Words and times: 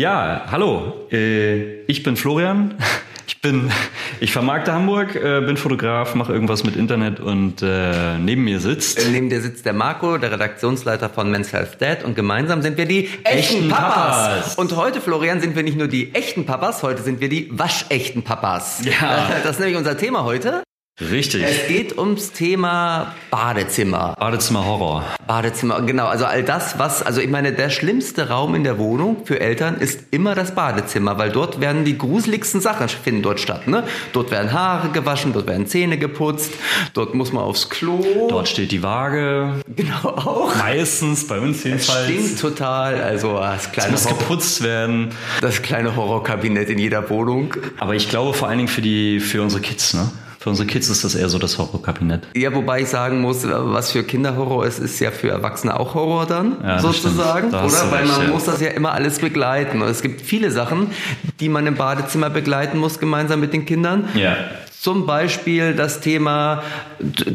Ja, 0.00 0.46
hallo. 0.50 1.06
Äh, 1.12 1.82
ich 1.82 2.02
bin 2.02 2.16
Florian. 2.16 2.74
Ich 3.26 3.40
bin, 3.40 3.70
ich 4.18 4.32
vermarkte 4.32 4.72
Hamburg, 4.72 5.14
äh, 5.14 5.40
bin 5.40 5.56
Fotograf, 5.56 6.16
mache 6.16 6.32
irgendwas 6.32 6.64
mit 6.64 6.74
Internet 6.74 7.20
und 7.20 7.62
äh, 7.62 8.18
neben 8.18 8.42
mir 8.42 8.58
sitzt. 8.58 9.08
Neben 9.12 9.30
dir 9.30 9.40
sitzt 9.40 9.64
der 9.64 9.72
Marco, 9.72 10.18
der 10.18 10.32
Redaktionsleiter 10.32 11.08
von 11.08 11.30
Men's 11.30 11.52
Health 11.52 11.80
Dad 11.80 12.04
und 12.04 12.16
gemeinsam 12.16 12.60
sind 12.60 12.76
wir 12.76 12.86
die 12.86 13.08
echten, 13.22 13.24
Echten 13.24 13.68
Papas. 13.68 14.16
Papas. 14.16 14.54
Und 14.56 14.74
heute, 14.74 15.00
Florian, 15.00 15.40
sind 15.40 15.54
wir 15.54 15.62
nicht 15.62 15.78
nur 15.78 15.86
die 15.86 16.12
echten 16.12 16.44
Papas, 16.44 16.82
heute 16.82 17.02
sind 17.02 17.20
wir 17.20 17.28
die 17.28 17.48
waschechten 17.56 18.24
Papas. 18.24 18.84
Ja. 18.84 19.30
Das 19.44 19.52
ist 19.52 19.60
nämlich 19.60 19.78
unser 19.78 19.96
Thema 19.96 20.24
heute. 20.24 20.62
Richtig. 21.00 21.42
Es 21.42 21.66
geht 21.68 21.96
ums 21.96 22.32
Thema 22.32 23.14
Badezimmer. 23.30 24.14
Badezimmer 24.18 24.66
Horror. 24.66 25.04
Badezimmer, 25.26 25.80
genau. 25.82 26.06
Also 26.06 26.26
all 26.26 26.42
das, 26.42 26.78
was, 26.78 27.02
also 27.02 27.20
ich 27.20 27.28
meine, 27.30 27.52
der 27.52 27.70
schlimmste 27.70 28.28
Raum 28.28 28.54
in 28.54 28.64
der 28.64 28.78
Wohnung 28.78 29.24
für 29.24 29.40
Eltern 29.40 29.76
ist 29.78 30.00
immer 30.10 30.34
das 30.34 30.54
Badezimmer, 30.54 31.16
weil 31.18 31.30
dort 31.30 31.60
werden 31.60 31.84
die 31.84 31.96
gruseligsten 31.96 32.60
Sachen 32.60 32.88
finden 32.88 33.22
dort 33.22 33.40
statt. 33.40 33.66
Ne? 33.66 33.84
Dort 34.12 34.30
werden 34.30 34.52
Haare 34.52 34.88
gewaschen, 34.90 35.32
dort 35.32 35.46
werden 35.46 35.66
Zähne 35.66 35.96
geputzt, 35.98 36.52
dort 36.92 37.14
muss 37.14 37.32
man 37.32 37.44
aufs 37.44 37.70
Klo. 37.70 38.26
Dort 38.28 38.48
steht 38.48 38.72
die 38.72 38.82
Waage. 38.82 39.54
genau 39.74 40.08
auch. 40.08 40.54
Meistens, 40.56 41.26
bei 41.26 41.38
uns 41.40 41.58
Es 41.58 41.64
jedenfalls. 41.64 42.04
stinkt 42.04 42.40
total. 42.40 43.00
Also 43.00 43.34
das 43.38 43.66
Es 43.66 43.72
kleine, 43.72 43.92
muss 43.92 44.04
Horror, 44.06 44.18
geputzt 44.18 44.62
werden. 44.62 45.10
das 45.40 45.62
kleine 45.62 45.96
Horrorkabinett 45.96 46.68
in 46.68 46.78
jeder 46.78 47.08
Wohnung. 47.08 47.54
Aber 47.78 47.94
ich 47.94 48.08
glaube 48.10 48.34
vor 48.34 48.48
allen 48.48 48.58
Dingen 48.58 48.68
für 48.68 48.82
die, 48.82 49.20
für 49.20 49.40
unsere 49.42 49.62
Kids, 49.62 49.94
ne? 49.94 50.10
Für 50.40 50.48
unsere 50.48 50.66
Kids 50.66 50.88
ist 50.88 51.04
das 51.04 51.14
eher 51.14 51.28
so 51.28 51.38
das 51.38 51.58
Horrorkabinett. 51.58 52.28
Ja, 52.34 52.54
wobei 52.54 52.80
ich 52.80 52.88
sagen 52.88 53.20
muss, 53.20 53.46
was 53.46 53.92
für 53.92 54.02
Kinder 54.04 54.36
Horror 54.36 54.64
ist, 54.64 54.78
ist 54.78 54.98
ja 54.98 55.10
für 55.10 55.28
Erwachsene 55.28 55.78
auch 55.78 55.92
Horror 55.92 56.24
dann, 56.24 56.56
Ja, 56.62 56.78
sozusagen, 56.78 57.48
oder? 57.48 57.90
Weil 57.90 58.06
man 58.06 58.22
ja. 58.22 58.28
muss 58.28 58.44
das 58.44 58.58
ja 58.58 58.68
immer 58.68 58.92
alles 58.92 59.18
begleiten. 59.18 59.82
Und 59.82 59.88
es 59.88 60.00
gibt 60.00 60.22
viele 60.22 60.50
Sachen, 60.50 60.92
die 61.40 61.50
man 61.50 61.66
im 61.66 61.74
Badezimmer 61.74 62.30
begleiten 62.30 62.78
muss, 62.78 62.98
gemeinsam 62.98 63.40
mit 63.40 63.52
den 63.52 63.66
Kindern. 63.66 64.08
Ja. 64.14 64.34
Zum 64.70 65.04
Beispiel 65.04 65.74
das 65.74 66.00
Thema 66.00 66.62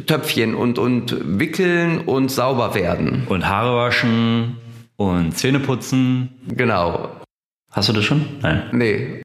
Töpfchen 0.07 0.55
und, 0.55 0.79
und 0.79 1.15
Wickeln 1.39 1.99
und 1.99 2.31
sauber 2.31 2.73
werden. 2.73 3.27
Und 3.29 3.47
Haare 3.47 3.77
waschen 3.77 4.57
und 4.95 5.37
Zähne 5.37 5.59
putzen. 5.59 6.29
Genau. 6.47 7.11
Hast 7.71 7.87
du 7.87 7.93
das 7.93 8.03
schon? 8.03 8.25
Nein. 8.41 8.63
Nee. 8.71 9.21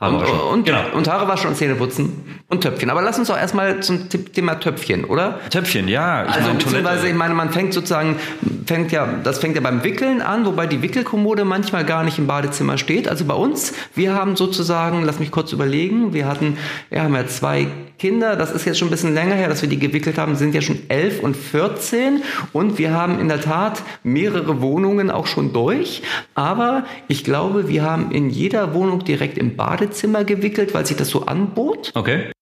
Haare 0.00 0.14
Und, 0.16 0.22
waschen. 0.22 0.40
und, 0.40 0.64
genau. 0.66 0.80
und 0.94 1.08
Haare 1.08 1.28
waschen 1.28 1.50
und 1.50 1.56
Zähne 1.56 1.74
putzen 1.74 2.40
und 2.48 2.62
Töpfchen. 2.62 2.88
Aber 2.88 3.02
lass 3.02 3.18
uns 3.18 3.28
doch 3.28 3.36
erstmal 3.36 3.80
zum 3.80 4.08
Thema 4.08 4.54
Töpfchen, 4.58 5.04
oder? 5.04 5.38
Töpfchen, 5.50 5.88
ja. 5.88 6.22
Ich 6.24 6.30
Also 6.30 6.40
meine, 6.40 6.54
beziehungsweise, 6.54 6.84
Toilette. 6.86 7.08
ich 7.08 7.14
meine, 7.14 7.34
man 7.34 7.50
fängt 7.50 7.74
sozusagen, 7.74 8.16
fängt 8.66 8.92
ja, 8.92 9.06
das 9.22 9.38
fängt 9.40 9.56
ja 9.56 9.60
beim 9.60 9.84
Wickeln 9.84 10.22
an, 10.22 10.46
wobei 10.46 10.66
die 10.66 10.80
Wickelkommode 10.80 11.44
manchmal 11.44 11.84
gar 11.84 12.02
nicht 12.02 12.18
im 12.18 12.26
Badezimmer 12.26 12.78
steht. 12.78 13.08
Also 13.08 13.26
bei 13.26 13.34
uns, 13.34 13.74
wir 13.94 14.14
haben 14.14 14.36
sozusagen, 14.36 15.02
lass 15.04 15.18
mich 15.20 15.30
kurz 15.30 15.52
überlegen, 15.52 16.14
wir 16.14 16.26
hatten, 16.26 16.56
wir 16.88 17.02
haben 17.02 17.14
ja 17.14 17.26
zwei 17.26 17.66
Kinder, 17.98 18.34
das 18.36 18.50
ist 18.52 18.64
jetzt 18.64 18.78
schon 18.78 18.88
ein 18.88 18.92
bisschen 18.92 19.12
länger 19.12 19.34
her, 19.34 19.50
dass 19.50 19.60
wir 19.60 19.68
die 19.68 19.78
gewickelt 19.78 20.16
haben, 20.16 20.34
sind 20.34 20.54
ja 20.54 20.62
schon 20.62 20.78
elf 20.88 21.22
und 21.22 21.36
14 21.36 22.22
und 22.54 22.78
wir 22.78 22.94
haben 22.94 23.20
in 23.20 23.28
der 23.28 23.42
Tat 23.42 23.82
mehrere 24.02 24.62
Wohnungen 24.62 25.10
auch 25.10 25.26
schon 25.26 25.52
durch, 25.52 26.00
aber 26.34 26.84
ich 27.08 27.24
glaube, 27.24 27.68
wir 27.68 27.82
haben 27.82 28.10
in 28.10 28.30
jeder 28.30 28.72
Wohnung 28.72 29.04
direkt 29.04 29.36
im 29.36 29.54
Badezimmer 29.54 29.89
gewickelt, 30.24 30.74
weil 30.74 30.86
sich 30.86 30.96
das 30.96 31.08
so 31.08 31.26
anbot. 31.26 31.92
Okay. 31.94 32.32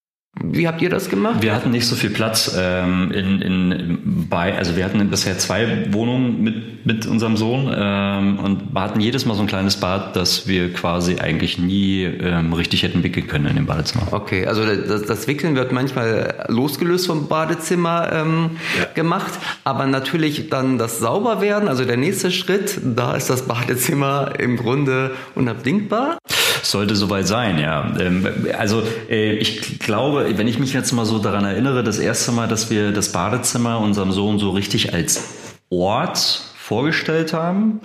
Wie 0.41 0.69
habt 0.69 0.81
ihr 0.83 0.91
das 0.91 1.09
gemacht? 1.09 1.43
Wir 1.43 1.55
hatten 1.55 1.71
nicht 1.71 1.87
so 1.87 1.97
viel 1.97 2.11
Platz 2.11 2.55
ähm, 2.57 3.11
in, 3.11 3.43
in, 3.43 4.27
bei, 4.31 4.57
also 4.57 4.77
wir 4.77 4.85
hatten 4.85 5.09
bisher 5.11 5.37
zwei 5.39 5.93
Wohnungen 5.93 6.43
mit, 6.43 6.87
mit 6.87 7.07
unserem 7.07 7.37
Sohn 7.37 7.73
ähm, 7.75 8.39
und 8.39 8.75
hatten 8.75 9.01
jedes 9.01 9.27
Mal 9.27 9.35
so 9.35 9.41
ein 9.41 9.49
kleines 9.49 9.79
Bad, 9.79 10.15
das 10.15 10.47
wir 10.47 10.73
quasi 10.73 11.19
eigentlich 11.19 11.59
nie 11.59 12.05
ähm, 12.05 12.53
richtig 12.53 12.85
hätten 12.85 13.03
wickeln 13.03 13.27
können 13.27 13.47
in 13.47 13.57
dem 13.57 13.67
Badezimmer. 13.67 14.09
Okay, 14.13 14.47
also 14.47 14.65
das, 14.65 15.03
das 15.03 15.27
Wickeln 15.27 15.57
wird 15.57 15.73
manchmal 15.73 16.47
losgelöst 16.49 17.09
vom 17.09 17.27
Badezimmer 17.27 18.11
ähm, 18.13 18.51
gemacht, 18.95 19.33
aber 19.65 19.87
natürlich 19.87 20.51
dann 20.51 20.79
das 20.79 21.01
Sauberwerden, 21.01 21.69
also 21.69 21.85
der 21.85 21.97
nächste 21.97 22.31
Schritt, 22.31 22.81
da 22.85 23.17
ist 23.17 23.29
das 23.29 23.43
Badezimmer 23.47 24.35
im 24.39 24.57
Grunde 24.57 25.13
unabdingbar. 25.35 26.19
Sollte 26.63 26.97
soweit 26.97 27.27
sein, 27.27 27.59
ja. 27.59 27.95
Ähm, 27.99 28.27
also 28.57 28.83
äh, 29.09 29.33
ich 29.35 29.79
glaube, 29.79 30.33
wenn 30.37 30.49
ich 30.49 30.59
mich 30.59 30.73
jetzt 30.73 30.93
mal 30.93 31.05
so 31.05 31.19
daran 31.19 31.45
erinnere, 31.45 31.83
das 31.83 31.99
erste 31.99 32.33
Mal, 32.33 32.49
dass 32.49 32.71
wir 32.71 32.93
das 32.93 33.13
Badezimmer 33.13 33.79
unserem 33.81 34.13
Sohn 34.13 34.39
so 34.39 34.51
richtig 34.51 34.95
als 34.95 35.25
Ort 35.71 36.43
vorgestellt 36.57 37.33
haben, 37.33 37.81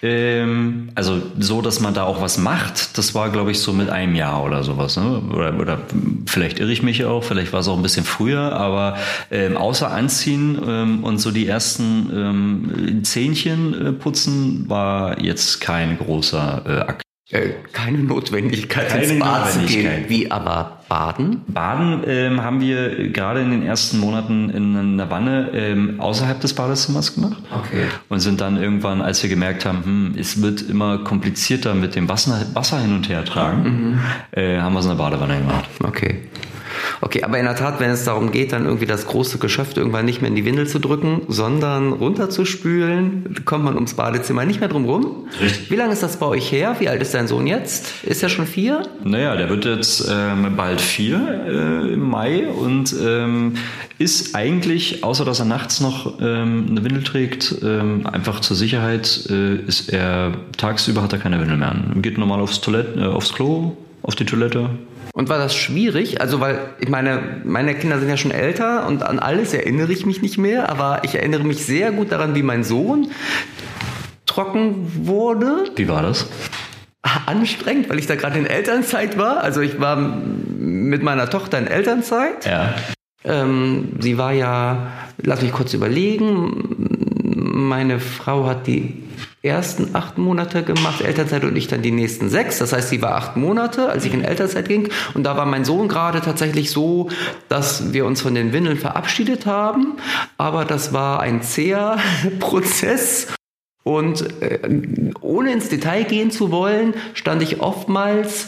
ähm, 0.00 0.88
also 0.94 1.20
so, 1.38 1.60
dass 1.60 1.80
man 1.80 1.92
da 1.92 2.04
auch 2.04 2.22
was 2.22 2.38
macht, 2.38 2.96
das 2.96 3.14
war, 3.14 3.28
glaube 3.28 3.50
ich, 3.50 3.60
so 3.60 3.74
mit 3.74 3.90
einem 3.90 4.14
Jahr 4.14 4.42
oder 4.42 4.62
sowas. 4.62 4.96
Ne? 4.96 5.20
Oder, 5.58 5.78
vielleicht 6.26 6.58
irre 6.58 6.72
ich 6.72 6.82
mich 6.82 7.04
auch, 7.04 7.22
vielleicht 7.24 7.52
war 7.52 7.60
es 7.60 7.68
auch 7.68 7.76
ein 7.76 7.82
bisschen 7.82 8.06
früher, 8.06 8.52
aber 8.54 8.96
ähm, 9.30 9.58
außer 9.58 9.90
Anziehen 9.90 10.58
und 11.02 11.18
so 11.18 11.30
die 11.30 11.46
ersten 11.46 13.02
Zähnchen 13.02 13.86
äh, 13.86 13.92
putzen 13.92 14.64
war 14.68 15.20
jetzt 15.22 15.60
kein 15.60 15.98
großer 15.98 16.62
äh, 16.66 16.80
Akt. 16.90 17.02
Äh, 17.32 17.54
keine 17.72 17.96
Notwendigkeit 17.96 18.90
Keine 18.90 19.04
ins 19.04 19.18
Bad 19.18 19.50
zu 19.50 19.60
gehen. 19.60 20.04
Wie 20.08 20.30
aber 20.30 20.80
baden? 20.90 21.40
Baden 21.46 22.02
ähm, 22.06 22.42
haben 22.42 22.60
wir 22.60 23.08
gerade 23.08 23.40
in 23.40 23.50
den 23.50 23.62
ersten 23.62 23.98
Monaten 24.00 24.50
in 24.50 24.76
einer 24.76 25.08
Wanne 25.08 25.48
ähm, 25.54 25.98
außerhalb 25.98 26.42
des 26.42 26.52
Badezimmers 26.52 27.14
gemacht. 27.14 27.42
Okay. 27.50 27.86
Und 28.10 28.20
sind 28.20 28.42
dann 28.42 28.62
irgendwann, 28.62 29.00
als 29.00 29.22
wir 29.22 29.30
gemerkt 29.30 29.64
haben, 29.64 29.82
hm, 29.82 30.14
es 30.18 30.42
wird 30.42 30.60
immer 30.60 30.98
komplizierter 30.98 31.72
mit 31.74 31.94
dem 31.94 32.06
Wasser, 32.06 32.38
Wasser 32.52 32.80
hin 32.80 32.94
und 32.94 33.08
her 33.08 33.24
tragen, 33.24 33.98
äh, 34.32 34.58
haben 34.60 34.74
wir 34.74 34.80
es 34.80 34.84
in 34.84 34.90
der 34.90 34.98
Badewanne 34.98 35.38
gemacht. 35.38 35.70
Okay. 35.82 36.24
Okay, 37.04 37.24
aber 37.24 37.36
in 37.36 37.44
der 37.44 37.56
Tat, 37.56 37.80
wenn 37.80 37.90
es 37.90 38.04
darum 38.04 38.30
geht, 38.30 38.52
dann 38.52 38.64
irgendwie 38.64 38.86
das 38.86 39.08
große 39.08 39.38
Geschäft 39.38 39.76
irgendwann 39.76 40.04
nicht 40.04 40.22
mehr 40.22 40.30
in 40.30 40.36
die 40.36 40.44
Windel 40.44 40.68
zu 40.68 40.78
drücken, 40.78 41.22
sondern 41.26 41.92
runterzuspülen, 41.92 43.42
kommt 43.44 43.64
man 43.64 43.74
ums 43.74 43.94
Badezimmer 43.94 44.44
nicht 44.44 44.60
mehr 44.60 44.68
drum 44.68 44.84
rum. 44.84 45.26
Richtig. 45.40 45.68
Wie 45.68 45.74
lange 45.74 45.92
ist 45.92 46.04
das 46.04 46.18
bei 46.18 46.26
euch 46.26 46.52
her? 46.52 46.76
Wie 46.78 46.88
alt 46.88 47.02
ist 47.02 47.12
dein 47.12 47.26
Sohn 47.26 47.48
jetzt? 47.48 47.92
Ist 48.04 48.22
er 48.22 48.28
schon 48.28 48.46
vier? 48.46 48.84
Naja, 49.02 49.34
der 49.34 49.50
wird 49.50 49.64
jetzt 49.64 50.08
ähm, 50.08 50.54
bald 50.56 50.80
vier 50.80 51.44
äh, 51.44 51.92
im 51.92 52.08
Mai 52.08 52.46
und 52.46 52.94
ähm, 53.04 53.54
ist 53.98 54.36
eigentlich, 54.36 55.02
außer 55.02 55.24
dass 55.24 55.40
er 55.40 55.46
nachts 55.46 55.80
noch 55.80 56.20
ähm, 56.20 56.68
eine 56.70 56.84
Windel 56.84 57.02
trägt, 57.02 57.56
ähm, 57.64 58.06
einfach 58.06 58.38
zur 58.38 58.56
Sicherheit, 58.56 59.26
äh, 59.28 59.56
ist 59.56 59.92
er 59.92 60.34
tagsüber 60.56 61.02
hat 61.02 61.12
er 61.12 61.18
keine 61.18 61.40
Windel 61.40 61.56
mehr 61.56 61.72
an. 61.72 62.00
Geht 62.00 62.16
normal 62.16 62.40
aufs 62.40 62.60
Toilette, 62.60 63.00
äh, 63.00 63.06
aufs 63.06 63.32
Klo, 63.32 63.76
auf 64.02 64.14
die 64.14 64.24
Toilette. 64.24 64.70
Und 65.12 65.28
war 65.28 65.38
das 65.38 65.54
schwierig? 65.54 66.20
Also, 66.22 66.40
weil 66.40 66.58
ich 66.80 66.88
meine, 66.88 67.42
meine 67.44 67.74
Kinder 67.74 67.98
sind 67.98 68.08
ja 68.08 68.16
schon 68.16 68.30
älter 68.30 68.86
und 68.86 69.02
an 69.02 69.18
alles 69.18 69.52
erinnere 69.52 69.92
ich 69.92 70.06
mich 70.06 70.22
nicht 70.22 70.38
mehr, 70.38 70.70
aber 70.70 71.00
ich 71.04 71.14
erinnere 71.14 71.44
mich 71.44 71.64
sehr 71.64 71.92
gut 71.92 72.10
daran, 72.12 72.34
wie 72.34 72.42
mein 72.42 72.64
Sohn 72.64 73.08
trocken 74.24 75.06
wurde. 75.06 75.64
Wie 75.76 75.88
war 75.88 76.02
das? 76.02 76.26
Anstrengend, 77.26 77.90
weil 77.90 77.98
ich 77.98 78.06
da 78.06 78.14
gerade 78.14 78.38
in 78.38 78.46
Elternzeit 78.46 79.18
war. 79.18 79.42
Also 79.42 79.60
ich 79.60 79.78
war 79.80 79.96
mit 79.96 81.02
meiner 81.02 81.28
Tochter 81.28 81.58
in 81.58 81.66
Elternzeit. 81.66 82.46
Ja. 82.46 82.74
Ähm, 83.24 83.96
sie 84.00 84.16
war 84.16 84.32
ja, 84.32 84.92
lass 85.18 85.42
mich 85.42 85.52
kurz 85.52 85.74
überlegen, 85.74 86.86
meine 87.34 88.00
Frau 88.00 88.46
hat 88.46 88.66
die 88.66 89.02
ersten 89.42 89.94
acht 89.94 90.18
Monate 90.18 90.62
gemacht, 90.62 91.00
Elternzeit 91.00 91.44
und 91.44 91.56
ich 91.56 91.66
dann 91.66 91.82
die 91.82 91.90
nächsten 91.90 92.28
sechs. 92.28 92.58
Das 92.58 92.72
heißt, 92.72 92.88
sie 92.88 93.02
war 93.02 93.16
acht 93.16 93.36
Monate, 93.36 93.88
als 93.88 94.04
ich 94.04 94.14
in 94.14 94.22
Elternzeit 94.22 94.68
ging. 94.68 94.88
Und 95.14 95.24
da 95.24 95.36
war 95.36 95.46
mein 95.46 95.64
Sohn 95.64 95.88
gerade 95.88 96.20
tatsächlich 96.20 96.70
so, 96.70 97.08
dass 97.48 97.92
wir 97.92 98.06
uns 98.06 98.20
von 98.22 98.34
den 98.34 98.52
Windeln 98.52 98.78
verabschiedet 98.78 99.44
haben. 99.46 99.96
Aber 100.38 100.64
das 100.64 100.92
war 100.92 101.20
ein 101.20 101.42
zäher 101.42 101.98
Prozess. 102.38 103.28
Und 103.82 104.40
äh, 104.42 104.60
ohne 105.20 105.52
ins 105.52 105.68
Detail 105.68 106.04
gehen 106.04 106.30
zu 106.30 106.52
wollen, 106.52 106.94
stand 107.14 107.42
ich 107.42 107.60
oftmals 107.60 108.46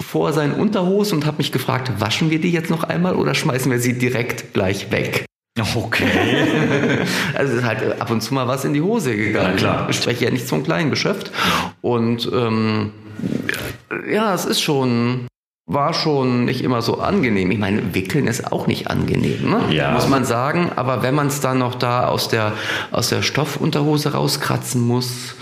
vor 0.00 0.32
seinen 0.32 0.54
Unterhosen 0.54 1.18
und 1.18 1.26
habe 1.26 1.36
mich 1.36 1.52
gefragt, 1.52 1.92
waschen 2.00 2.30
wir 2.30 2.40
die 2.40 2.50
jetzt 2.50 2.70
noch 2.70 2.82
einmal 2.82 3.14
oder 3.14 3.34
schmeißen 3.34 3.70
wir 3.70 3.78
sie 3.78 3.96
direkt 3.96 4.52
gleich 4.52 4.90
weg? 4.90 5.26
Okay. 5.74 6.04
Also 7.34 7.52
es 7.52 7.58
ist 7.60 7.64
halt 7.64 8.00
ab 8.00 8.10
und 8.10 8.20
zu 8.20 8.34
mal 8.34 8.48
was 8.48 8.64
in 8.64 8.72
die 8.74 8.80
Hose 8.80 9.16
gegangen. 9.16 9.52
Ja, 9.52 9.56
klar. 9.56 9.86
Ich 9.90 9.96
spreche 9.96 10.24
ja 10.24 10.30
nicht 10.30 10.48
zum 10.48 10.64
kleinen 10.64 10.90
Geschäft. 10.90 11.30
Und 11.80 12.28
ähm, 12.32 12.92
ja, 14.10 14.34
es 14.34 14.44
ist 14.44 14.60
schon, 14.60 15.26
war 15.66 15.94
schon 15.94 16.44
nicht 16.44 16.62
immer 16.62 16.82
so 16.82 16.98
angenehm. 17.00 17.50
Ich 17.50 17.58
meine, 17.58 17.94
wickeln 17.94 18.26
ist 18.26 18.52
auch 18.52 18.66
nicht 18.66 18.88
angenehm, 18.88 19.50
ne? 19.50 19.60
Ja. 19.70 19.92
muss 19.92 20.08
man 20.08 20.24
sagen. 20.24 20.70
Aber 20.76 21.02
wenn 21.02 21.14
man 21.14 21.28
es 21.28 21.40
dann 21.40 21.58
noch 21.58 21.74
da 21.74 22.08
aus 22.08 22.28
der, 22.28 22.52
aus 22.90 23.08
der 23.08 23.22
Stoffunterhose 23.22 24.12
rauskratzen 24.12 24.80
muss, 24.80 25.34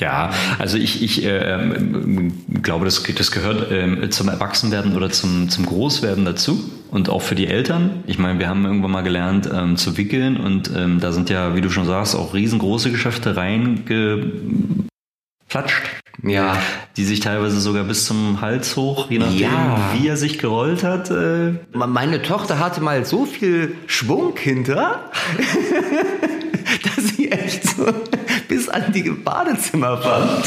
Ja, 0.00 0.30
also 0.58 0.76
ich, 0.76 1.02
ich 1.02 1.24
äh, 1.24 1.54
ähm, 1.54 2.32
glaube, 2.62 2.84
das, 2.84 3.02
das 3.02 3.30
gehört 3.30 3.70
ähm, 3.70 4.10
zum 4.10 4.28
Erwachsenwerden 4.28 4.96
oder 4.96 5.10
zum, 5.10 5.48
zum 5.48 5.66
Großwerden 5.66 6.24
dazu 6.24 6.70
und 6.94 7.10
auch 7.10 7.22
für 7.22 7.34
die 7.34 7.48
Eltern. 7.48 8.04
Ich 8.06 8.18
meine, 8.20 8.38
wir 8.38 8.48
haben 8.48 8.64
irgendwann 8.64 8.92
mal 8.92 9.02
gelernt 9.02 9.50
ähm, 9.52 9.76
zu 9.76 9.96
wickeln 9.98 10.36
und 10.36 10.70
ähm, 10.74 11.00
da 11.00 11.10
sind 11.12 11.28
ja, 11.28 11.56
wie 11.56 11.60
du 11.60 11.68
schon 11.68 11.86
sagst, 11.86 12.14
auch 12.14 12.32
riesengroße 12.34 12.92
Geschäfte 12.92 13.36
reingeplatscht. 13.36 14.86
Ja. 16.22 16.56
Die 16.96 17.02
sich 17.04 17.18
teilweise 17.18 17.60
sogar 17.60 17.82
bis 17.82 18.06
zum 18.06 18.40
Hals 18.40 18.76
hoch, 18.76 19.10
je 19.10 19.18
nachdem, 19.18 19.40
Ja. 19.40 19.90
wie 19.98 20.06
er 20.06 20.16
sich 20.16 20.38
gerollt 20.38 20.84
hat. 20.84 21.10
Äh, 21.10 21.54
Meine 21.72 22.22
Tochter 22.22 22.60
hatte 22.60 22.80
mal 22.80 23.04
so 23.04 23.24
viel 23.26 23.74
Schwung 23.88 24.34
hinter, 24.38 25.10
an 28.74 28.92
die 28.92 29.08
Badezimmer 29.10 29.98
fand. 29.98 30.44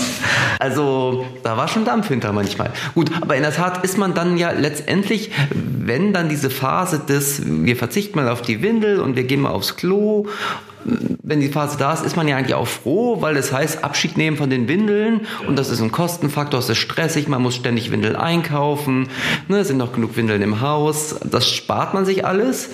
Also 0.59 1.25
da 1.43 1.55
war 1.55 1.67
schon 1.67 1.85
Dampf 1.85 2.09
hinter 2.09 2.33
manchmal. 2.33 2.71
Gut, 2.93 3.11
aber 3.21 3.35
in 3.35 3.43
der 3.43 3.53
Tat 3.53 3.83
ist 3.83 3.97
man 3.97 4.13
dann 4.13 4.37
ja 4.37 4.51
letztendlich, 4.51 5.31
wenn 5.51 6.13
dann 6.13 6.29
diese 6.29 6.49
Phase 6.49 6.99
des, 6.99 7.41
wir 7.45 7.75
verzichten 7.77 8.17
mal 8.17 8.29
auf 8.29 8.41
die 8.41 8.61
Windel 8.61 8.99
und 8.99 9.15
wir 9.15 9.23
gehen 9.23 9.41
mal 9.41 9.51
aufs 9.51 9.77
Klo 9.77 10.27
wenn 11.23 11.41
die 11.41 11.49
Phase 11.49 11.77
da 11.77 11.93
ist, 11.93 12.05
ist 12.05 12.15
man 12.15 12.27
ja 12.27 12.37
eigentlich 12.37 12.55
auch 12.55 12.67
froh, 12.67 13.21
weil 13.21 13.35
es 13.35 13.51
heißt 13.51 13.83
Abschied 13.83 14.17
nehmen 14.17 14.37
von 14.37 14.49
den 14.49 14.67
Windeln 14.67 15.27
und 15.47 15.57
das 15.57 15.69
ist 15.69 15.81
ein 15.81 15.91
Kostenfaktor, 15.91 16.59
es 16.59 16.69
ist 16.69 16.77
stressig, 16.77 17.27
man 17.27 17.41
muss 17.41 17.55
ständig 17.55 17.91
Windeln 17.91 18.15
einkaufen, 18.15 19.09
ne, 19.49 19.59
es 19.59 19.67
sind 19.67 19.77
noch 19.77 19.93
genug 19.93 20.15
Windeln 20.15 20.41
im 20.41 20.61
Haus, 20.61 21.15
das 21.29 21.49
spart 21.49 21.93
man 21.93 22.05
sich 22.05 22.25
alles. 22.25 22.69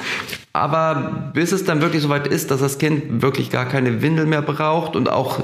Aber 0.56 1.32
bis 1.34 1.52
es 1.52 1.64
dann 1.64 1.82
wirklich 1.82 2.04
soweit 2.04 2.28
ist, 2.28 2.52
dass 2.52 2.60
das 2.60 2.78
Kind 2.78 3.24
wirklich 3.24 3.50
gar 3.50 3.66
keine 3.66 4.04
Windel 4.04 4.28
mehr 4.28 4.44
braucht 4.44 4.96
und 4.96 5.10
auch 5.10 5.40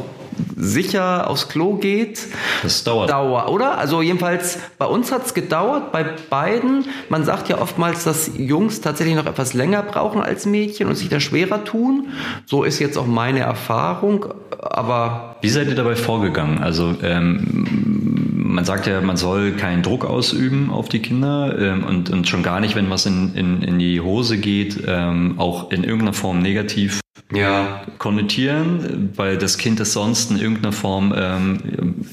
sicher 0.56 1.30
aufs 1.30 1.50
Klo 1.50 1.76
geht, 1.76 2.28
das 2.64 2.84
dauert. 2.84 3.10
Dauer, 3.10 3.50
oder? 3.50 3.78
Also 3.78 4.02
jedenfalls 4.02 4.60
bei 4.78 4.86
uns 4.86 5.12
hat 5.12 5.26
es 5.26 5.34
gedauert, 5.34 5.92
bei 5.92 6.06
beiden. 6.30 6.86
Man 7.10 7.24
sagt 7.26 7.50
ja 7.50 7.60
oftmals, 7.60 8.04
dass 8.04 8.32
Jungs 8.38 8.82
tatsächlich 8.82 9.16
noch 9.16 9.26
etwas 9.26 9.54
länger 9.54 9.84
brauchen 9.84 10.22
als 10.22 10.46
Mädchen 10.46 10.88
und 10.88 10.96
sich 10.96 11.10
da 11.10 11.20
schwerer 11.20 11.64
tun. 11.64 12.10
So 12.46 12.64
ist 12.64 12.80
jetzt 12.80 12.98
auch 12.98 13.08
meine 13.08 13.40
Erfahrung, 13.40 14.26
aber 14.60 15.38
Wie 15.42 15.50
seid 15.50 15.68
ihr 15.68 15.76
dabei 15.76 15.96
vorgegangen? 15.96 16.60
Also 16.60 16.96
ähm, 17.02 18.30
man 18.36 18.66
sagt 18.66 18.88
ja, 18.88 19.00
man 19.02 19.16
soll 19.16 19.54
keinen 19.54 19.84
Druck 19.84 20.06
ausüben 20.06 20.70
auf 20.72 20.90
die 20.90 21.00
Kinder 21.00 21.58
ähm, 21.58 21.84
und, 21.86 22.10
und 22.10 22.28
schon 22.28 22.44
gar 22.44 22.60
nicht, 22.60 22.76
wenn 22.76 22.90
was 22.90 23.06
in, 23.06 23.36
in, 23.36 23.62
in 23.62 23.80
die 23.80 24.02
Hose 24.02 24.38
geht, 24.38 24.84
ähm, 24.88 25.36
auch 25.38 25.72
in 25.72 25.84
irgendeiner 25.84 26.14
Form 26.14 26.40
negativ 26.40 27.00
ja, 27.32 27.82
konnotieren, 27.98 29.12
weil 29.16 29.38
das 29.38 29.58
Kind 29.58 29.80
es 29.80 29.94
sonst 29.94 30.32
in 30.32 30.38
irgendeiner 30.40 30.72
Form 30.72 31.14
ähm, 31.16 32.06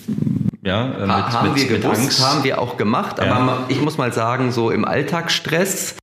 ja, 0.62 0.86
äh, 0.86 1.00
mit, 1.00 1.08
ha 1.10 1.32
haben 1.32 1.48
mit, 1.52 1.62
wir 1.64 1.70
mit 1.72 1.82
gewusst, 1.82 2.00
Angst. 2.00 2.24
haben 2.26 2.44
wir 2.44 2.60
auch 2.60 2.76
gemacht, 2.76 3.20
aber 3.20 3.28
Ja. 3.28 3.64
ich 3.68 3.80
muss 3.80 3.98
mal 3.98 4.12
sagen, 4.12 4.52
so 4.52 4.70
im 4.70 4.84
Alltagsstress 4.84 5.96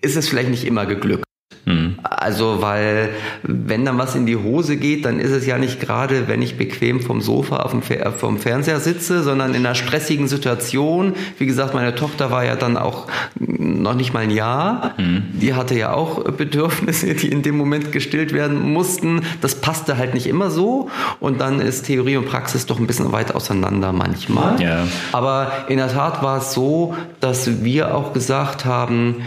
ist 0.00 0.16
es 0.16 0.28
vielleicht 0.28 0.50
nicht 0.50 0.64
immer 0.64 0.86
geglückt. 0.86 1.24
Hm. 1.64 1.94
Also, 2.02 2.60
weil 2.60 3.10
wenn 3.42 3.84
dann 3.84 3.96
was 3.98 4.14
in 4.14 4.26
die 4.26 4.36
Hose 4.36 4.76
geht, 4.76 5.04
dann 5.04 5.20
ist 5.20 5.30
es 5.30 5.46
ja 5.46 5.58
nicht 5.58 5.80
gerade, 5.80 6.26
wenn 6.26 6.42
ich 6.42 6.58
bequem 6.58 7.00
vom 7.00 7.20
Sofa 7.20 7.56
auf 7.58 7.70
dem 7.70 7.82
Fer 7.82 8.12
vom 8.12 8.38
Fernseher 8.38 8.80
sitze, 8.80 9.22
sondern 9.22 9.54
in 9.54 9.64
einer 9.64 9.74
stressigen 9.74 10.26
Situation. 10.26 11.14
Wie 11.38 11.46
gesagt, 11.46 11.74
meine 11.74 11.94
Tochter 11.94 12.30
war 12.30 12.44
ja 12.44 12.56
dann 12.56 12.76
auch 12.76 13.06
noch 13.38 13.94
nicht 13.94 14.12
mal 14.12 14.20
ein 14.20 14.30
Jahr. 14.30 14.94
Die 14.98 15.54
hatte 15.54 15.76
ja 15.76 15.92
auch 15.92 16.24
Bedürfnisse, 16.24 17.14
die 17.14 17.28
in 17.28 17.42
dem 17.42 17.56
Moment 17.56 17.92
gestillt 17.92 18.32
werden 18.32 18.72
mussten. 18.72 19.22
Das 19.40 19.54
passte 19.56 19.98
halt 19.98 20.14
nicht 20.14 20.26
immer 20.26 20.50
so. 20.50 20.90
Und 21.20 21.40
dann 21.40 21.60
ist 21.60 21.86
Theorie 21.86 22.16
und 22.16 22.26
Praxis 22.26 22.66
doch 22.66 22.78
ein 22.78 22.86
bisschen 22.86 23.12
weit 23.12 23.34
auseinander 23.34 23.92
manchmal. 23.92 24.60
Ja. 24.60 24.86
Aber 25.12 25.52
in 25.68 25.76
der 25.76 25.88
Tat 25.88 26.22
war 26.22 26.38
es 26.38 26.52
so, 26.52 26.96
dass 27.20 27.62
wir 27.62 27.94
auch 27.94 28.12
gesagt 28.12 28.64
haben, 28.64 29.22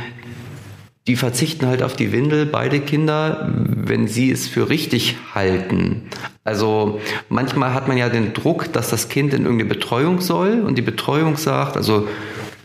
die 1.07 1.15
verzichten 1.15 1.67
halt 1.67 1.83
auf 1.83 1.95
die 1.95 2.11
Windel, 2.11 2.45
beide 2.45 2.79
Kinder, 2.79 3.47
wenn 3.53 4.07
sie 4.07 4.31
es 4.31 4.47
für 4.47 4.69
richtig 4.69 5.15
halten. 5.35 6.03
Also 6.43 6.99
manchmal 7.29 7.73
hat 7.73 7.87
man 7.87 7.97
ja 7.97 8.09
den 8.09 8.33
Druck, 8.33 8.73
dass 8.73 8.89
das 8.89 9.07
Kind 9.09 9.33
in 9.33 9.43
irgendeine 9.43 9.69
Betreuung 9.69 10.19
soll 10.21 10.61
und 10.61 10.75
die 10.75 10.81
Betreuung 10.81 11.37
sagt, 11.37 11.77
also 11.77 12.07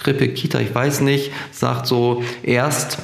Krippe, 0.03 0.29
Kita, 0.29 0.59
ich 0.61 0.75
weiß 0.75 1.01
nicht, 1.03 1.33
sagt 1.53 1.87
so 1.87 2.23
erst, 2.43 2.99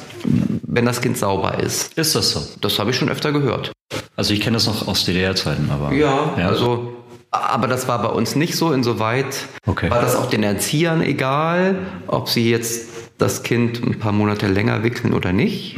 wenn 0.66 0.86
das 0.86 1.02
Kind 1.02 1.18
sauber 1.18 1.60
ist. 1.60 1.92
Ist 1.98 2.14
das 2.14 2.30
so? 2.30 2.42
Das 2.62 2.78
habe 2.78 2.90
ich 2.90 2.96
schon 2.96 3.10
öfter 3.10 3.32
gehört. 3.32 3.72
Also 4.16 4.32
ich 4.32 4.40
kenne 4.40 4.54
das 4.56 4.66
noch 4.66 4.88
aus 4.88 5.04
DDR-Zeiten, 5.04 5.70
aber 5.70 5.92
Ja, 5.92 6.32
also, 6.36 6.94
aber 7.30 7.68
das 7.68 7.86
war 7.88 8.00
bei 8.00 8.08
uns 8.08 8.34
nicht 8.34 8.56
so. 8.56 8.72
Insoweit 8.72 9.26
Okay. 9.66 9.90
war 9.90 10.00
das 10.00 10.16
auch 10.16 10.30
den 10.30 10.42
Erziehern 10.42 11.02
egal, 11.02 11.78
ob 12.06 12.30
sie 12.30 12.50
jetzt 12.50 12.88
das 13.18 13.42
Kind 13.42 13.82
ein 13.82 13.98
paar 13.98 14.12
Monate 14.12 14.46
länger 14.48 14.82
wickeln 14.82 15.14
oder 15.14 15.32
nicht. 15.32 15.76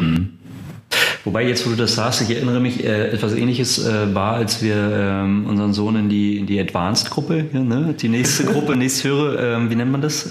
Wobei 1.25 1.47
jetzt, 1.47 1.67
wo 1.67 1.71
du 1.71 1.77
das 1.77 1.95
sagst, 1.95 2.23
ich 2.23 2.31
erinnere 2.31 2.61
mich, 2.61 2.85
äh, 2.85 3.11
etwas 3.11 3.35
Ähnliches 3.35 3.85
äh, 3.85 4.15
war, 4.15 4.35
als 4.35 4.63
wir 4.63 4.77
ähm, 4.77 5.47
unseren 5.47 5.75
Sohn 5.75 5.97
in 5.97 6.09
die 6.09 6.39
in 6.39 6.47
die 6.47 6.59
Advanced-Gruppe, 6.59 7.47
ja, 7.53 7.61
ne? 7.61 7.95
die 8.01 8.09
nächste 8.09 8.45
Gruppe, 8.53 8.77
nächsthöhere, 8.77 9.57
ähm, 9.57 9.71
wie 9.71 9.75
nennt 9.75 9.93
man 9.93 10.01
das? 10.01 10.27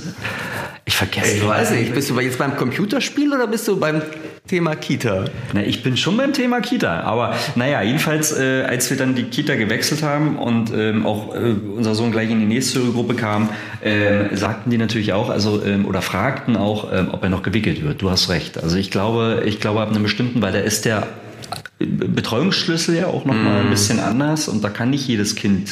Ich 0.85 0.95
vergesse. 0.95 1.37
Ich 1.37 1.47
weiß 1.47 1.71
nicht, 1.71 1.93
bist 1.93 2.09
du 2.09 2.19
jetzt 2.19 2.39
beim 2.39 2.55
Computerspiel 2.55 3.31
oder 3.33 3.45
bist 3.45 3.67
du 3.67 3.77
beim 3.77 4.01
Thema 4.47 4.75
Kita? 4.75 5.25
Na, 5.53 5.61
ich 5.61 5.83
bin 5.83 5.97
schon 5.97 6.17
beim 6.17 6.33
Thema 6.33 6.61
Kita, 6.61 7.01
aber 7.01 7.35
naja, 7.55 7.81
jedenfalls, 7.81 8.31
äh, 8.31 8.63
als 8.63 8.89
wir 8.89 8.97
dann 8.97 9.15
die 9.15 9.23
Kita 9.23 9.55
gewechselt 9.55 10.03
haben 10.03 10.37
und 10.37 10.71
ähm, 10.73 11.05
auch 11.05 11.35
äh, 11.35 11.53
unser 11.75 11.95
Sohn 11.95 12.11
gleich 12.11 12.31
in 12.31 12.39
die 12.39 12.45
nächste 12.45 12.79
Gruppe 12.79 13.13
kam, 13.15 13.49
ähm, 13.83 14.35
sagten 14.35 14.69
die 14.69 14.77
natürlich 14.77 15.13
auch, 15.13 15.29
also 15.29 15.61
ähm, 15.63 15.85
oder 15.85 16.01
fragten 16.01 16.55
auch, 16.55 16.91
ähm, 16.91 17.09
ob 17.11 17.23
er 17.23 17.29
noch 17.29 17.43
gewickelt 17.43 17.83
wird. 17.83 18.01
Du 18.01 18.09
hast 18.09 18.29
recht. 18.29 18.61
Also 18.61 18.77
ich 18.77 18.89
glaube, 18.89 19.43
ich 19.45 19.59
glaube 19.59 19.81
ab 19.81 19.89
einem 19.89 20.03
bestimmten, 20.03 20.41
weil 20.41 20.53
da 20.53 20.59
ist 20.59 20.85
der 20.85 21.07
Betreuungsschlüssel 21.79 22.95
ja 22.95 23.07
auch 23.07 23.25
noch 23.25 23.35
mal 23.35 23.61
ein 23.61 23.69
bisschen 23.69 23.99
anders 23.99 24.47
und 24.47 24.63
da 24.63 24.69
kann 24.69 24.89
nicht 24.89 25.07
jedes 25.07 25.35
Kind 25.35 25.69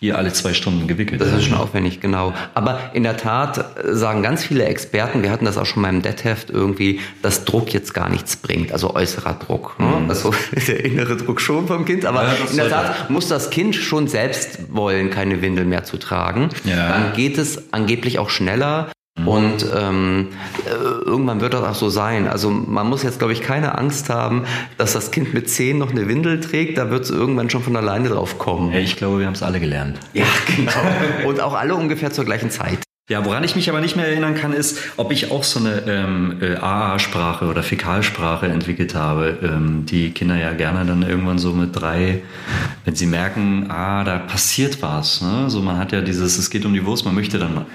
hier 0.00 0.16
alle 0.16 0.32
zwei 0.32 0.54
Stunden 0.54 0.86
gewickelt 0.86 1.20
Das 1.20 1.32
ist 1.32 1.44
schon 1.44 1.56
aufwendig, 1.56 2.00
genau. 2.00 2.32
Aber 2.54 2.90
in 2.92 3.02
der 3.02 3.16
Tat 3.16 3.58
äh, 3.58 3.94
sagen 3.94 4.22
ganz 4.22 4.44
viele 4.44 4.64
Experten, 4.64 5.22
wir 5.22 5.30
hatten 5.30 5.44
das 5.44 5.58
auch 5.58 5.66
schon 5.66 5.82
mal 5.82 5.88
im 5.88 6.02
Deadheft 6.02 6.50
irgendwie, 6.50 7.00
dass 7.20 7.44
Druck 7.44 7.72
jetzt 7.72 7.94
gar 7.94 8.08
nichts 8.08 8.36
bringt, 8.36 8.72
also 8.72 8.94
äußerer 8.94 9.34
Druck. 9.34 9.78
Ne? 9.80 10.06
Also 10.08 10.32
der 10.68 10.84
innere 10.84 11.16
Druck 11.16 11.40
schon 11.40 11.66
vom 11.66 11.84
Kind, 11.84 12.04
aber 12.04 12.22
Ja, 12.24 12.34
in 12.50 12.56
der 12.56 12.68
Tat 12.68 13.10
muss 13.10 13.28
das 13.28 13.50
Kind 13.50 13.74
schon 13.74 14.06
selbst 14.06 14.72
wollen, 14.72 15.10
keine 15.10 15.42
Windel 15.42 15.64
mehr 15.64 15.82
zu 15.82 15.96
tragen. 15.96 16.50
Ja. 16.64 16.88
Dann 16.88 17.12
geht 17.14 17.38
es 17.38 17.72
angeblich 17.72 18.18
auch 18.18 18.30
schneller. 18.30 18.88
Und 19.26 19.66
ähm, 19.76 20.28
äh, 20.66 20.70
irgendwann 20.70 21.40
wird 21.40 21.54
das 21.54 21.62
auch 21.62 21.74
so 21.74 21.88
sein. 21.88 22.28
Also 22.28 22.50
man 22.50 22.88
muss 22.88 23.02
jetzt, 23.02 23.18
glaube 23.18 23.32
ich, 23.32 23.40
keine 23.40 23.76
Angst 23.76 24.10
haben, 24.10 24.44
dass 24.76 24.92
das 24.92 25.10
Kind 25.10 25.34
mit 25.34 25.50
zehn 25.50 25.78
noch 25.78 25.90
eine 25.90 26.08
Windel 26.08 26.40
trägt. 26.40 26.78
Da 26.78 26.90
wird 26.90 27.04
es 27.04 27.10
irgendwann 27.10 27.50
schon 27.50 27.62
von 27.62 27.76
alleine 27.76 28.08
drauf 28.08 28.38
kommen. 28.38 28.72
Ja, 28.72 28.78
ich 28.78 28.96
glaube, 28.96 29.20
wir 29.20 29.26
haben 29.26 29.34
es 29.34 29.42
alle 29.42 29.60
gelernt. 29.60 29.98
Ja, 30.12 30.24
genau. 30.56 31.28
Und 31.28 31.40
auch 31.40 31.54
alle 31.54 31.74
ungefähr 31.74 32.12
zur 32.12 32.24
gleichen 32.24 32.50
Zeit. 32.50 32.78
Ja, 33.10 33.24
woran 33.24 33.42
ich 33.42 33.56
mich 33.56 33.70
aber 33.70 33.80
nicht 33.80 33.96
mehr 33.96 34.06
erinnern 34.06 34.34
kann, 34.34 34.52
ist, 34.52 34.78
ob 34.98 35.12
ich 35.12 35.30
auch 35.30 35.42
so 35.42 35.60
eine 35.60 35.82
ähm, 35.86 36.42
äh, 36.42 36.56
AA-Sprache 36.56 37.46
oder 37.46 37.62
Fäkalsprache 37.62 38.46
entwickelt 38.48 38.94
habe, 38.94 39.38
ähm, 39.42 39.86
die 39.86 40.10
Kinder 40.10 40.36
ja 40.36 40.52
gerne 40.52 40.84
dann 40.84 41.02
irgendwann 41.02 41.38
so 41.38 41.54
mit 41.54 41.74
drei, 41.74 42.20
wenn 42.84 42.94
sie 42.94 43.06
merken, 43.06 43.70
ah, 43.70 44.04
da 44.04 44.18
passiert 44.18 44.82
was. 44.82 45.22
Ne? 45.22 45.48
So, 45.48 45.62
man 45.62 45.78
hat 45.78 45.92
ja 45.92 46.02
dieses, 46.02 46.36
es 46.36 46.50
geht 46.50 46.66
um 46.66 46.74
die 46.74 46.84
Wurst, 46.84 47.06
man 47.06 47.14
möchte 47.14 47.38
dann 47.38 47.54
mal 47.54 47.66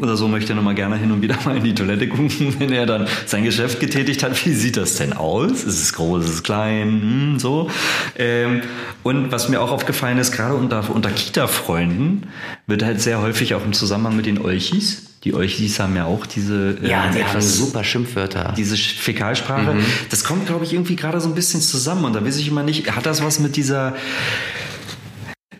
oder 0.00 0.16
so 0.16 0.28
möchte 0.28 0.52
er 0.52 0.56
nochmal 0.56 0.74
gerne 0.74 0.96
hin 0.96 1.10
und 1.12 1.22
wieder 1.22 1.36
mal 1.44 1.56
in 1.56 1.64
die 1.64 1.74
Toilette 1.74 2.08
gucken, 2.08 2.54
wenn 2.58 2.72
er 2.72 2.86
dann 2.86 3.06
sein 3.26 3.44
Geschäft 3.44 3.80
getätigt 3.80 4.22
hat. 4.22 4.44
Wie 4.46 4.52
sieht 4.54 4.76
das 4.76 4.96
denn 4.96 5.12
aus? 5.12 5.64
Ist 5.64 5.82
es 5.82 5.92
groß, 5.92 6.24
ist 6.24 6.30
es 6.30 6.42
klein? 6.42 6.88
Hm, 7.32 7.38
so. 7.38 7.70
Ähm, 8.16 8.62
und 9.02 9.32
was 9.32 9.48
mir 9.48 9.60
auch 9.60 9.70
aufgefallen 9.70 10.18
ist, 10.18 10.32
gerade 10.32 10.54
unter, 10.54 10.88
unter 10.94 11.10
Kita-Freunden 11.10 12.24
wird 12.66 12.82
halt 12.82 13.00
sehr 13.00 13.20
häufig 13.20 13.54
auch 13.54 13.64
im 13.64 13.72
Zusammenhang 13.72 14.16
mit 14.16 14.26
den 14.26 14.40
Olchis. 14.40 15.10
Die 15.24 15.32
Olchis 15.32 15.80
haben 15.80 15.96
ja 15.96 16.04
auch 16.04 16.26
diese 16.26 16.76
ähm, 16.82 16.86
Ja, 16.90 17.08
die 17.10 17.22
haben 17.24 17.30
etwas- 17.30 17.56
super 17.56 17.82
Schimpfwörter. 17.82 18.52
diese 18.56 18.76
Fäkalsprache. 18.76 19.76
Das 20.10 20.22
kommt, 20.22 20.46
glaube 20.46 20.64
ich, 20.66 20.72
irgendwie 20.74 20.96
gerade 20.96 21.18
so 21.20 21.28
ein 21.28 21.34
bisschen 21.34 21.62
zusammen. 21.62 22.04
Und 22.04 22.14
da 22.14 22.24
weiß 22.24 22.36
ich 22.36 22.48
immer 22.48 22.62
nicht, 22.62 22.94
hat 22.94 23.06
das 23.06 23.24
was 23.24 23.38
mit 23.40 23.56
dieser 23.56 23.94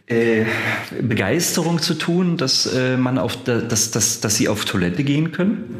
äh, 0.07 0.45
Begeisterung 1.01 1.81
zu 1.81 1.95
tun, 1.95 2.37
dass 2.37 2.67
äh, 2.67 2.97
man 2.97 3.19
auf 3.19 3.43
dass, 3.45 3.91
dass, 3.91 4.21
dass 4.21 4.37
sie 4.37 4.49
auf 4.49 4.65
Toilette 4.65 5.03
gehen 5.05 5.33
können? 5.33 5.77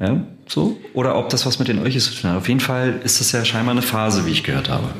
Ja, 0.00 0.20
so? 0.46 0.76
Oder 0.94 1.16
ob 1.16 1.28
das 1.28 1.44
was 1.44 1.58
mit 1.58 1.68
den 1.68 1.80
Olchis 1.80 2.04
zu 2.04 2.20
tun 2.20 2.30
hat. 2.30 2.38
Auf 2.38 2.48
jeden 2.48 2.60
Fall 2.60 3.00
ist 3.02 3.20
das 3.20 3.32
ja 3.32 3.44
scheinbar 3.44 3.72
eine 3.72 3.82
Phase, 3.82 4.26
wie 4.26 4.30
ich 4.30 4.44
gehört 4.44 4.68
habe. 4.68 4.90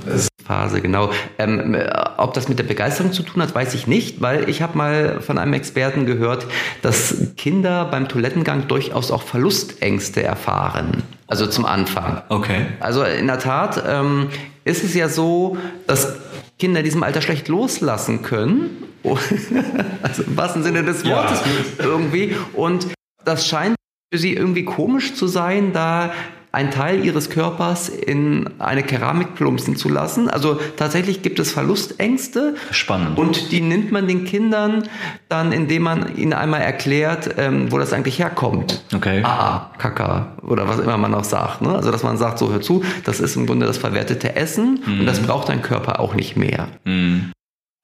Phase, 0.45 0.81
genau. 0.81 1.11
Ähm, 1.39 1.75
äh, 1.75 1.89
ob 2.17 2.35
das 2.35 2.49
mit 2.49 2.59
der 2.59 2.65
Begeisterung 2.65 3.13
zu 3.13 3.23
tun 3.23 3.43
hat, 3.43 3.55
weiß 3.55 3.75
ich 3.75 3.87
nicht, 3.87 4.21
weil 4.21 4.49
ich 4.49 4.63
habe 4.63 4.79
mal 4.79 5.21
von 5.21 5.39
einem 5.39 5.53
Experten 5.53 6.07
gehört, 6.07 6.47
dass 6.81 7.15
Kinder 7.37 7.85
beim 7.85 8.09
Toilettengang 8.09 8.67
durchaus 8.67 9.11
auch 9.11 9.23
Verlustängste 9.23 10.23
erfahren. 10.23 11.03
Also 11.27 11.47
zum 11.47 11.67
Anfang. 11.67 12.23
Okay. 12.31 12.67
Also 12.81 13.05
in 13.05 13.27
der 13.27 13.39
Tat 13.39 13.83
ähm, 13.87 14.31
ist 14.65 14.83
es 14.83 14.95
ja 14.95 15.09
so, 15.09 15.59
dass 15.87 16.17
Kinder 16.59 16.81
in 16.81 16.85
diesem 16.85 17.03
Alter 17.03 17.21
schlecht 17.21 17.49
loslassen 17.49 18.23
können. 18.23 18.85
also 20.03 20.23
im 20.25 20.37
wahrsten 20.37 20.63
Sinne 20.63 20.83
des 20.83 21.03
Ja. 21.05 21.17
Wortes 21.17 21.41
irgendwie. 21.79 22.37
Und 22.55 22.89
das 23.25 23.47
scheint 23.47 23.77
für 24.13 24.19
sie 24.19 24.35
irgendwie 24.35 24.65
komisch 24.65 25.15
zu 25.15 25.27
sein, 25.27 25.73
da 25.73 26.13
einen 26.53 26.71
Teil 26.71 27.05
ihres 27.05 27.31
Körpers 27.31 27.89
in 27.89 28.49
eine 28.59 28.83
Keramik 28.83 29.35
plumpsen 29.35 29.77
zu 29.77 29.89
lassen. 29.89 30.29
Also 30.29 30.59
tatsächlich 30.77 31.23
gibt 31.23 31.39
es 31.39 31.53
Verlustängste. 31.53 32.55
Spannend. 32.71 33.19
Und 33.19 33.53
die 33.53 33.61
nimmt 33.61 33.93
man 33.93 34.09
den 34.09 34.25
Kindern 34.25 34.89
dann, 35.29 35.53
indem 35.53 35.83
man 35.83 36.17
ihnen 36.17 36.33
einmal 36.33 36.63
erklärt, 36.63 37.35
ähm, 37.37 37.71
wo 37.71 37.79
das 37.79 37.93
eigentlich 37.93 38.19
herkommt. 38.19 38.83
Okay. 38.95 39.23
Ah, 39.25 39.71
Kaka 39.79 40.33
oder 40.43 40.69
was 40.69 40.79
immer 40.79 40.97
man 40.97 41.15
auch 41.15 41.25
sagt. 41.25 41.63
Ne? 41.63 41.75
Also 41.75 41.91
dass 41.91 42.03
man 42.03 42.17
sagt, 42.17 42.39
so 42.39 42.51
hör 42.51 42.61
zu, 42.61 42.83
das 43.05 43.21
ist 43.21 43.37
im 43.37 43.47
Grunde 43.47 43.67
das 43.67 43.79
verwertete 43.79 44.37
Essen 44.37 44.83
und 44.87 45.07
das 45.07 45.21
braucht 45.21 45.49
dein 45.49 45.63
Körper 45.63 46.01
auch 46.01 46.15
nicht 46.15 46.37
mehr. 46.37 46.69
Mhm. 46.85 47.33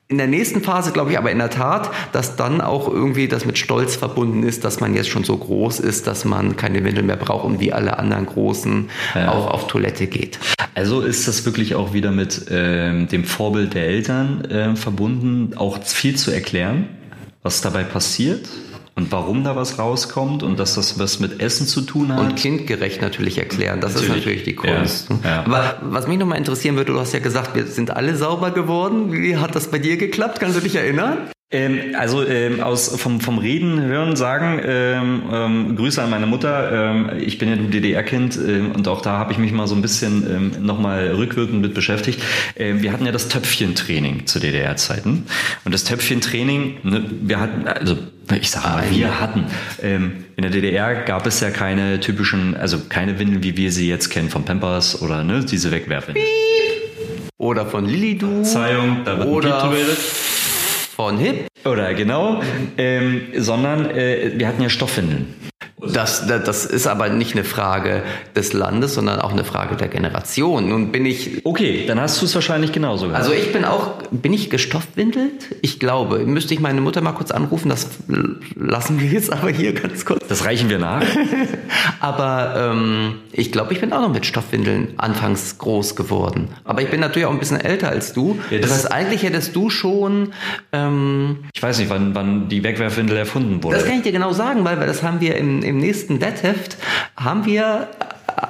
In 0.09 0.19
der 0.19 0.27
nächsten 0.27 0.61
Phase 0.61 0.93
glaube 0.93 1.13
ich 1.13 1.19
aber 1.19 1.31
in 1.31 1.39
der 1.39 1.49
Tat, 1.49 1.91
dass 2.13 2.37
dann 2.37 2.61
auch 2.61 2.89
irgendwie 2.89 3.27
das 3.27 3.47
mit 3.47 3.57
Stolz 3.57 3.97
verbunden 3.97 4.43
ist, 4.43 4.63
dass 4.63 4.79
man 4.79 4.95
jetzt 4.95 5.09
schon 5.09 5.25
so 5.25 5.35
groß 5.35 5.81
ist, 5.81 6.07
dass 6.07 6.27
man 6.27 6.57
keine 6.57 6.85
Windel 6.85 7.03
mehr 7.05 7.17
braucht 7.17 7.47
und 7.47 7.59
wie 7.59 7.73
alle 7.73 7.99
anderen 7.99 8.27
Großen 8.27 8.91
Ja. 9.15 9.31
auch 9.33 9.47
auf 9.51 9.67
Toilette 9.67 10.07
geht. 10.07 10.39
Also 10.75 11.01
ist 11.01 11.27
das 11.27 11.47
wirklich 11.47 11.75
auch 11.75 11.95
wieder 11.95 12.11
mit 12.11 12.47
ähm, 12.51 13.09
dem 13.09 13.25
Vorbild 13.25 13.73
der 13.73 13.87
Eltern 13.87 14.47
ähm, 14.51 14.77
verbunden, 14.77 15.55
auch 15.57 15.83
viel 15.83 16.17
zu 16.17 16.31
erklären, 16.31 16.89
was 17.43 17.63
dabei 17.63 17.83
passiert 17.85 18.47
und 18.97 19.11
warum 19.11 19.43
da 19.45 19.57
was 19.57 19.79
rauskommt 19.79 20.43
und 20.43 20.59
dass 20.59 20.77
das 20.77 20.99
was 20.99 21.19
mit 21.21 21.41
Essen 21.41 21.67
zu 21.67 21.81
tun 21.81 22.13
hat. 22.13 22.21
Und 22.21 22.37
kindgerecht 22.37 23.03
natürlich 23.03 23.39
erklären. 23.39 23.81
Das 23.81 23.95
ist 23.95 24.03
Natürlich. 24.03 24.25
natürlich 24.25 24.43
die 24.45 24.55
Kunst. 24.55 25.09
Ja, 25.11 25.17
ja. 25.25 25.45
Aber 25.45 25.79
was 25.83 26.07
mich 26.07 26.19
nochmal 26.19 26.39
interessieren 26.39 26.77
würde, 26.77 26.93
du 26.93 27.01
hast 27.01 27.13
ja 27.13 27.19
gesagt, 27.19 27.55
wir 27.55 27.67
sind 27.67 27.91
alle 27.91 28.17
sauber 28.17 28.53
geworden. 28.53 29.13
Wie 29.13 29.37
hat 29.37 29.55
das 29.55 29.69
bei 29.69 29.79
dir 29.79 29.97
geklappt? 29.97 30.39
Kannst 30.41 30.57
du 30.57 30.61
dich 30.61 30.77
erinnern? 30.77 31.29
Ähm, 31.55 31.95
also 31.97 32.27
ähm, 32.27 32.61
aus 32.61 33.01
vom 33.01 33.21
vom 33.21 33.39
Reden 33.39 33.81
hören 33.81 34.17
sagen 34.17 34.61
ähm, 34.65 35.23
ähm, 35.33 35.77
Grüße 35.77 36.03
an 36.03 36.11
meine 36.11 36.27
Mutter. 36.27 36.91
Ähm, 36.91 37.11
ich 37.21 37.39
bin 37.39 37.49
ja 37.49 37.55
du 37.55 37.69
DDR-Kind 37.69 38.37
ähm, 38.37 38.73
und 38.73 38.89
auch 38.89 39.01
da 39.01 39.19
habe 39.19 39.31
ich 39.31 39.39
mich 39.39 39.53
mal 39.53 39.69
so 39.69 39.77
ein 39.77 39.83
bisschen 39.83 40.27
ähm, 40.29 40.67
nochmal 40.67 41.13
rückwirkend 41.15 41.63
mit 41.63 41.75
beschäftigt. 41.75 42.21
Wir 42.57 42.93
hatten 42.93 43.07
ja 43.07 43.13
das 43.13 43.29
Töpfchentraining 43.29 44.27
zu 44.27 44.41
DDR-Zeiten 44.41 45.27
und 45.65 45.75
das 45.75 45.85
Töpfchentraining, 45.85 46.79
ne, 46.83 47.05
wir 47.23 47.41
hatten 47.41 47.67
also 47.67 47.97
ich 48.33 48.51
sag 48.51 48.65
mal, 48.65 48.85
wir 48.91 49.21
hatten 49.21 49.47
ähm, 49.83 50.25
in 50.37 50.43
der 50.43 50.51
DDR 50.51 50.95
gab 51.03 51.27
es 51.27 51.41
ja 51.41 51.51
keine 51.51 52.01
typischen, 52.01 52.57
also 52.57 52.79
keine 52.89 53.19
Windeln, 53.19 53.43
wie 53.43 53.57
wir 53.57 53.71
sie 53.71 53.89
jetzt 53.89 54.09
kennen 54.11 54.31
von 54.31 54.45
Pampers 54.45 55.03
oder 55.03 55.23
ne, 55.23 55.45
diese 55.45 55.71
Wegwerfwindeln. 55.71 56.27
Oder 57.39 57.67
von 57.67 57.85
Lilidu? 57.85 58.43
Verzeihung, 58.43 59.03
da 59.05 59.19
wird 59.19 59.29
Oder. 59.29 59.71
Von 60.95 61.19
Hip? 61.19 61.49
Oder 61.65 61.95
genau, 61.95 62.41
ähm, 62.79 63.23
sondern 63.37 63.91
äh, 63.91 64.33
wir 64.37 64.47
hatten 64.47 64.63
ja 64.63 64.69
Stoffwindeln. 64.69 65.35
Das, 65.93 66.27
das, 66.27 66.45
das 66.45 66.65
ist 66.67 66.87
aber 66.87 67.09
nicht 67.09 67.35
eine 67.35 67.45
Frage 67.45 68.03
des 68.35 68.53
Landes, 68.53 68.95
sondern 68.95 69.21
auch 69.21 69.33
eine 69.33 69.45
Frage 69.45 69.77
der 69.77 69.89
Generation. 69.89 70.69
Nun 70.69 70.93
bin 70.93 71.07
ich, 71.07 71.45
Okay, 71.45 71.85
dann 71.87 72.01
hast 72.01 72.21
du 72.21 72.27
es 72.27 72.35
wahrscheinlich 72.35 72.73
genauso 72.73 73.07
gehabt. 73.09 73.23
also 73.25 73.33
ich 73.35 73.53
bin 73.53 73.65
auch, 73.65 74.03
bin 74.11 74.33
ich 74.33 74.51
gestoffwindelt? 74.51 75.55
Ich 75.63 75.79
glaube, 75.81 76.19
müsste 76.21 76.55
ich 76.55 76.61
meine 76.61 76.81
Mutter 76.81 77.01
mal 77.01 77.13
kurz 77.13 77.31
anrufen, 77.31 77.69
das 77.69 77.89
lassen 78.57 79.01
wir 79.01 79.09
jetzt 79.09 79.33
aber 79.33 79.51
hier 79.51 79.73
ganz 79.75 80.05
kurz. 80.05 80.27
das 80.29 80.45
reichen 80.45 80.69
wir 80.71 80.79
nach. 80.79 81.03
Aber 82.01 82.55
ähm, 82.73 83.15
ich 83.33 83.51
glaube, 83.53 83.73
ich 83.73 83.81
bin 83.81 83.93
auch 83.93 84.01
noch 84.01 84.13
mit 84.13 84.27
Stoffwindeln 84.27 84.95
anfangs 84.99 85.59
groß 85.59 85.97
geworden. 85.97 86.49
Aber 86.65 86.83
ich 86.83 86.89
bin 86.91 87.01
natürlich 87.01 87.27
auch 87.27 87.33
ein 87.33 87.39
bisschen 87.39 87.61
älter 87.61 87.89
als 87.89 88.13
du. 88.13 88.39
Ja, 88.51 88.59
das, 88.59 88.69
das 88.71 88.79
heißt, 88.85 88.93
eigentlich 88.93 89.23
hättest 89.23 89.57
du 89.57 89.71
schon, 89.71 90.33
ähm, 90.73 91.39
Ich 91.55 91.63
weiß 91.63 91.79
nicht, 91.79 91.91
wann, 91.91 92.15
wann 92.15 92.49
die 92.49 92.63
Wegwerfwindel 92.63 93.17
erfunden 93.17 93.63
wurde. 93.63 93.77
das 93.77 93.87
kann 93.87 93.97
ich 93.97 94.03
dir 94.03 94.13
genau 94.13 94.33
sagen, 94.33 94.65
weil, 94.65 94.79
weil 94.79 94.87
das 94.87 95.03
haben 95.03 95.21
wir 95.21 95.37
im, 95.37 95.63
im 95.63 95.74
nächsten 95.79 96.19
Deadheft, 96.19 96.77
haben 97.17 97.47
wir 97.47 97.89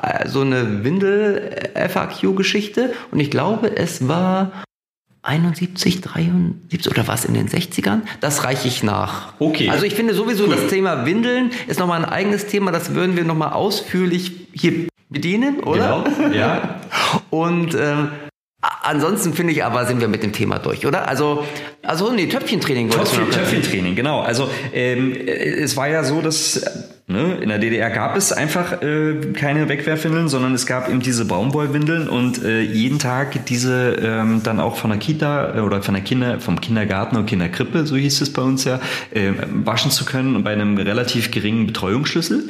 äh, 0.02 0.28
so 0.28 0.42
eine 0.42 0.84
Windel-FAQ-Geschichte 0.84 2.92
und 3.10 3.20
ich 3.20 3.30
glaube, 3.30 3.74
es 3.76 4.08
war 4.08 4.64
71, 5.22 6.02
73 6.02 6.92
oder 6.92 7.08
was 7.08 7.24
in 7.24 7.34
den 7.34 7.48
60ern? 7.48 8.02
Das 8.20 8.44
reiche 8.44 8.68
ich 8.68 8.82
nach. 8.82 9.32
Okay. 9.38 9.70
Also 9.70 9.86
ich 9.86 9.94
finde 9.94 10.14
sowieso 10.14 10.46
das 10.46 10.66
Thema 10.66 11.06
Windeln 11.06 11.50
ist 11.66 11.80
nochmal 11.80 12.04
ein 12.04 12.10
eigenes 12.10 12.46
Thema, 12.46 12.72
das 12.72 12.94
würden 12.94 13.16
wir 13.16 13.24
nochmal 13.24 13.52
ausführlich 13.52 14.48
hier 14.52 14.88
bedienen, 15.08 15.60
oder? 15.60 16.04
Genau, 16.16 16.34
ja. 16.34 16.80
Und 17.30 17.74
ähm, 17.74 18.10
ansonsten 18.60 19.32
finde 19.32 19.52
ich 19.52 19.64
aber, 19.64 19.86
sind 19.86 20.00
wir 20.00 20.08
mit 20.08 20.22
dem 20.22 20.32
Thema 20.32 20.58
durch, 20.58 20.86
oder? 20.86 21.08
Also, 21.08 21.44
also 21.82 22.12
nee, 22.12 22.26
Töpfchentraining 22.26 22.90
Töpfchen. 22.90 23.30
Töpfchentraining, 23.30 23.94
genau. 23.94 24.20
Also 24.20 24.50
ähm, 24.72 25.12
äh, 25.12 25.22
es 25.22 25.76
war 25.76 25.88
ja 25.88 26.04
so, 26.04 26.20
dass 26.20 26.58
äh, 26.58 26.70
ne, 27.06 27.36
in 27.36 27.48
der 27.48 27.58
DDR 27.58 27.90
gab 27.90 28.16
es 28.16 28.32
einfach 28.32 28.82
äh, 28.82 29.32
keine 29.34 29.68
Wegwerfwindeln, 29.68 30.28
sondern 30.28 30.54
es 30.54 30.66
gab 30.66 30.88
eben 30.88 31.00
diese 31.00 31.24
Baumwollwindeln 31.24 32.08
und 32.08 32.42
äh, 32.42 32.62
jeden 32.62 32.98
Tag 32.98 33.46
diese 33.46 33.96
ähm, 34.00 34.42
dann 34.42 34.60
auch 34.60 34.76
von 34.76 34.90
der 34.90 34.98
Kita 34.98 35.56
äh, 35.56 35.60
oder 35.60 35.82
von 35.82 35.94
der 35.94 36.02
Kinder, 36.02 36.40
vom 36.40 36.60
Kindergarten 36.60 37.16
und 37.16 37.26
Kinderkrippe, 37.26 37.86
so 37.86 37.96
hieß 37.96 38.20
es 38.20 38.32
bei 38.32 38.42
uns 38.42 38.64
ja, 38.64 38.80
äh, 39.10 39.32
waschen 39.64 39.90
zu 39.90 40.04
können 40.04 40.42
bei 40.44 40.52
einem 40.52 40.76
relativ 40.78 41.30
geringen 41.30 41.66
Betreuungsschlüssel. 41.66 42.48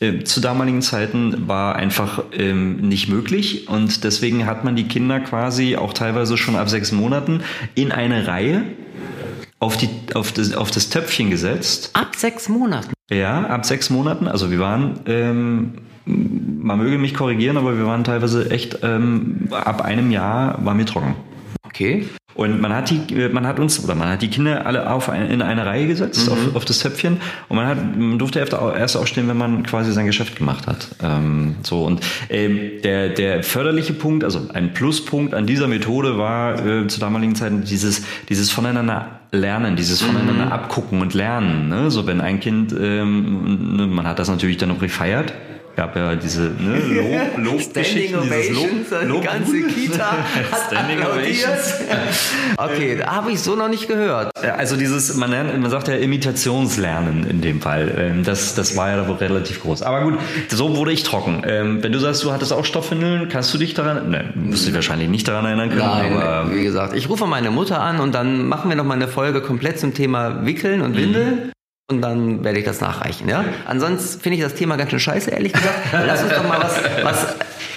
Äh, 0.00 0.24
zu 0.24 0.40
damaligen 0.40 0.82
Zeiten 0.82 1.48
war 1.48 1.76
einfach 1.76 2.24
ähm, 2.32 2.76
nicht 2.76 3.08
möglich 3.08 3.68
und 3.68 4.04
deswegen 4.04 4.46
hat 4.46 4.64
man 4.64 4.76
die 4.76 4.88
Kinder 4.88 5.20
quasi 5.20 5.76
auch 5.76 5.92
teilweise 5.92 6.36
schon 6.36 6.56
ab 6.56 6.68
sechs 6.68 6.92
Monaten 6.92 7.42
in 7.74 7.92
eine 7.92 8.26
Reihe 8.26 8.62
auf, 9.60 9.76
die, 9.76 9.88
auf, 10.14 10.32
das, 10.32 10.54
auf 10.54 10.70
das 10.70 10.90
Töpfchen 10.90 11.30
gesetzt. 11.30 11.90
Ab 11.94 12.14
sechs 12.16 12.48
Monaten. 12.48 12.93
Ja, 13.10 13.46
ab 13.46 13.66
sechs 13.66 13.90
Monaten. 13.90 14.28
Also 14.28 14.50
wir 14.50 14.58
waren, 14.58 15.00
ähm, 15.06 15.74
man 16.06 16.78
möge 16.78 16.98
mich 16.98 17.14
korrigieren, 17.14 17.56
aber 17.56 17.76
wir 17.76 17.86
waren 17.86 18.04
teilweise 18.04 18.50
echt, 18.50 18.78
ähm, 18.82 19.48
ab 19.50 19.82
einem 19.82 20.10
Jahr 20.10 20.64
waren 20.64 20.78
wir 20.78 20.86
trocken. 20.86 21.14
Okay. 21.74 22.06
Und 22.36 22.60
man 22.60 22.72
hat 22.72 22.90
die, 22.90 23.28
man 23.32 23.46
hat 23.46 23.60
uns, 23.60 23.82
oder 23.82 23.94
man 23.94 24.08
hat 24.08 24.22
die 24.22 24.28
Kinder 24.28 24.66
alle 24.66 24.90
auf 24.90 25.08
ein, 25.08 25.30
in 25.30 25.40
eine 25.40 25.66
Reihe 25.66 25.86
gesetzt, 25.86 26.28
auf, 26.28 26.56
auf 26.56 26.64
das 26.64 26.80
Töpfchen. 26.80 27.18
Und 27.48 27.56
man 27.56 27.66
hat, 27.66 27.96
man 27.96 28.18
durfte 28.18 28.40
erst 28.40 28.54
au- 28.54 28.72
erst 28.72 28.96
aufstehen, 28.96 29.28
wenn 29.28 29.36
man 29.36 29.62
quasi 29.62 29.92
sein 29.92 30.06
Geschäft 30.06 30.34
gemacht 30.36 30.66
hat. 30.66 30.88
Ähm, 31.00 31.54
so, 31.62 31.84
und 31.84 32.00
ähm, 32.30 32.58
der, 32.82 33.10
der 33.10 33.44
förderliche 33.44 33.92
Punkt, 33.92 34.24
also 34.24 34.48
ein 34.52 34.72
Pluspunkt 34.72 35.32
an 35.32 35.46
dieser 35.46 35.68
Methode 35.68 36.18
war 36.18 36.64
äh, 36.64 36.86
zu 36.88 36.98
damaligen 36.98 37.36
Zeiten 37.36 37.62
dieses, 37.62 38.02
dieses 38.28 38.50
voneinander 38.50 39.20
lernen, 39.30 39.76
dieses 39.76 40.02
voneinander 40.02 40.50
abgucken 40.52 41.02
und 41.02 41.14
lernen. 41.14 41.68
Ne? 41.68 41.92
So, 41.92 42.06
wenn 42.08 42.20
ein 42.20 42.40
Kind, 42.40 42.72
ähm, 42.72 43.76
ne, 43.76 43.86
man 43.86 44.08
hat 44.08 44.18
das 44.18 44.28
natürlich 44.28 44.56
dann 44.56 44.70
noch 44.70 44.80
gefeiert. 44.80 45.32
Gab 45.76 45.96
ja 45.96 46.14
diese 46.14 46.42
ne, 46.42 46.78
Lob, 46.78 47.36
Lobgeschichten, 47.52 48.22
dieses 48.22 48.50
Lob, 48.50 48.68
die 49.02 49.06
Lob 49.06 49.24
ganze 49.24 49.62
Kita 49.66 50.12
hat 50.52 50.60
Standing 50.68 51.00
applaudiert. 51.00 51.58
Okay, 52.56 52.96
da 52.98 53.06
habe 53.16 53.32
ich 53.32 53.40
so 53.40 53.56
noch 53.56 53.68
nicht 53.68 53.88
gehört. 53.88 54.30
Ja, 54.42 54.54
Also 54.54 54.76
dieses, 54.76 55.14
man, 55.16 55.30
lernt, 55.30 55.58
man 55.60 55.70
sagt 55.70 55.88
ja 55.88 55.94
Imitationslernen 55.96 57.26
in 57.28 57.40
dem 57.40 57.60
Fall. 57.60 57.92
Ähm, 57.98 58.22
Das, 58.24 58.54
das 58.54 58.76
war 58.76 58.90
ja 58.90 59.08
wohl 59.08 59.16
relativ 59.16 59.62
groß. 59.62 59.82
Aber 59.82 60.02
gut, 60.02 60.18
so 60.48 60.76
wurde 60.76 60.92
ich 60.92 61.02
trocken. 61.02 61.42
Ähm, 61.46 61.82
Wenn 61.82 61.92
du 61.92 61.98
sagst, 61.98 62.22
du 62.22 62.32
hattest 62.32 62.52
auch 62.52 62.64
Stoffwindeln, 62.64 63.28
kannst 63.28 63.52
du 63.52 63.58
dich 63.58 63.74
daran, 63.74 64.10
ne, 64.10 64.32
musst 64.34 64.62
du 64.62 64.66
dich 64.66 64.74
wahrscheinlich 64.74 65.08
nicht 65.08 65.26
daran 65.26 65.44
erinnern 65.44 65.70
können, 65.70 65.82
aber 65.82 66.44
Nein, 66.44 66.56
wie 66.56 66.62
gesagt, 66.62 66.94
ich 66.96 67.08
rufe 67.08 67.26
meine 67.26 67.50
Mutter 67.50 67.80
an 67.80 68.00
und 68.00 68.14
dann 68.14 68.46
machen 68.46 68.68
wir 68.70 68.76
noch 68.76 68.84
mal 68.84 68.94
eine 68.94 69.08
Folge 69.08 69.40
komplett 69.40 69.78
zum 69.80 69.92
Thema 69.94 70.44
Wickeln 70.46 70.82
und 70.82 70.96
Windeln. 70.96 71.50
Und 71.90 72.00
dann 72.00 72.42
werde 72.44 72.58
ich 72.58 72.64
das 72.64 72.80
nachreichen, 72.80 73.28
ja? 73.28 73.44
Ansonsten 73.66 74.18
finde 74.20 74.38
ich 74.38 74.42
das 74.42 74.54
Thema 74.54 74.76
ganz 74.76 74.88
schön 74.90 75.00
scheiße, 75.00 75.30
ehrlich 75.30 75.52
gesagt. 75.52 75.78
Lass 75.92 76.22
uns 76.22 76.32
doch 76.32 76.48
mal 76.48 76.58
was, 76.58 76.80
was 77.02 77.34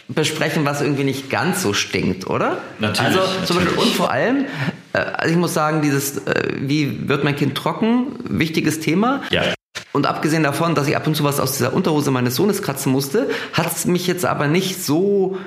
besprechen, 0.07 0.63
was 0.65 0.79
irgendwie 0.81 1.03
nicht 1.03 1.29
ganz 1.29 1.61
so 1.61 1.73
stinkt, 1.73 2.25
oder? 2.27 2.59
Natürlich, 2.79 3.17
Also 3.17 3.19
zum 3.45 3.57
Beispiel, 3.57 3.65
natürlich. 3.65 3.77
und 3.79 3.95
vor 3.95 4.09
allem, 4.11 4.45
äh, 4.93 4.99
also 4.99 5.33
ich 5.33 5.37
muss 5.37 5.53
sagen, 5.53 5.81
dieses, 5.81 6.19
äh, 6.25 6.53
wie 6.61 7.09
wird 7.09 7.25
mein 7.25 7.35
Kind 7.35 7.55
trocken, 7.55 8.13
wichtiges 8.23 8.79
Thema. 8.79 9.23
ja. 9.29 9.43
Und 9.91 10.05
abgesehen 10.05 10.43
davon, 10.43 10.75
dass 10.75 10.87
ich 10.87 10.95
ab 10.95 11.07
und 11.07 11.15
zu 11.15 11.23
was 11.23 11.39
aus 11.39 11.53
dieser 11.53 11.73
Unterhose 11.73 12.11
meines 12.11 12.35
Sohnes 12.35 12.61
kratzen 12.61 12.91
musste, 12.91 13.29
hat 13.53 13.71
es 13.75 13.85
mich 13.85 14.07
jetzt 14.07 14.25
aber 14.25 14.47
nicht 14.47 14.83
so 14.83 15.37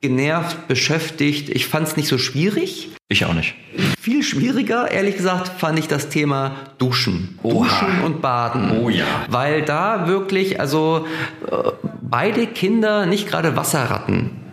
genervt, 0.00 0.68
beschäftigt. 0.68 1.48
Ich 1.48 1.66
fand 1.66 1.88
es 1.88 1.96
nicht 1.96 2.08
so 2.08 2.18
schwierig. 2.18 2.90
Ich 3.08 3.24
auch 3.24 3.34
nicht. 3.34 3.54
Viel 4.00 4.22
schwieriger, 4.22 4.90
ehrlich 4.90 5.16
gesagt, 5.16 5.48
fand 5.60 5.78
ich 5.78 5.86
das 5.86 6.08
Thema 6.08 6.56
Duschen. 6.78 7.38
Duschen 7.42 8.02
und 8.04 8.20
Baden. 8.20 8.80
Oh 8.82 8.88
ja. 8.88 9.04
Weil 9.28 9.62
da 9.62 10.08
wirklich, 10.08 10.58
also 10.60 11.06
äh, 11.50 11.70
beide 12.02 12.46
Kinder 12.46 13.06
nicht 13.06 13.28
gerade 13.28 13.56
Wasserratten 13.56 14.45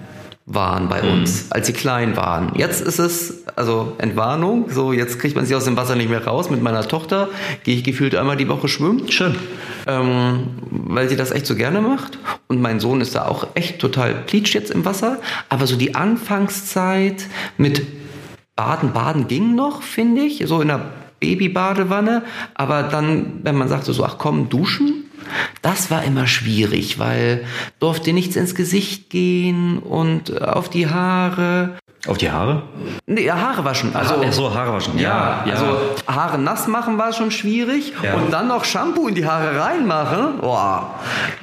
waren 0.45 0.89
bei 0.89 1.01
uns, 1.01 1.51
als 1.51 1.67
sie 1.67 1.73
klein 1.73 2.17
waren. 2.17 2.51
Jetzt 2.55 2.81
ist 2.81 2.99
es, 2.99 3.45
also 3.55 3.93
Entwarnung, 3.97 4.69
so 4.69 4.91
jetzt 4.91 5.17
kriegt 5.19 5.35
man 5.37 5.45
sie 5.45 5.55
aus 5.55 5.63
dem 5.63 5.77
Wasser 5.77 5.95
nicht 5.95 6.09
mehr 6.09 6.25
raus. 6.25 6.49
Mit 6.49 6.61
meiner 6.61 6.85
Tochter 6.85 7.29
gehe 7.63 7.77
ich 7.77 7.83
gefühlt 7.83 8.13
einmal 8.13 8.35
die 8.35 8.49
Woche 8.49 8.67
schwimmen. 8.67 9.09
Schön. 9.09 9.35
Ähm, 9.87 10.49
weil 10.69 11.07
sie 11.07 11.15
das 11.15 11.31
echt 11.31 11.45
so 11.45 11.55
gerne 11.55 11.79
macht. 11.79 12.19
Und 12.49 12.61
mein 12.61 12.81
Sohn 12.81 12.99
ist 12.99 13.15
da 13.15 13.25
auch 13.25 13.47
echt 13.53 13.79
total 13.79 14.13
pleatscht 14.13 14.53
jetzt 14.53 14.71
im 14.71 14.83
Wasser. 14.83 15.19
Aber 15.47 15.65
so 15.65 15.77
die 15.77 15.95
Anfangszeit 15.95 17.25
mit 17.57 17.81
Baden, 18.55 18.91
Baden 18.91 19.29
ging 19.29 19.55
noch, 19.55 19.81
finde 19.81 20.23
ich, 20.23 20.43
so 20.45 20.61
in 20.61 20.67
der 20.67 20.91
Babybadewanne. 21.21 22.23
Aber 22.53 22.83
dann, 22.83 23.39
wenn 23.43 23.55
man 23.55 23.69
sagt 23.69 23.85
so, 23.85 24.03
ach 24.03 24.17
komm, 24.17 24.49
duschen, 24.49 25.02
Das 25.61 25.89
war 25.91 26.03
immer 26.03 26.27
schwierig, 26.27 26.99
weil 26.99 27.45
durfte 27.79 28.13
nichts 28.13 28.35
ins 28.35 28.55
Gesicht 28.55 29.09
gehen 29.09 29.79
und 29.79 30.41
auf 30.41 30.69
die 30.69 30.87
Haare. 30.89 31.77
Auf 32.05 32.17
die 32.17 32.29
Haare? 32.29 32.63
Nee, 33.05 33.31
Haare 33.31 33.63
waschen. 33.63 33.95
Also, 33.95 34.15
Ach 34.27 34.33
so, 34.33 34.53
Haare 34.53 34.73
waschen. 34.73 34.97
ja, 34.99 35.43
Ja, 35.45 35.53
ja. 35.53 35.53
also 35.53 35.77
Haare 36.05 36.37
nass 36.37 36.67
machen 36.67 36.97
war 36.97 37.13
schon 37.13 37.31
schwierig 37.31 37.93
Ja. 38.03 38.15
und 38.15 38.31
dann 38.33 38.49
noch 38.49 38.65
Shampoo 38.65 39.07
in 39.07 39.15
die 39.15 39.25
Haare 39.25 39.57
reinmachen. 39.57 40.39
Boah, 40.41 40.95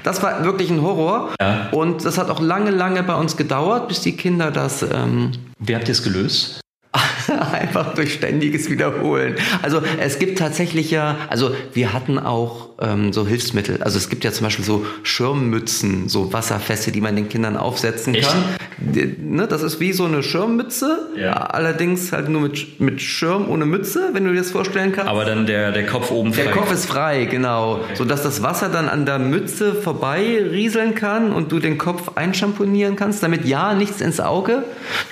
das 0.02 0.22
war 0.22 0.44
wirklich 0.44 0.68
ein 0.70 0.82
Horror. 0.82 1.30
Ja. 1.40 1.68
Und 1.72 2.04
das 2.04 2.18
hat 2.18 2.28
auch 2.28 2.40
lange, 2.40 2.70
lange 2.70 3.02
bei 3.02 3.14
uns 3.14 3.38
gedauert, 3.38 3.88
bis 3.88 4.02
die 4.02 4.12
Kinder 4.16 4.50
das 4.50 4.82
ähm, 4.82 5.32
Wie 5.58 5.74
habt 5.74 5.88
ihr 5.88 5.92
es 5.92 6.02
gelöst? 6.02 6.60
Einfach 7.52 7.94
durch 7.94 8.14
ständiges 8.14 8.68
Wiederholen. 8.68 9.36
Also 9.62 9.80
es 10.00 10.18
gibt 10.18 10.38
tatsächlich 10.38 10.90
ja, 10.90 11.16
also 11.28 11.52
wir 11.72 11.92
hatten 11.92 12.18
auch 12.18 12.70
ähm, 12.80 13.12
so 13.12 13.26
Hilfsmittel. 13.26 13.80
Also 13.82 13.96
es 13.98 14.08
gibt 14.08 14.24
ja 14.24 14.32
zum 14.32 14.44
Beispiel 14.46 14.64
so 14.64 14.84
Schirmmützen, 15.04 16.08
so 16.08 16.32
Wasserfeste, 16.32 16.90
die 16.90 17.00
man 17.00 17.14
den 17.14 17.28
Kindern 17.28 17.56
aufsetzen 17.56 18.14
Echt? 18.14 18.28
kann. 18.28 18.42
Die, 18.78 19.14
ne, 19.20 19.46
das 19.46 19.62
ist 19.62 19.78
wie 19.78 19.92
so 19.92 20.06
eine 20.06 20.22
Schirmmütze, 20.24 21.10
Ja. 21.16 21.34
allerdings 21.34 22.10
halt 22.12 22.28
nur 22.28 22.40
mit, 22.40 22.80
mit 22.80 23.00
Schirm 23.00 23.48
ohne 23.48 23.66
Mütze, 23.66 24.10
wenn 24.12 24.24
du 24.24 24.32
dir 24.32 24.38
das 24.40 24.50
vorstellen 24.50 24.90
kannst. 24.92 25.10
Aber 25.10 25.24
dann 25.24 25.46
der, 25.46 25.70
der 25.70 25.86
Kopf 25.86 26.10
oben 26.10 26.32
Der 26.32 26.46
frei. 26.46 26.52
Kopf 26.52 26.72
ist 26.72 26.86
frei, 26.86 27.24
genau. 27.26 27.80
So 27.94 28.04
dass 28.04 28.22
das 28.24 28.42
Wasser 28.42 28.68
dann 28.68 28.88
an 28.88 29.06
der 29.06 29.20
Mütze 29.20 29.74
vorbei 29.74 30.38
rieseln 30.50 30.96
kann 30.96 31.32
und 31.32 31.52
du 31.52 31.60
den 31.60 31.78
Kopf 31.78 32.12
einschamponieren 32.16 32.96
kannst, 32.96 33.22
damit 33.22 33.44
ja 33.44 33.74
nichts 33.74 34.00
ins 34.00 34.18
Auge 34.18 34.64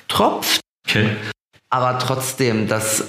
tropft. 0.08 0.61
Okay. 0.88 1.11
Aber 1.70 1.98
trotzdem, 1.98 2.66
das 2.66 3.04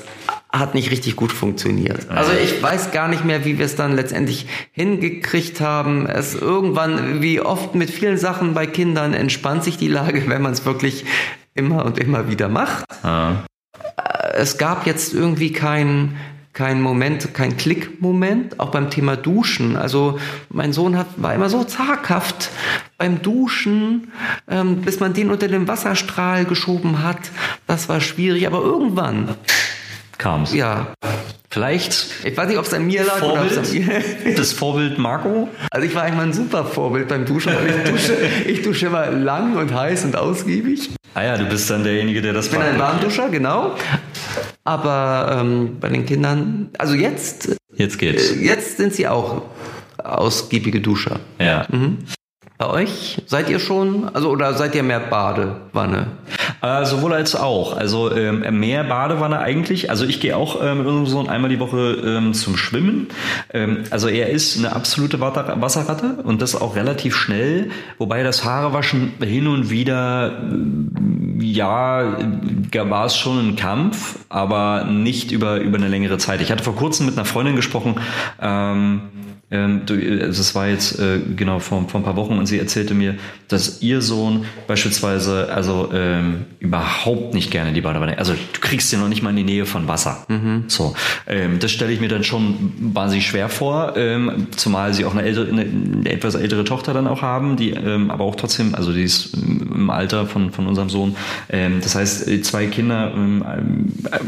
hat 0.51 0.73
nicht 0.73 0.91
richtig 0.91 1.15
gut 1.15 1.31
funktioniert. 1.31 2.09
Also 2.09 2.31
ich 2.31 2.61
weiß 2.61 2.91
gar 2.91 3.07
nicht 3.07 3.23
mehr, 3.23 3.45
wie 3.45 3.57
wir 3.57 3.65
es 3.65 3.75
dann 3.75 3.95
letztendlich 3.95 4.47
hingekriegt 4.71 5.61
haben. 5.61 6.07
Es 6.07 6.33
irgendwann, 6.33 7.21
wie 7.21 7.39
oft 7.39 7.75
mit 7.75 7.89
vielen 7.89 8.17
Sachen 8.17 8.53
bei 8.53 8.65
Kindern, 8.65 9.13
entspannt 9.13 9.63
sich 9.63 9.77
die 9.77 9.87
Lage, 9.87 10.27
wenn 10.27 10.41
man 10.41 10.53
es 10.53 10.65
wirklich 10.65 11.05
immer 11.53 11.85
und 11.85 11.99
immer 11.99 12.29
wieder 12.29 12.49
macht. 12.49 12.85
Ah. 13.03 13.43
Es 14.33 14.57
gab 14.57 14.87
jetzt 14.87 15.13
irgendwie 15.13 15.53
keinen 15.53 16.17
kein 16.59 16.81
Moment, 16.81 17.33
kein 17.33 17.55
Klickmoment, 17.55 18.59
auch 18.59 18.69
beim 18.71 18.89
Thema 18.89 19.15
Duschen. 19.15 19.77
Also 19.77 20.19
mein 20.49 20.73
Sohn 20.73 20.97
hat, 20.97 21.07
war 21.15 21.33
immer 21.33 21.47
so 21.47 21.63
zaghaft 21.63 22.49
beim 22.97 23.21
Duschen, 23.21 24.11
ähm, 24.45 24.81
bis 24.81 24.99
man 24.99 25.13
den 25.13 25.31
unter 25.31 25.47
den 25.47 25.69
Wasserstrahl 25.69 26.43
geschoben 26.43 27.01
hat. 27.01 27.31
Das 27.65 27.87
war 27.87 28.01
schwierig, 28.01 28.45
aber 28.45 28.61
irgendwann, 28.61 29.35
Kam's. 30.19 30.53
ja, 30.53 30.87
Vielleicht 31.51 32.05
ich 32.23 32.37
weiß 32.37 32.47
nicht, 32.47 32.59
ob 32.59 32.65
es 32.65 32.73
an 32.75 32.85
mir 32.85 33.03
lag 33.03 33.23
oder 33.23 33.43
Vorbild? 33.47 33.73
mir. 33.73 34.33
das 34.37 34.53
Vorbild 34.53 34.99
Marco? 34.99 35.49
Also 35.71 35.87
ich 35.87 35.95
war 35.95 36.03
eigentlich 36.03 36.17
mal 36.17 36.23
ein 36.27 36.33
super 36.33 36.63
Vorbild 36.63 37.07
beim 37.07 37.25
Duschen, 37.25 37.53
weil 37.55 37.67
ich 37.69 37.89
dusche, 37.91 38.17
ich 38.45 38.61
dusche 38.61 38.85
immer 38.85 39.09
lang 39.09 39.57
und 39.57 39.73
heiß 39.73 40.05
und 40.05 40.15
ausgiebig. 40.15 40.91
Ah 41.15 41.23
ja, 41.23 41.37
du 41.37 41.45
bist 41.45 41.67
dann 41.71 41.83
derjenige, 41.83 42.21
der 42.21 42.33
das 42.33 42.45
Ich 42.45 42.51
bin 42.51 42.61
ein 42.61 42.77
Warmduscher, 42.77 43.29
genau. 43.29 43.73
Aber 44.63 45.39
ähm, 45.41 45.77
bei 45.79 45.89
den 45.89 46.05
Kindern, 46.05 46.69
also 46.77 46.93
jetzt, 46.93 47.57
Jetzt 47.73 47.97
geht's. 47.97 48.35
jetzt 48.39 48.77
sind 48.77 48.93
sie 48.93 49.07
auch 49.07 49.41
ausgiebige 49.97 50.81
Duscher. 50.81 51.19
Ja. 51.39 51.65
Bei 52.59 52.69
euch 52.69 53.21
seid 53.25 53.49
ihr 53.49 53.57
schon, 53.57 54.13
also 54.13 54.29
oder 54.29 54.53
seid 54.53 54.75
ihr 54.75 54.83
mehr 54.83 54.99
Badewanne? 54.99 56.07
Äh, 56.61 56.83
sowohl 56.83 57.13
als 57.13 57.33
auch. 57.33 57.77
Also 57.77 58.13
ähm, 58.13 58.59
mehr 58.59 58.83
Badewanne 58.83 59.39
eigentlich. 59.39 59.89
Also 59.89 60.03
ich 60.03 60.19
gehe 60.19 60.35
auch 60.35 60.61
ähm, 60.61 60.79
mit 60.79 60.87
unserem 60.87 61.05
Sohn 61.05 61.29
einmal 61.29 61.49
die 61.49 61.61
Woche 61.61 61.93
ähm, 62.05 62.33
zum 62.33 62.57
Schwimmen. 62.57 63.07
Ähm, 63.53 63.85
also 63.91 64.09
er 64.09 64.27
ist 64.27 64.57
eine 64.57 64.75
absolute 64.75 65.21
Wasserratte 65.21 66.17
und 66.21 66.41
das 66.41 66.53
auch 66.53 66.75
relativ 66.75 67.15
schnell. 67.15 67.71
Wobei 67.97 68.23
das 68.23 68.43
Haarewaschen 68.43 69.13
hin 69.21 69.47
und 69.47 69.69
wieder, 69.69 70.33
äh, 70.51 71.41
ja, 71.41 72.17
war 72.73 73.05
es 73.05 73.15
schon 73.15 73.39
ein 73.39 73.55
Kampf, 73.55 74.19
aber 74.27 74.83
nicht 74.83 75.31
über, 75.31 75.61
über 75.61 75.77
eine 75.77 75.87
längere 75.87 76.17
Zeit. 76.17 76.41
Ich 76.41 76.51
hatte 76.51 76.65
vor 76.65 76.75
kurzem 76.75 77.05
mit 77.05 77.15
einer 77.15 77.23
Freundin 77.23 77.55
gesprochen, 77.55 77.95
ähm, 79.51 79.81
äh, 79.89 80.19
das 80.19 80.55
war 80.55 80.67
jetzt 80.67 80.99
äh, 80.99 81.19
genau 81.35 81.59
vor, 81.59 81.87
vor 81.87 81.99
ein 81.99 82.03
paar 82.03 82.15
Wochen 82.15 82.37
und 82.37 82.45
sie 82.45 82.59
erzählte 82.59 82.93
mir, 82.93 83.15
dass 83.47 83.81
ihr 83.81 84.01
Sohn 84.01 84.45
beispielsweise 84.67 85.51
also 85.51 85.89
ähm, 85.93 86.45
überhaupt 86.59 87.33
nicht 87.33 87.49
gerne 87.49 87.73
die 87.73 87.81
Badewanne. 87.81 88.17
Also 88.17 88.33
du 88.33 88.59
kriegst 88.61 88.93
ihn 88.93 88.99
noch 88.99 89.09
nicht 89.09 89.23
mal 89.23 89.31
in 89.31 89.37
die 89.37 89.43
Nähe 89.43 89.65
von 89.65 89.87
Wasser. 89.87 90.25
So, 90.67 90.93
ähm, 91.27 91.59
das 91.59 91.71
stelle 91.71 91.91
ich 91.91 91.99
mir 91.99 92.09
dann 92.09 92.23
schon 92.23 92.73
wahnsinnig 92.79 93.27
schwer 93.27 93.49
vor, 93.49 93.93
ähm, 93.97 94.47
zumal 94.55 94.93
sie 94.93 95.05
auch 95.05 95.13
eine, 95.13 95.23
ältere, 95.23 95.49
eine, 95.49 95.61
eine 95.61 96.11
etwas 96.11 96.35
ältere 96.35 96.63
Tochter 96.63 96.93
dann 96.93 97.07
auch 97.07 97.21
haben, 97.21 97.55
die 97.55 97.71
ähm, 97.71 98.11
aber 98.11 98.25
auch 98.25 98.35
trotzdem, 98.35 98.75
also 98.75 98.93
die 98.93 99.03
ist 99.03 99.33
im 99.33 99.89
Alter 99.89 100.27
von 100.27 100.51
von 100.51 100.67
unserem 100.67 100.89
Sohn. 100.89 101.15
Ähm, 101.49 101.79
das 101.81 101.95
heißt, 101.95 102.27
äh, 102.27 102.41
zwei 102.41 102.67
Kinder 102.67 103.11
ähm, 103.15 103.43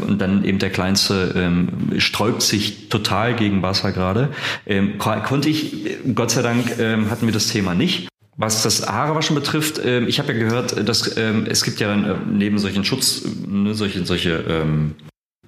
und 0.06 0.18
dann 0.20 0.44
eben 0.44 0.58
der 0.58 0.70
kleinste 0.70 1.32
ähm, 1.36 1.68
sträubt 1.98 2.42
sich 2.42 2.88
total 2.88 3.34
gegen 3.34 3.62
Wasser 3.62 3.92
gerade. 3.92 4.30
Ähm, 4.66 4.98
ko- 4.98 5.20
konnte 5.22 5.48
ich, 5.48 5.96
Gott 6.14 6.30
sei 6.30 6.42
Dank, 6.42 6.78
ähm, 6.78 7.10
hatten 7.10 7.26
wir 7.26 7.32
das 7.32 7.48
Thema 7.48 7.74
nicht. 7.74 8.08
Was 8.36 8.62
das 8.62 8.86
Haarewaschen 8.88 9.34
betrifft, 9.34 9.80
ähm, 9.84 10.08
ich 10.08 10.18
habe 10.18 10.32
ja 10.32 10.38
gehört, 10.38 10.88
dass 10.88 11.16
ähm, 11.18 11.44
es 11.48 11.62
gibt 11.64 11.80
ja 11.80 11.88
dann 11.88 12.04
äh, 12.04 12.14
neben 12.30 12.58
solchen 12.58 12.84
Schutz, 12.84 13.22
ne, 13.46 13.74
solche, 13.74 14.04
solche, 14.06 14.44
ähm, 14.48 14.94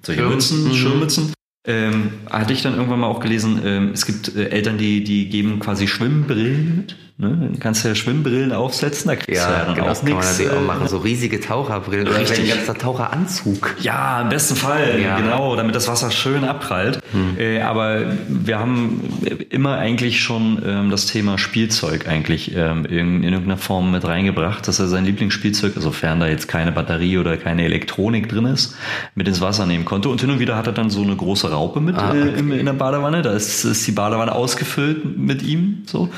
solche 0.03 0.21
Schirm. 0.21 0.31
Mützen, 0.31 0.63
Mhm. 0.67 0.73
Schirmmützen, 0.73 1.33
ähm, 1.67 2.11
hatte 2.29 2.53
ich 2.53 2.61
dann 2.61 2.75
irgendwann 2.75 2.99
mal 2.99 3.07
auch 3.07 3.19
gelesen, 3.21 3.59
ähm, 3.65 3.89
es 3.93 4.05
gibt 4.05 4.35
äh, 4.35 4.49
Eltern, 4.49 4.77
die, 4.77 5.03
die 5.03 5.29
geben 5.29 5.59
quasi 5.59 5.87
Schwimmbrillen 5.87 6.77
mit. 6.77 6.95
Ne? 7.17 7.29
Dann 7.29 7.59
kannst 7.59 7.83
du 7.85 7.87
ja 7.87 7.95
Schwimmbrillen 7.95 8.51
aufsetzen, 8.51 9.07
da 9.07 9.15
kriegst 9.15 9.41
du 9.41 9.49
ja 9.49 9.65
dann 9.65 9.75
genau, 9.75 9.85
auch 9.85 9.89
das 9.91 9.99
kann 10.03 10.09
man 10.15 10.17
nichts. 10.37 10.49
auch 10.51 10.57
äh, 10.57 10.65
machen. 10.65 10.87
So 10.89 10.97
riesige 10.97 11.39
Taucherbrillen 11.39 12.09
oder 12.09 12.17
ein 12.17 12.25
ganzer 12.25 12.73
Taucheranzug. 12.77 13.75
Ja, 13.79 14.21
im 14.21 14.27
besten 14.29 14.55
Fall, 14.57 14.99
Ja. 15.01 15.15
genau, 15.17 15.55
damit 15.55 15.75
das 15.75 15.87
Wasser 15.87 16.11
schön 16.11 16.43
abprallt. 16.43 16.99
Äh, 17.39 17.61
aber 17.61 18.01
wir 18.27 18.59
haben 18.59 19.01
immer 19.49 19.77
eigentlich 19.77 20.21
schon 20.21 20.61
ähm, 20.65 20.89
das 20.89 21.05
Thema 21.05 21.37
Spielzeug 21.37 22.07
eigentlich 22.09 22.53
ähm, 22.53 22.83
in, 22.85 23.23
in 23.23 23.31
irgendeiner 23.31 23.57
Form 23.57 23.91
mit 23.91 24.03
reingebracht, 24.03 24.67
dass 24.67 24.79
er 24.79 24.87
sein 24.87 25.05
Lieblingsspielzeug, 25.05 25.71
sofern 25.77 26.19
da 26.19 26.27
jetzt 26.27 26.47
keine 26.49 26.73
Batterie 26.73 27.17
oder 27.17 27.37
keine 27.37 27.63
Elektronik 27.63 28.27
drin 28.27 28.45
ist, 28.45 28.75
mit 29.15 29.27
ins 29.29 29.39
Wasser 29.39 29.65
nehmen 29.65 29.85
konnte. 29.85 30.09
Und 30.09 30.19
hin 30.19 30.31
und 30.31 30.39
wieder 30.39 30.57
hat 30.57 30.67
er 30.67 30.73
dann 30.73 30.89
so 30.89 31.01
eine 31.01 31.15
große 31.15 31.49
Raupe 31.49 31.79
mit 31.79 31.95
Ah, 31.95 32.13
äh, 32.13 32.37
im- 32.37 32.51
in 32.51 32.65
der 32.65 32.73
Badewanne. 32.73 33.21
Da 33.21 33.31
ist, 33.31 33.63
ist 33.63 33.87
die 33.87 33.93
Badewanne 33.93 34.33
ausgefüllt 34.33 35.17
mit 35.17 35.41
ihm. 35.43 35.83
So. 35.85 36.09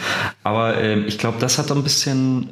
Aber 0.43 0.75
ähm, 0.93 1.05
ich 1.07 1.17
glaube, 1.17 1.37
das 1.39 1.57
hat 1.57 1.71
ein 1.71 1.83
bisschen 1.83 2.51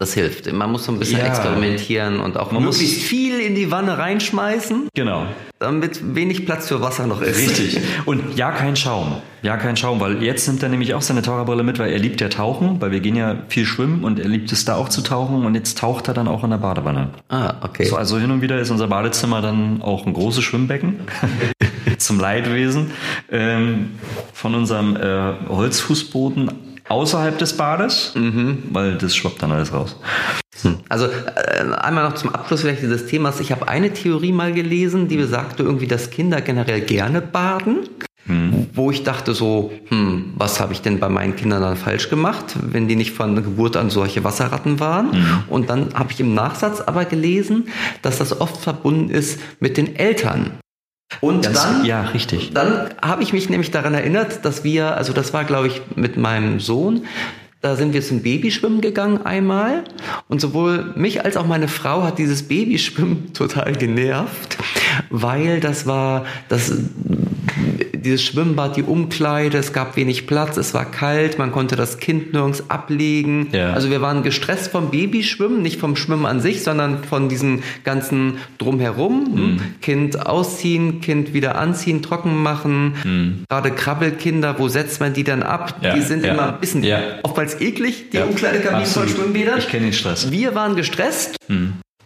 Das 0.00 0.12
hilft. 0.12 0.52
Man 0.52 0.72
muss 0.72 0.84
so 0.86 0.92
ein 0.92 0.98
bisschen 0.98 1.20
Ja. 1.20 1.26
experimentieren 1.26 2.18
und 2.18 2.36
auch 2.36 2.50
Man 2.50 2.64
muss- 2.64 2.78
möglichst 2.80 3.02
viel 3.04 3.38
in 3.38 3.54
die 3.54 3.70
Wanne 3.70 3.96
reinschmeißen, 3.96 4.88
genau. 4.92 5.26
damit 5.60 6.16
wenig 6.16 6.44
Platz 6.46 6.66
für 6.68 6.80
Wasser 6.80 7.06
noch 7.06 7.22
ist. 7.22 7.38
Richtig. 7.38 7.78
Und 8.04 8.36
ja, 8.36 8.50
kein 8.50 8.74
Schaum. 8.74 9.16
Ja, 9.42 9.56
kein 9.56 9.76
Schaum, 9.76 10.00
weil 10.00 10.20
jetzt 10.22 10.48
nimmt 10.48 10.62
er 10.64 10.68
nämlich 10.68 10.94
auch 10.94 11.00
seine 11.02 11.22
Taucherbrille 11.22 11.62
mit, 11.62 11.78
weil 11.78 11.92
er 11.92 11.98
liebt 12.00 12.20
ja 12.20 12.28
Tauchen, 12.28 12.80
weil 12.80 12.90
wir 12.90 12.98
gehen 13.00 13.14
ja 13.14 13.36
viel 13.48 13.64
schwimmen 13.66 14.02
und 14.02 14.18
er 14.18 14.26
liebt 14.28 14.50
es 14.50 14.64
da 14.64 14.74
auch 14.74 14.88
zu 14.88 15.00
tauchen 15.00 15.46
und 15.46 15.54
jetzt 15.54 15.78
taucht 15.78 16.08
er 16.08 16.14
dann 16.14 16.26
auch 16.26 16.42
in 16.42 16.50
der 16.50 16.58
Badewanne. 16.58 17.10
Ah, 17.28 17.54
okay. 17.62 17.84
So, 17.84 17.94
also 17.96 18.18
hin 18.18 18.32
und 18.32 18.42
wieder 18.42 18.58
ist 18.58 18.70
unser 18.72 18.88
Badezimmer 18.88 19.42
dann 19.42 19.80
auch 19.80 20.06
ein 20.06 20.12
großes 20.12 20.42
Schwimmbecken 20.42 20.96
zum 21.98 22.18
Leidwesen 22.18 22.90
ähm, 23.30 23.92
von 24.32 24.54
unserem 24.56 24.96
äh, 24.96 25.34
Holzfußboden 25.48 26.50
außerhalb 26.88 27.38
des 27.38 27.56
Bades, 27.56 28.12
weil 28.70 28.98
das 28.98 29.14
schwappt 29.16 29.42
dann 29.42 29.52
alles 29.52 29.72
raus. 29.72 29.96
Also 30.88 31.06
äh, 31.06 31.74
einmal 31.76 32.04
noch 32.04 32.14
zum 32.14 32.34
Abschluss 32.34 32.62
vielleicht 32.62 32.82
dieses 32.82 33.06
Themas. 33.06 33.40
Ich 33.40 33.52
habe 33.52 33.68
eine 33.68 33.92
Theorie 33.92 34.32
mal 34.32 34.52
gelesen, 34.52 35.08
die 35.08 35.16
besagte 35.16 35.62
irgendwie, 35.62 35.86
dass 35.86 36.10
Kinder 36.10 36.40
generell 36.40 36.80
gerne 36.80 37.20
baden. 37.20 37.88
Wo 38.72 38.90
ich 38.90 39.02
dachte 39.02 39.34
so, 39.34 39.70
hm, 39.88 40.32
was 40.36 40.58
habe 40.58 40.72
ich 40.72 40.80
denn 40.80 40.98
bei 40.98 41.10
meinen 41.10 41.36
Kindern 41.36 41.60
dann 41.60 41.76
falsch 41.76 42.08
gemacht, 42.08 42.56
wenn 42.58 42.88
die 42.88 42.96
nicht 42.96 43.12
von 43.12 43.36
Geburt 43.36 43.76
an 43.76 43.90
solche 43.90 44.24
Wasserratten 44.24 44.80
waren? 44.80 45.44
Und 45.50 45.68
dann 45.68 45.92
habe 45.92 46.10
ich 46.10 46.20
im 46.20 46.32
Nachsatz 46.32 46.80
aber 46.80 47.04
gelesen, 47.04 47.68
dass 48.00 48.16
das 48.16 48.40
oft 48.40 48.56
verbunden 48.62 49.10
ist 49.10 49.38
mit 49.60 49.76
den 49.76 49.94
Eltern. 49.96 50.52
Und 51.20 51.42
Ganz- 51.44 51.62
dann, 51.62 51.84
ja, 51.84 52.02
richtig. 52.02 52.52
dann 52.54 52.90
habe 53.02 53.22
ich 53.22 53.32
mich 53.32 53.48
nämlich 53.50 53.70
daran 53.70 53.94
erinnert, 53.94 54.44
dass 54.44 54.64
wir, 54.64 54.96
also 54.96 55.12
das 55.12 55.32
war 55.32 55.44
glaube 55.44 55.68
ich 55.68 55.82
mit 55.96 56.16
meinem 56.16 56.60
Sohn, 56.60 57.02
da 57.60 57.76
sind 57.76 57.94
wir 57.94 58.02
zum 58.02 58.20
Babyschwimmen 58.20 58.82
gegangen 58.82 59.24
einmal 59.24 59.84
und 60.28 60.38
sowohl 60.40 60.92
mich 60.96 61.24
als 61.24 61.38
auch 61.38 61.46
meine 61.46 61.66
Frau 61.68 62.02
hat 62.02 62.18
dieses 62.18 62.42
Babyschwimmen 62.42 63.32
total 63.32 63.72
genervt, 63.72 64.58
weil 65.08 65.60
das 65.60 65.86
war, 65.86 66.26
das, 66.50 66.70
dieses 68.04 68.22
Schwimmbad, 68.22 68.76
die 68.76 68.82
Umkleide, 68.84 69.58
es 69.58 69.72
gab 69.72 69.96
wenig 69.96 70.26
Platz, 70.26 70.56
es 70.56 70.74
war 70.74 70.84
kalt, 70.84 71.38
man 71.38 71.50
konnte 71.50 71.74
das 71.74 71.98
Kind 71.98 72.32
nirgends 72.32 72.70
ablegen. 72.70 73.48
Ja. 73.52 73.72
Also 73.72 73.90
wir 73.90 74.00
waren 74.00 74.22
gestresst 74.22 74.70
vom 74.70 74.90
Babyschwimmen, 74.90 75.62
nicht 75.62 75.80
vom 75.80 75.96
Schwimmen 75.96 76.26
an 76.26 76.40
sich, 76.40 76.62
sondern 76.62 77.02
von 77.04 77.28
diesem 77.28 77.62
ganzen 77.84 78.38
Drumherum. 78.58 79.24
Mhm. 79.34 79.60
Kind 79.80 80.26
ausziehen, 80.26 81.00
Kind 81.00 81.34
wieder 81.34 81.56
anziehen, 81.56 82.02
trocken 82.02 82.42
machen. 82.42 83.42
Gerade 83.48 83.70
Krabbelkinder, 83.70 84.58
wo 84.58 84.68
setzt 84.68 85.00
man 85.00 85.12
die 85.14 85.24
dann 85.24 85.42
ab? 85.42 85.76
Mhm. 85.80 85.84
Ja, 85.86 85.94
Die 85.94 86.02
sind 86.02 86.24
ja. 86.24 86.34
immer 86.34 86.54
ein 86.54 86.60
bisschen 86.60 86.84
Ja. 86.84 87.00
oftmals 87.22 87.60
eklig, 87.60 88.10
die 88.10 88.18
Umkleidekabinen 88.18 88.86
von. 88.86 89.08
Schwimmbädern. 89.08 89.58
Ich 89.58 89.68
kenne 89.68 89.84
den 89.86 89.92
Stress. 89.92 90.30
Wir 90.30 90.54
waren 90.54 90.76
gestresst 90.76 91.36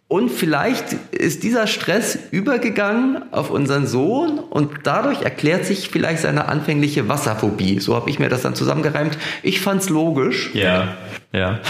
und 0.09 0.31
vielleicht 0.31 0.95
ist 1.13 1.43
dieser 1.43 1.67
Stress 1.67 2.19
übergegangen 2.31 3.31
auf 3.31 3.51
unseren 3.51 3.87
Sohn 3.87 4.39
und 4.39 4.71
dadurch 4.85 5.21
erklärt 5.21 5.67
sich 5.67 5.91
vielleicht 5.91 6.23
seine 6.23 6.49
anfängliche 6.49 7.09
Wasserphobie. 7.09 7.79
So 7.79 7.95
habe 7.95 8.09
ich 8.09 8.19
mir 8.19 8.31
das 8.31 8.41
dann 8.41 8.55
zusammengereimt. 8.55 9.19
Ich 9.43 9.61
fand's 9.61 9.91
logisch. 9.91 10.51
Ja, 10.55 10.97
ja. 11.31 11.61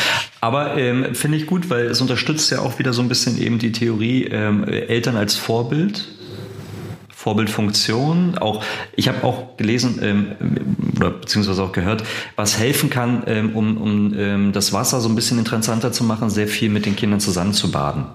Aber 0.40 0.77
ähm, 0.77 1.16
finde 1.16 1.37
ich 1.37 1.46
gut, 1.48 1.68
weil 1.68 1.87
es 1.87 2.01
unterstützt 2.01 2.53
ja 2.53 2.61
auch 2.61 2.79
wieder 2.79 2.92
so 2.92 3.03
ein 3.03 3.09
bisschen 3.09 3.42
eben 3.42 3.59
die 3.59 3.72
Theorie 3.72 4.27
ähm, 4.27 4.62
Eltern 4.62 5.16
als 5.16 5.35
Vorbild. 5.35 6.07
Vorbildfunktion. 7.09 8.38
Auch 8.38 8.62
ich 8.94 9.09
habe 9.09 9.24
auch 9.24 9.57
gelesen 9.57 9.98
ähm, 10.01 10.77
oder 10.96 11.11
beziehungsweise 11.11 11.61
auch 11.64 11.72
gehört, 11.72 12.05
was 12.37 12.57
helfen 12.57 12.88
kann, 12.88 13.24
ähm, 13.27 13.57
um, 13.57 13.77
um 13.77 14.14
ähm, 14.16 14.53
das 14.53 14.72
Wasser 14.72 15.01
so 15.01 15.09
ein 15.09 15.16
bisschen 15.16 15.40
interessanter 15.40 15.90
zu 15.90 16.05
machen, 16.05 16.31
sehr 16.31 16.46
viel 16.46 16.68
mit 16.70 16.87
den 16.87 16.94
Kindern 16.94 17.18
zusammen 17.18 17.53
zu 17.53 17.72
baden. 17.72 18.07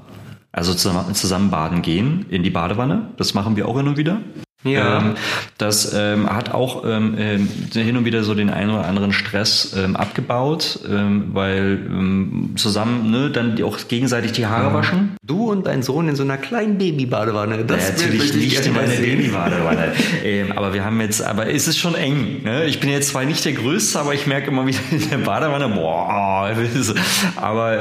Also 0.54 0.76
zusammen, 0.76 1.50
baden 1.50 1.82
gehen 1.82 2.28
in 2.30 2.44
die 2.44 2.52
Badewanne. 2.52 3.10
Das 3.18 3.34
machen 3.34 3.56
wir 3.56 3.68
auch 3.68 3.76
hin 3.76 3.88
und 3.88 3.98
wieder. 3.98 4.22
Ja. 4.64 5.00
Ähm, 5.00 5.16
das 5.58 5.94
ähm, 5.94 6.30
hat 6.30 6.54
auch 6.54 6.84
ähm, 6.86 7.16
ähm, 7.18 7.50
hin 7.74 7.98
und 7.98 8.06
wieder 8.06 8.24
so 8.24 8.34
den 8.34 8.50
einen 8.50 8.70
oder 8.72 8.86
anderen 8.86 9.12
Stress 9.12 9.76
ähm, 9.78 9.96
abgebaut, 9.96 10.80
ähm, 10.90 11.30
weil 11.34 11.80
ähm, 11.88 12.52
zusammen 12.56 13.12
ne, 13.12 13.30
dann 13.30 13.62
auch 13.64 13.78
gegenseitig 13.88 14.32
die 14.34 14.46
Haare 14.46 14.74
waschen. 14.74 15.18
Du 15.24 15.52
und 15.52 15.68
dein 15.68 15.84
Sohn 15.84 16.08
in 16.08 16.16
so 16.16 16.24
einer 16.24 16.38
kleinen 16.38 16.78
Babybadewanne. 16.78 17.66
Das 17.66 17.90
Ja, 17.90 18.08
natürlich 18.08 18.34
nicht 18.34 18.66
in 18.66 18.74
mal 18.74 18.84
meine 18.84 18.96
sehen. 18.96 19.18
Babybadewanne. 19.18 19.94
aber 20.56 20.74
wir 20.74 20.84
haben 20.86 21.00
jetzt, 21.02 21.22
aber 21.22 21.48
es 21.50 21.68
ist 21.68 21.78
schon 21.78 21.96
eng. 21.96 22.44
Ne? 22.44 22.66
Ich 22.66 22.80
bin 22.80 22.90
jetzt 22.90 23.10
zwar 23.10 23.26
nicht 23.26 23.44
der 23.46 23.54
Größte, 23.54 24.00
aber 24.00 24.14
ich 24.14 24.28
merke 24.28 24.48
immer 24.48 24.66
wieder 24.66 24.80
in 24.92 25.10
der 25.10 25.18
Badewanne, 25.18 25.70
boah, 25.70 26.50
aber 27.36 27.80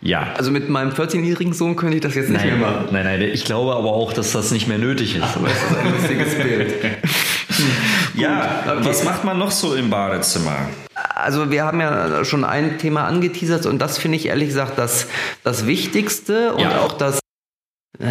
ja. 0.00 0.28
Also 0.36 0.50
mit 0.50 0.68
meinem 0.68 0.90
14-jährigen 0.90 1.52
Sohn 1.52 1.76
könnte 1.76 1.96
ich 1.96 2.02
das 2.02 2.14
jetzt 2.14 2.30
nicht 2.30 2.44
Nein, 2.44 2.58
mehr 2.60 2.70
machen. 2.70 2.86
nein, 2.92 3.04
nein, 3.04 3.22
ich 3.22 3.44
glaube 3.44 3.74
aber 3.74 3.92
auch, 3.92 4.12
dass 4.12 4.32
das 4.32 4.50
nicht 4.50 4.68
mehr 4.68 4.78
nötig 4.78 5.16
ist. 5.16 5.22
Ein 5.22 5.87
lustiges 5.90 6.34
Bild. 6.34 6.74
ja, 8.14 8.62
okay. 8.66 8.80
was 8.82 9.04
macht 9.04 9.24
man 9.24 9.38
noch 9.38 9.50
so 9.50 9.74
im 9.74 9.90
Badezimmer? 9.90 10.68
Also 11.14 11.50
wir 11.50 11.64
haben 11.64 11.80
ja 11.80 12.24
schon 12.24 12.44
ein 12.44 12.78
Thema 12.78 13.04
angeteasert 13.06 13.66
und 13.66 13.78
das 13.78 13.98
finde 13.98 14.16
ich 14.16 14.26
ehrlich 14.26 14.48
gesagt 14.48 14.78
das, 14.78 15.06
das 15.44 15.66
Wichtigste 15.66 16.54
und 16.54 16.60
Ja. 16.62 16.80
auch 16.80 16.92
das, 16.92 17.20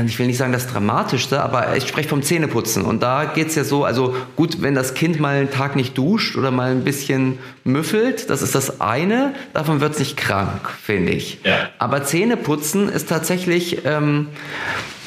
ich 0.06 0.20
will 0.20 0.28
nicht 0.28 0.38
sagen 0.38 0.52
das 0.52 0.68
Dramatischste, 0.68 1.42
aber 1.42 1.76
ich 1.78 1.88
spreche 1.88 2.10
vom 2.10 2.22
Zähneputzen. 2.22 2.84
Und 2.84 3.04
da 3.04 3.24
geht's 3.26 3.56
ja 3.56 3.64
so, 3.64 3.86
also 3.86 4.16
gut, 4.36 4.62
wenn 4.62 4.76
das 4.76 4.94
Kind 4.94 5.20
mal 5.20 5.36
einen 5.38 5.52
Tag 5.52 5.76
nicht 5.78 5.98
duscht 5.98 6.36
oder 6.36 6.52
mal 6.52 6.72
ein 6.72 6.84
bisschen 6.84 7.40
müffelt, 7.64 8.30
das 8.30 8.42
ist 8.42 8.54
das 8.56 8.82
eine, 8.82 9.34
davon 9.54 9.80
wird's 9.80 10.00
nicht 10.00 10.18
krank, 10.18 10.70
finde 10.82 11.14
ich. 11.14 11.40
Ja. 11.46 11.70
Aber 11.78 12.04
Zähneputzen 12.04 12.90
ist 12.90 13.08
tatsächlich... 13.10 13.86
Ähm, 13.86 14.28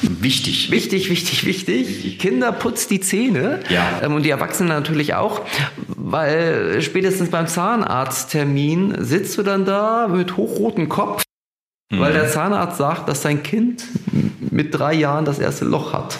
Wichtig. 0.01 0.71
Wichtig, 0.71 1.09
wichtig, 1.09 1.45
wichtig. 1.45 2.19
Kinder 2.19 2.51
putzt 2.51 2.89
die 2.91 2.99
Zähne. 2.99 3.59
Ja. 3.69 4.01
Ähm, 4.01 4.15
und 4.15 4.23
die 4.23 4.29
Erwachsenen 4.29 4.69
natürlich 4.69 5.13
auch. 5.13 5.41
Weil 5.87 6.81
spätestens 6.81 7.29
beim 7.29 7.47
Zahnarzttermin 7.47 9.03
sitzt 9.03 9.37
du 9.37 9.43
dann 9.43 9.65
da 9.65 10.07
mit 10.07 10.37
hochrotem 10.37 10.89
Kopf, 10.89 11.23
weil 11.91 12.13
der 12.13 12.29
Zahnarzt 12.29 12.77
sagt, 12.77 13.09
dass 13.09 13.21
dein 13.21 13.43
Kind 13.43 13.85
mit 14.39 14.73
drei 14.73 14.93
Jahren 14.93 15.25
das 15.25 15.39
erste 15.39 15.65
Loch 15.65 15.93
hat. 15.93 16.17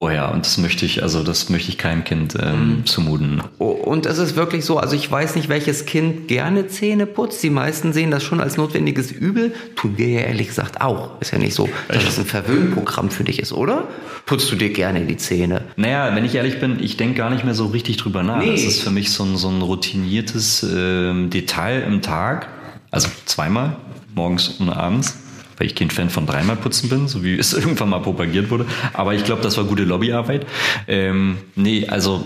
Oh 0.00 0.10
ja, 0.10 0.28
und 0.28 0.46
das 0.46 0.58
möchte 0.58 0.86
ich, 0.86 1.02
also 1.02 1.24
das 1.24 1.48
möchte 1.48 1.70
ich 1.70 1.76
keinem 1.76 2.04
Kind 2.04 2.36
ähm, 2.40 2.82
zumuten. 2.84 3.42
Oh, 3.58 3.70
Und 3.70 4.06
es 4.06 4.18
ist 4.18 4.36
wirklich 4.36 4.64
so, 4.64 4.78
also 4.78 4.94
ich 4.94 5.10
weiß 5.10 5.34
nicht, 5.34 5.48
welches 5.48 5.86
Kind 5.86 6.28
gerne 6.28 6.68
Zähne 6.68 7.04
putzt. 7.04 7.42
Die 7.42 7.50
meisten 7.50 7.92
sehen 7.92 8.12
das 8.12 8.22
schon 8.22 8.40
als 8.40 8.56
notwendiges 8.56 9.10
Übel. 9.10 9.52
Tun 9.74 9.94
wir 9.98 10.08
ja 10.08 10.20
ehrlich 10.20 10.46
gesagt 10.46 10.80
auch. 10.80 11.20
Ist 11.20 11.32
ja 11.32 11.38
nicht 11.38 11.54
so, 11.54 11.68
dass 11.88 12.04
das 12.04 12.16
ein 12.16 12.26
Verwöhnprogramm 12.26 13.10
für 13.10 13.24
dich 13.24 13.40
ist, 13.40 13.52
oder? 13.52 13.88
Putzt 14.24 14.52
du 14.52 14.54
dir 14.54 14.70
gerne 14.70 15.00
die 15.00 15.16
Zähne? 15.16 15.62
Naja, 15.74 16.14
wenn 16.14 16.24
ich 16.24 16.36
ehrlich 16.36 16.60
bin, 16.60 16.80
ich 16.80 16.96
denke 16.96 17.16
gar 17.16 17.30
nicht 17.30 17.44
mehr 17.44 17.54
so 17.54 17.66
richtig 17.66 17.96
drüber 17.96 18.22
nach. 18.22 18.38
Nee. 18.38 18.52
Das 18.52 18.62
ist 18.62 18.82
für 18.82 18.92
mich 18.92 19.10
so 19.10 19.24
ein, 19.24 19.36
so 19.36 19.48
ein 19.48 19.60
routiniertes 19.62 20.64
ähm, 20.72 21.28
Detail 21.28 21.82
im 21.82 22.02
Tag. 22.02 22.46
Also 22.92 23.08
zweimal, 23.24 23.76
morgens 24.14 24.46
und 24.60 24.70
abends. 24.70 25.17
Weil 25.58 25.66
ich 25.66 25.74
kein 25.74 25.90
Fan 25.90 26.08
von 26.08 26.26
dreimal 26.26 26.56
putzen 26.56 26.88
bin, 26.88 27.08
so 27.08 27.22
wie 27.22 27.34
es 27.38 27.52
irgendwann 27.52 27.90
mal 27.90 28.00
propagiert 28.00 28.50
wurde. 28.50 28.66
Aber 28.92 29.14
ich 29.14 29.24
glaube, 29.24 29.42
das 29.42 29.56
war 29.56 29.64
gute 29.64 29.84
Lobbyarbeit. 29.84 30.46
Ähm, 30.86 31.38
nee, 31.56 31.86
also 31.88 32.24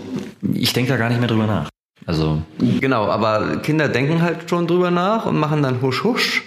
ich 0.53 0.73
denke 0.73 0.91
da 0.93 0.97
gar 0.97 1.09
nicht 1.09 1.19
mehr 1.19 1.29
drüber 1.29 1.47
nach. 1.47 1.69
Also 2.05 2.43
Genau, 2.81 3.07
aber 3.07 3.59
Kinder 3.59 3.89
denken 3.89 4.23
halt 4.23 4.51
schon 4.51 4.67
drüber 4.67 4.91
nach 4.91 5.27
und 5.27 5.39
machen 5.39 5.63
dann 5.63 5.81
husch 5.83 6.03
husch. 6.03 6.43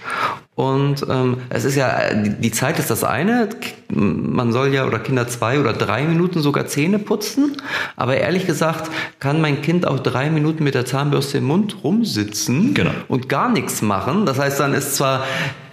Und 0.56 1.06
ähm, 1.10 1.38
es 1.50 1.66
ist 1.66 1.76
ja, 1.76 2.14
die, 2.14 2.30
die 2.30 2.52
Zeit 2.52 2.80
ist 2.80 2.90
das 2.90 3.04
eine. 3.04 3.50
Man 3.90 4.54
soll 4.54 4.74
ja, 4.74 4.86
oder 4.86 5.00
Kinder 5.00 5.28
zwei 5.28 5.60
oder 5.60 5.74
drei 5.74 6.04
Minuten 6.06 6.42
sogar 6.42 6.66
Zähne 6.66 6.98
putzen. 6.98 7.58
Aber 7.98 8.16
ehrlich 8.16 8.46
gesagt 8.48 8.90
kann 9.20 9.42
mein 9.42 9.62
Kind 9.62 9.86
auch 9.86 10.00
drei 10.00 10.30
Minuten 10.30 10.64
mit 10.64 10.74
der 10.74 10.86
Zahnbürste 10.86 11.40
im 11.40 11.44
Mund 11.46 11.84
rumsitzen 11.84 12.74
Genau. 12.74 12.92
und 13.10 13.28
gar 13.28 13.50
nichts 13.52 13.82
machen. 13.82 14.26
Das 14.26 14.40
heißt, 14.40 14.60
dann 14.62 14.74
ist 14.74 14.96
zwar 14.96 15.26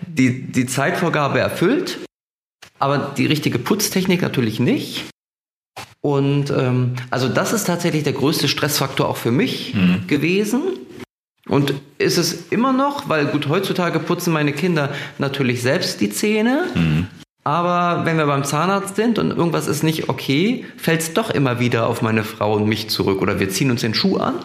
die, 0.07 0.42
die 0.51 0.66
Zeitvorgabe 0.66 1.38
erfüllt, 1.38 2.01
aber 2.81 3.12
die 3.16 3.27
richtige 3.27 3.61
Putztechnik 3.61 4.21
natürlich 4.21 4.59
nicht. 4.59 5.05
Und 6.01 6.51
ähm, 6.51 6.95
also 7.11 7.29
das 7.29 7.53
ist 7.53 7.68
tatsächlich 7.68 8.03
der 8.03 8.14
größte 8.14 8.49
Stressfaktor 8.49 9.09
auch 9.09 9.16
für 9.16 9.31
mich 9.31 9.75
gewesen. 10.09 10.62
Und 11.49 11.75
ist 11.99 12.19
es 12.19 12.49
immer 12.51 12.73
noch, 12.73 13.09
weil 13.09 13.27
gut, 13.27 13.49
heutzutage 13.49 13.99
putzen 13.99 14.33
meine 14.33 14.53
Kinder 14.53 14.91
natürlich 15.19 15.63
selbst 15.63 16.01
die 16.01 16.11
Zähne. 16.11 16.67
Aber 17.45 18.05
wenn 18.05 18.17
wir 18.17 18.27
beim 18.27 18.45
Zahnarzt 18.45 18.95
sind 18.95 19.19
und 19.19 19.31
irgendwas 19.31 19.67
ist 19.67 19.83
nicht 19.83 20.09
okay, 20.09 20.65
fällt 20.77 21.01
es 21.01 21.15
doch 21.15 21.31
immer 21.31 21.59
wieder 21.59 21.89
auf 21.89 22.01
meine 22.01 22.23
Frau 22.23 22.55
und 22.55 22.69
mich 22.69 22.89
zurück. 22.91 23.21
Oder 23.21 23.41
wir 23.41 23.49
ziehen 23.49 23.71
uns 23.71 23.81
den 23.81 23.95
Schuh 23.95 24.19
an. 24.19 24.37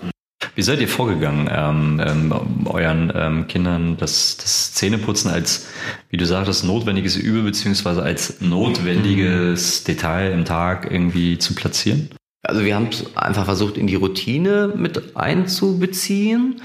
Wie 0.55 0.63
seid 0.63 0.81
ihr 0.81 0.87
vorgegangen, 0.87 1.47
ähm, 1.51 2.01
ähm, 2.03 2.33
euren 2.65 3.13
ähm, 3.15 3.47
Kindern 3.47 3.97
das, 3.97 4.37
das 4.37 4.73
Zähneputzen 4.73 5.29
als, 5.29 5.67
wie 6.09 6.17
du 6.17 6.25
sagtest, 6.25 6.63
notwendiges 6.63 7.15
Übel 7.15 7.43
beziehungsweise 7.43 8.01
als 8.01 8.41
notwendiges 8.41 9.83
Detail 9.83 10.31
im 10.31 10.45
Tag 10.45 10.89
irgendwie 10.89 11.37
zu 11.37 11.53
platzieren? 11.53 12.09
Also 12.47 12.63
wir 12.63 12.75
haben 12.75 12.87
es 12.89 13.05
einfach 13.15 13.43
versucht, 13.43 13.77
in 13.77 13.87
die 13.87 13.95
Routine 13.95 14.71
mit 14.73 15.15
einzubeziehen, 15.15 16.61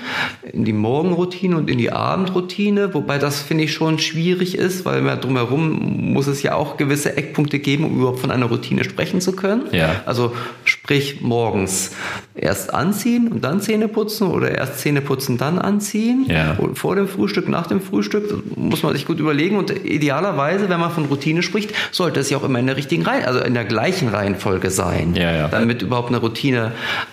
in 0.53 0.65
die 0.65 0.73
Morgenroutine 0.73 1.57
und 1.57 1.69
in 1.69 1.79
die 1.79 1.91
Abendroutine, 1.91 2.95
wobei 2.95 3.19
das 3.19 3.41
finde 3.41 3.65
ich 3.65 3.73
schon 3.73 3.99
schwierig 3.99 4.57
ist, 4.57 4.85
weil 4.85 5.03
mehr 5.03 5.17
drumherum 5.17 6.13
muss 6.13 6.29
es 6.29 6.43
ja 6.45 6.55
auch 6.55 6.77
gewisse 6.77 7.17
Eckpunkte 7.17 7.59
geben, 7.59 7.85
um 7.85 7.99
überhaupt 7.99 8.21
von 8.21 8.31
einer 8.31 8.47
Routine 8.47 8.85
sprechen 8.85 9.21
zu 9.21 9.33
können. 9.33 9.63
Ja. 9.73 10.03
Also 10.07 10.33
sprich 10.65 11.21
morgens 11.21 11.91
erst 12.35 12.73
anziehen 12.73 13.29
und 13.29 13.43
dann 13.43 13.61
Zähne 13.61 13.89
putzen 13.89 14.29
oder 14.29 14.53
erst 14.53 14.79
Zähne 14.79 15.01
putzen, 15.01 15.37
dann 15.37 15.59
anziehen. 15.59 16.27
Ja. 16.29 16.57
Vor 16.75 16.95
dem 16.95 17.09
Frühstück, 17.09 17.49
nach 17.49 17.67
dem 17.67 17.81
Frühstück, 17.81 18.29
das 18.29 18.39
muss 18.57 18.85
man 18.85 18.93
sich 18.93 19.05
gut 19.05 19.19
überlegen 19.19 19.57
und 19.57 19.71
idealerweise, 19.85 20.69
wenn 20.69 20.79
man 20.79 20.93
von 20.93 21.07
Routine 21.07 21.43
spricht, 21.43 21.73
sollte 21.91 22.21
es 22.21 22.31
ja 22.31 22.39
auch 22.39 22.45
immer 22.45 22.61
in 22.61 22.67
der 22.67 22.77
richtigen 22.77 23.03
Reihe, 23.03 23.27
also 23.27 23.41
in 23.41 23.55
der 23.55 23.65
gleichen 23.65 24.09
Reihenfolge 24.09 24.71
sein 24.71 25.15
Ja, 25.15 25.33
ja. 25.33 25.49
damit 25.49 25.72
überhaupt 25.81 26.09
eine 26.09 26.19
Routine 26.19 26.73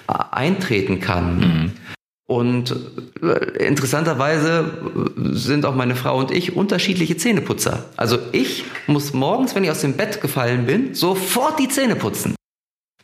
äh, 0.10 0.14
eintreten 0.32 1.00
kann. 1.00 1.72
Und 2.28 2.76
äh, 3.24 3.66
interessanterweise 3.66 4.66
äh, 5.18 5.36
sind 5.36 5.66
auch 5.66 5.74
meine 5.74 5.96
Frau 5.96 6.18
und 6.20 6.30
ich 6.32 6.56
unterschiedliche 6.56 7.16
Zähneputzer. 7.18 7.86
Also 7.96 8.20
ich 8.34 8.66
muss 8.88 9.14
morgens, 9.14 9.56
wenn 9.56 9.64
ich 9.64 9.72
aus 9.72 9.82
dem 9.82 9.94
Bett 9.94 10.20
gefallen 10.22 10.66
bin, 10.66 10.94
sofort 10.94 11.58
die 11.60 11.70
Zähne 11.70 11.96
putzen. 11.96 12.36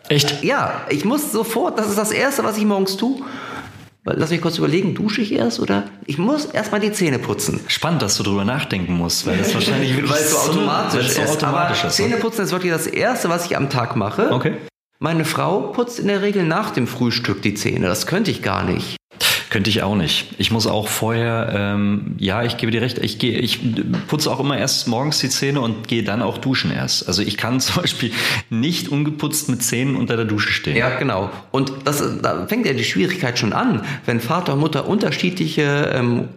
Echt? 0.10 0.44
Ja, 0.44 0.82
ich 0.90 1.06
muss 1.06 1.32
sofort, 1.32 1.80
das 1.80 1.88
ist 1.90 1.98
das 1.98 2.12
Erste, 2.12 2.44
was 2.44 2.58
ich 2.58 2.66
morgens 2.66 2.98
tue. 2.98 3.22
Lass 4.08 4.30
mich 4.30 4.40
kurz 4.40 4.60
überlegen, 4.60 4.94
dusche 4.94 5.22
ich 5.22 5.32
erst 5.34 5.60
oder? 5.60 5.86
Ich 6.06 6.20
muss 6.20 6.46
erstmal 6.46 6.80
die 6.80 6.92
Zähne 6.92 7.18
putzen. 7.18 7.60
Spannend, 7.68 8.04
dass 8.04 8.16
du 8.18 8.22
drüber 8.22 8.46
nachdenken 8.46 8.94
musst, 8.94 9.26
weil 9.26 9.38
das 9.40 9.52
wahrscheinlich 9.56 9.98
Weil 10.08 10.20
es 10.20 10.32
so 10.46 10.52
automatisch 10.52 11.08
es 11.08 11.16
so 11.16 11.22
ist. 11.24 11.30
automatisch 11.44 11.80
Aber 11.80 11.88
ist. 11.88 12.00
ne? 12.00 12.06
Zähneputzen 12.06 12.46
ist 12.46 12.52
wirklich 12.52 12.72
das 12.72 12.86
Erste, 12.86 13.30
was 13.30 13.48
ich 13.48 13.58
am 13.58 13.72
Tag 13.72 13.96
mache. 13.96 14.32
Okay. 14.32 14.54
Meine 15.00 15.26
Frau 15.26 15.74
putzt 15.74 16.00
in 16.00 16.08
der 16.08 16.22
Regel 16.22 16.46
nach 16.46 16.72
dem 16.72 16.88
Frühstück 16.88 17.42
die 17.42 17.54
Zähne. 17.54 17.88
Das 17.88 18.08
könnte 18.08 18.32
ich 18.32 18.42
gar 18.42 18.64
nicht. 18.64 18.96
Könnte 19.56 19.70
ich 19.70 19.84
auch 19.84 19.96
nicht. 19.96 20.28
Ich 20.38 20.52
muss 20.52 20.68
auch 20.68 20.90
vorher, 20.90 21.54
ähm, 21.56 22.16
ja, 22.18 22.44
ich 22.44 22.58
gebe 22.58 22.74
dir 22.74 22.82
recht, 22.82 22.98
ich 22.98 23.20
gehe, 23.20 23.40
ich 23.40 23.62
putze 24.06 24.30
auch 24.30 24.42
immer 24.42 24.58
erst 24.58 24.90
morgens 24.90 25.20
die 25.20 25.30
Zähne 25.30 25.62
und 25.62 25.88
gehe 25.88 26.04
dann 26.04 26.22
auch 26.22 26.40
duschen 26.40 26.72
erst. 26.72 27.08
Also 27.08 27.22
ich 27.22 27.38
kann 27.38 27.60
zum 27.62 27.82
Beispiel 27.82 28.12
nicht 28.50 28.90
ungeputzt 28.90 29.48
mit 29.48 29.64
Zähnen 29.64 29.96
unter 29.96 30.18
der 30.18 30.26
Dusche 30.26 30.52
stehen. 30.52 30.76
Ja, 30.76 30.98
genau. 30.98 31.30
Und 31.52 31.72
das, 31.86 32.04
da 32.22 32.46
fängt 32.48 32.66
ja 32.66 32.74
die 32.74 32.84
Schwierigkeit 32.84 33.40
schon 33.40 33.54
an, 33.54 33.86
wenn 34.06 34.20
Vater 34.20 34.56
und 34.56 34.60
Mutter 34.60 34.90
unterschiedliche 34.90 35.90
ähm, 35.94 36.28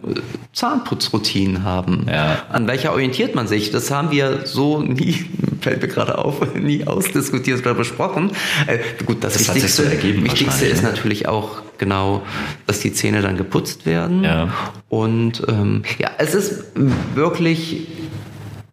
Zahnputzroutinen 0.53 1.65
haben. 1.65 2.05
Ja. 2.09 2.43
An 2.47 2.67
welcher 2.67 2.93
orientiert 2.93 3.35
man 3.35 3.49
sich? 3.49 3.69
Das 3.69 3.91
haben 3.91 4.11
wir 4.11 4.45
so 4.45 4.81
nie, 4.81 5.25
fällt 5.59 5.81
mir 5.81 5.89
gerade 5.89 6.19
auf, 6.19 6.55
nie 6.55 6.87
ausdiskutiert 6.87 7.59
oder 7.59 7.73
besprochen. 7.73 8.31
Äh, 8.65 8.77
gut, 9.05 9.25
das, 9.25 9.33
Das 9.33 9.49
hat 9.49 9.55
sich 9.55 9.63
Wichtigste, 9.63 9.83
so 9.83 9.89
ergeben 9.89 10.23
Wichtigste 10.23 10.67
ist 10.67 10.83
ne? 10.83 10.89
natürlich 10.89 11.27
auch 11.27 11.63
genau, 11.79 12.21
dass 12.67 12.79
die 12.79 12.93
Zähne 12.93 13.21
dann 13.21 13.37
geputzt 13.37 13.85
werden. 13.85 14.23
Ja. 14.23 14.49
Und 14.89 15.43
ähm, 15.47 15.83
ja, 15.97 16.11
es 16.17 16.35
ist 16.35 16.65
wirklich 17.15 17.87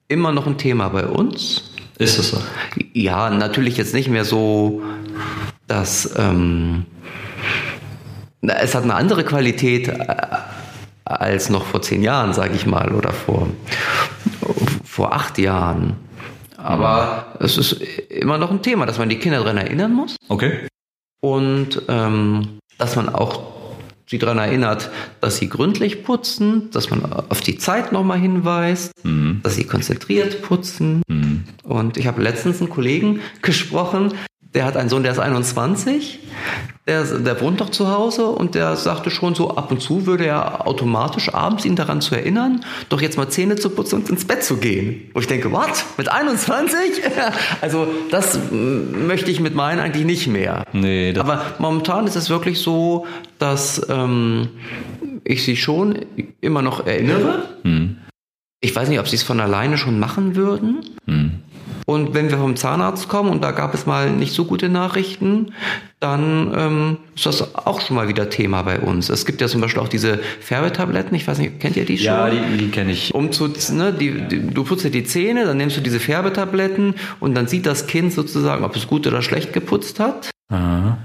immer 0.09 0.33
noch 0.33 0.47
ein 0.47 0.59
Thema 0.59 0.89
bei 0.89 1.07
uns. 1.07 1.73
Ist 1.99 2.19
es 2.19 2.31
so? 2.31 2.43
Ja, 2.93 3.31
natürlich 3.31 3.77
jetzt 3.79 3.95
nicht 3.95 4.09
mehr 4.11 4.25
so, 4.25 4.83
dass 5.67 6.15
ähm, 6.19 6.85
es 8.43 8.75
hat 8.75 8.85
eine 8.85 8.95
andere 8.95 9.25
Qualität 9.25 9.89
äh, 9.89 10.17
als 11.05 11.49
noch 11.51 11.65
vor 11.65 11.83
zehn 11.83 12.03
Jahren, 12.03 12.35
sage 12.35 12.55
ich 12.55 12.67
mal, 12.67 12.93
oder 12.93 13.13
vor, 13.13 13.49
vor 14.85 15.15
acht 15.15 15.39
Jahren. 15.39 15.97
Aber 16.57 17.27
es 17.39 17.59
ist 17.59 17.73
immer 18.11 18.39
noch 18.39 18.51
ein 18.51 18.61
Thema, 18.63 18.87
dass 18.87 18.99
man 18.99 19.09
die 19.09 19.19
Kinder 19.19 19.39
daran 19.39 19.57
erinnern 19.57 19.93
muss 19.93 20.17
Okay. 20.29 20.67
und 21.21 21.81
ähm, 21.89 22.59
dass 22.79 22.97
man 22.97 23.09
auch 23.09 23.55
sie 24.07 24.19
daran 24.19 24.39
erinnert, 24.39 24.91
dass 25.21 25.39
sie 25.39 25.49
gründlich 25.49 26.05
putzen, 26.05 26.71
dass 26.71 26.91
man 26.91 27.05
auf 27.05 27.41
die 27.41 27.59
Zeit 27.59 27.93
nochmal 27.93 28.19
hinweist, 28.19 28.93
dass 29.43 29.57
sie 29.57 29.65
konzentriert 29.65 30.43
putzen. 30.43 31.03
Und 31.65 31.97
ich 31.97 32.07
habe 32.07 32.23
letztens 32.23 32.61
einen 32.61 32.71
Kollegen 32.71 33.21
gesprochen, 33.43 34.15
der 34.57 34.65
hat 34.65 34.77
einen 34.77 34.89
Sohn, 34.89 35.03
der 35.03 35.13
ist 35.13 35.19
21, 35.19 36.19
der, 36.87 37.05
der 37.05 37.41
wohnt 37.43 37.61
doch 37.61 37.69
zu 37.69 37.89
Hause 37.89 38.25
und 38.27 38.55
der 38.55 38.77
sagte 38.77 39.11
schon 39.11 39.35
so, 39.35 39.55
ab 39.55 39.71
und 39.71 39.83
zu 39.83 40.07
würde 40.07 40.25
er 40.25 40.67
automatisch 40.67 41.35
abends 41.35 41.67
ihn 41.67 41.77
daran 41.77 42.01
zu 42.01 42.15
erinnern, 42.15 42.65
doch 42.89 43.03
jetzt 43.03 43.19
mal 43.19 43.29
Zähne 43.29 43.57
zu 43.57 43.69
putzen 43.69 43.97
und 43.97 44.09
ins 44.09 44.25
Bett 44.25 44.43
zu 44.43 44.57
gehen. 44.57 45.11
Wo 45.13 45.21
ich 45.21 45.27
denke, 45.27 45.53
what? 45.53 45.85
Mit 45.99 46.11
21? 46.11 47.03
also 47.61 47.87
das 48.11 48.39
möchte 48.51 49.31
ich 49.31 49.41
mit 49.41 49.55
meinen 49.55 49.79
eigentlich 49.79 50.07
nicht 50.07 50.27
mehr. 50.27 50.65
Nee, 50.73 51.13
das, 51.13 51.23
Aber 51.23 51.43
momentan 51.59 52.07
ist 52.07 52.17
es 52.17 52.31
wirklich 52.31 52.61
so, 52.61 53.07
dass 53.39 53.87
ähm, 53.91 54.49
ich 55.23 55.45
sie 55.45 55.57
schon 55.57 56.07
immer 56.41 56.63
noch 56.63 56.87
erinnere. 56.87 57.43
Ich 58.61 58.75
weiß 58.75 58.89
nicht, 58.89 59.01
ob 59.01 59.09
sie 59.09 59.17
es 59.17 59.23
von 59.23 59.39
alleine 59.39 59.77
schon 59.77 60.01
machen 60.01 60.35
würden. 60.35 60.81
Und 61.87 62.15
wenn 62.15 62.31
wir 62.31 62.39
vom 62.39 62.57
Zahnarzt 62.57 63.09
kommen 63.09 63.31
und 63.31 63.43
da 63.45 63.53
gab 63.53 63.73
es 63.73 63.87
mal 63.87 64.11
nicht 64.11 64.35
so 64.35 64.45
gute 64.45 64.69
Nachrichten, 64.69 65.53
dann 66.01 66.53
ähm, 66.55 66.97
ist 67.15 67.27
das 67.27 67.55
auch 67.55 67.81
schon 67.81 67.95
mal 67.95 68.09
wieder 68.09 68.29
Thema 68.29 68.63
bei 68.63 68.81
uns. 68.81 69.09
Es 69.09 69.25
gibt 69.25 69.41
ja 69.41 69.47
zum 69.47 69.61
Beispiel 69.61 69.81
auch 69.81 69.89
diese 69.89 70.19
Färbetabletten. 70.41 71.15
Ich 71.17 71.29
weiß 71.29 71.39
nicht, 71.39 71.61
kennt 71.61 71.77
ihr 71.77 71.85
die 71.85 71.97
schon? 71.97 72.07
ja, 72.07 72.29
die, 72.29 72.57
die 72.59 72.71
kenne 72.71 72.91
ich. 72.91 73.15
um 73.15 73.31
zu, 73.31 73.47
ne, 73.73 73.93
die, 73.93 74.21
die, 74.29 74.47
du 74.49 74.65
putzt 74.65 74.85
dir 74.85 74.91
die 74.91 75.05
Zähne, 75.05 75.45
dann 75.45 75.59
nimmst 75.59 75.77
du 75.77 75.81
diese 75.81 76.01
Färbetabletten 76.01 76.97
und 77.21 77.35
dann 77.37 77.47
sieht 77.47 77.67
das 77.67 77.87
Kind 77.87 78.13
sozusagen, 78.13 78.65
ob 78.65 78.75
es 78.75 78.89
gut 78.89 79.07
oder 79.07 79.23
schlecht 79.23 79.53
geputzt 79.53 80.01
hat. 80.01 80.31
Aha. 80.53 80.99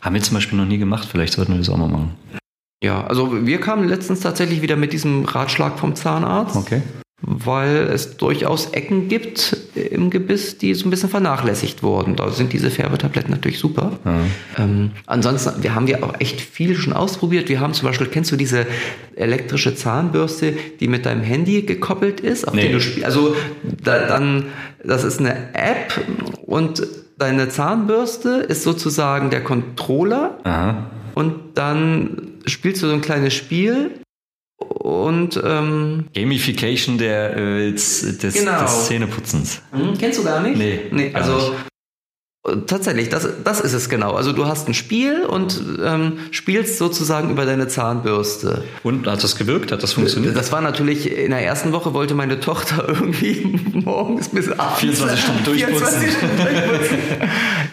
Haben 0.00 0.14
wir 0.14 0.22
zum 0.22 0.34
Beispiel 0.34 0.58
noch 0.58 0.66
nie 0.66 0.78
gemacht, 0.78 1.08
vielleicht 1.10 1.32
sollten 1.34 1.52
wir 1.52 1.58
das 1.58 1.68
auch 1.70 1.76
mal 1.78 1.88
machen. 1.88 2.10
Ja, 2.82 3.06
also 3.06 3.46
wir 3.46 3.60
kamen 3.60 3.88
letztens 3.88 4.18
tatsächlich 4.20 4.60
wieder 4.62 4.74
mit 4.76 4.92
diesem 4.92 5.24
Ratschlag 5.24 5.78
vom 5.78 5.94
Zahnarzt, 5.94 6.56
Okay. 6.56 6.82
weil 7.22 7.76
es 7.92 8.16
durchaus 8.18 8.66
Ecken 8.72 9.08
gibt 9.08 9.56
im 9.74 10.10
Gebiss, 10.10 10.58
die 10.58 10.72
so 10.74 10.86
ein 10.86 10.90
bisschen 10.90 11.08
vernachlässigt 11.08 11.82
wurden. 11.82 12.16
Da 12.16 12.30
sind 12.30 12.52
diese 12.52 12.70
Färbetabletten 12.70 13.30
natürlich 13.30 13.58
super. 13.58 13.98
Ähm, 14.58 14.92
ansonsten, 15.06 15.62
wir 15.62 15.74
haben 15.74 15.86
ja 15.88 16.02
auch 16.02 16.14
echt 16.20 16.40
viel 16.40 16.76
schon 16.76 16.92
ausprobiert. 16.92 17.48
Wir 17.48 17.60
haben 17.60 17.74
zum 17.74 17.88
Beispiel, 17.88 18.06
kennst 18.06 18.30
du 18.32 18.36
diese 18.36 18.66
elektrische 19.16 19.74
Zahnbürste, 19.74 20.54
die 20.80 20.88
mit 20.88 21.06
deinem 21.06 21.22
Handy 21.22 21.62
gekoppelt 21.62 22.20
ist, 22.20 22.46
auf 22.46 22.54
Nee. 22.54 22.70
du 22.70 22.80
spielst? 22.80 23.04
Also 23.04 23.34
da, 23.82 24.06
dann, 24.06 24.46
das 24.84 25.04
ist 25.04 25.20
eine 25.20 25.54
App 25.54 26.00
und 26.46 26.86
deine 27.18 27.48
Zahnbürste 27.48 28.30
ist 28.48 28.62
sozusagen 28.64 29.30
der 29.30 29.42
Controller 29.42 30.38
Aha. 30.44 30.90
und 31.14 31.34
dann 31.54 32.32
spielst 32.46 32.82
du 32.82 32.88
so 32.88 32.92
ein 32.92 33.00
kleines 33.00 33.34
Spiel 33.34 33.90
und 34.58 35.40
ähm, 35.42 36.06
Gamification 36.14 36.98
der, 36.98 37.36
äh, 37.36 37.72
des, 37.72 38.16
Genau. 38.34 38.60
des 38.62 38.86
Zähneputzens. 38.86 39.62
hm, 39.72 39.96
kennst 39.98 40.18
du 40.18 40.24
gar 40.24 40.40
nicht? 40.42 40.56
Nee, 40.56 40.80
nee 40.90 41.10
also 41.14 41.36
nicht. 41.36 41.52
Tatsächlich, 42.66 43.08
das, 43.08 43.26
das 43.42 43.60
ist 43.60 43.72
es 43.72 43.88
genau. 43.88 44.12
Also 44.12 44.32
du 44.32 44.46
hast 44.46 44.68
ein 44.68 44.74
Spiel 44.74 45.24
und 45.24 45.60
ähm, 45.82 46.18
spielst 46.30 46.78
sozusagen 46.78 47.30
über 47.30 47.46
deine 47.46 47.68
Zahnbürste. 47.68 48.64
Und 48.82 49.06
hat 49.06 49.22
das 49.24 49.36
gewirkt? 49.36 49.72
Hat 49.72 49.82
das 49.82 49.94
funktioniert? 49.94 50.36
Das 50.36 50.52
war 50.52 50.60
natürlich, 50.60 51.10
in 51.10 51.30
der 51.30 51.42
ersten 51.44 51.72
Woche 51.72 51.94
wollte 51.94 52.14
meine 52.14 52.40
Tochter 52.40 52.84
irgendwie 52.88 53.58
morgens 53.72 54.28
bis 54.28 54.50
abends 54.50 54.80
24 54.80 55.20
Stunden 55.20 55.44
durchputzen. 55.44 55.76
24 55.86 56.12
Stunden 56.12 56.36
durchputzen. 56.36 56.98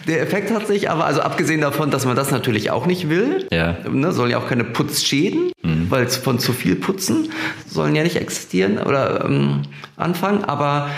Der 0.08 0.22
Effekt 0.22 0.50
hat 0.50 0.66
sich 0.66 0.90
aber, 0.90 1.04
also 1.04 1.20
abgesehen 1.20 1.60
davon, 1.60 1.90
dass 1.90 2.06
man 2.06 2.16
das 2.16 2.30
natürlich 2.30 2.70
auch 2.70 2.86
nicht 2.86 3.08
will, 3.08 3.46
Ja. 3.52 3.76
ne, 3.90 4.12
sollen 4.12 4.30
ja 4.30 4.38
auch 4.38 4.48
keine 4.48 4.64
Putzschäden, 4.64 5.52
weil 5.90 6.04
es 6.04 6.16
von 6.16 6.38
zu 6.38 6.52
viel 6.52 6.76
Putzen 6.76 7.30
sollen 7.68 7.94
ja 7.94 8.02
nicht 8.02 8.16
existieren 8.16 8.78
oder 8.78 9.24
ähm, 9.24 9.62
anfangen, 9.96 10.44
aber 10.44 10.88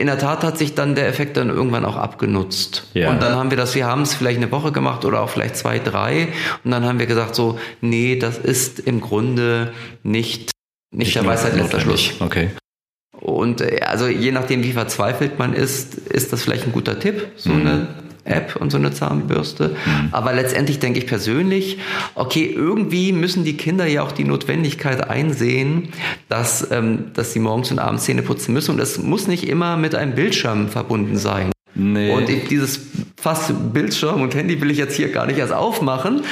in 0.00 0.06
der 0.06 0.18
Tat 0.18 0.42
hat 0.44 0.56
sich 0.56 0.74
dann 0.74 0.94
der 0.94 1.08
Effekt 1.08 1.36
dann 1.36 1.50
irgendwann 1.50 1.84
auch 1.84 1.96
abgenutzt. 1.96 2.86
Ja. 2.94 3.10
Und 3.10 3.22
dann 3.22 3.34
haben 3.34 3.50
wir 3.50 3.58
das, 3.58 3.74
wir 3.74 3.86
haben 3.86 4.00
es 4.00 4.14
vielleicht 4.14 4.38
eine 4.38 4.50
Woche 4.50 4.72
gemacht 4.72 5.04
oder 5.04 5.20
auch 5.20 5.28
vielleicht 5.28 5.56
zwei, 5.56 5.78
drei 5.78 6.28
und 6.64 6.70
dann 6.70 6.86
haben 6.86 6.98
wir 6.98 7.04
gesagt 7.04 7.34
so, 7.34 7.58
nee, 7.82 8.16
das 8.16 8.38
ist 8.38 8.80
im 8.80 9.02
Grunde 9.02 9.74
nicht, 10.02 10.52
nicht, 10.90 11.14
der 11.14 11.22
nur 11.22 11.32
Weisheit 11.32 11.54
letzter 11.54 11.80
Schluss. 11.80 12.12
Okay. 12.18 12.48
Und 13.12 13.60
äh, 13.60 13.80
also 13.82 14.08
je 14.08 14.32
nachdem, 14.32 14.62
wie 14.62 14.72
verzweifelt 14.72 15.38
man 15.38 15.52
ist, 15.52 15.94
ist 15.94 16.32
das 16.32 16.42
vielleicht 16.42 16.64
ein 16.64 16.72
guter 16.72 16.98
Tipp, 16.98 17.32
so 17.36 17.52
eine 17.52 17.88
App 18.24 18.56
und 18.56 18.70
so 18.70 18.78
eine 18.78 18.92
Zahnbürste. 18.92 19.76
Aber 20.12 20.32
letztendlich 20.32 20.78
denke 20.78 20.98
ich 20.98 21.06
persönlich, 21.06 21.78
okay, 22.14 22.52
irgendwie 22.54 23.12
müssen 23.12 23.44
die 23.44 23.56
Kinder 23.56 23.86
ja 23.86 24.02
auch 24.02 24.12
die 24.12 24.24
Notwendigkeit 24.24 25.08
einsehen, 25.08 25.88
dass, 26.28 26.70
ähm, 26.70 27.06
dass 27.14 27.32
sie 27.32 27.38
morgens 27.38 27.70
und 27.70 27.78
abends 27.78 28.04
Zähne 28.04 28.22
putzen 28.22 28.52
müssen. 28.52 28.72
Und 28.72 28.78
das 28.78 28.98
muss 28.98 29.26
nicht 29.26 29.48
immer 29.48 29.76
mit 29.76 29.94
einem 29.94 30.14
Bildschirm 30.14 30.68
verbunden 30.68 31.16
sein. 31.16 31.50
Nee. 31.74 32.12
Und 32.12 32.28
dieses 32.50 32.80
fast 33.16 33.52
Bildschirm 33.72 34.22
und 34.22 34.34
Handy 34.34 34.60
will 34.60 34.70
ich 34.70 34.78
jetzt 34.78 34.96
hier 34.96 35.10
gar 35.10 35.26
nicht 35.26 35.38
erst 35.38 35.52
aufmachen. 35.52 36.22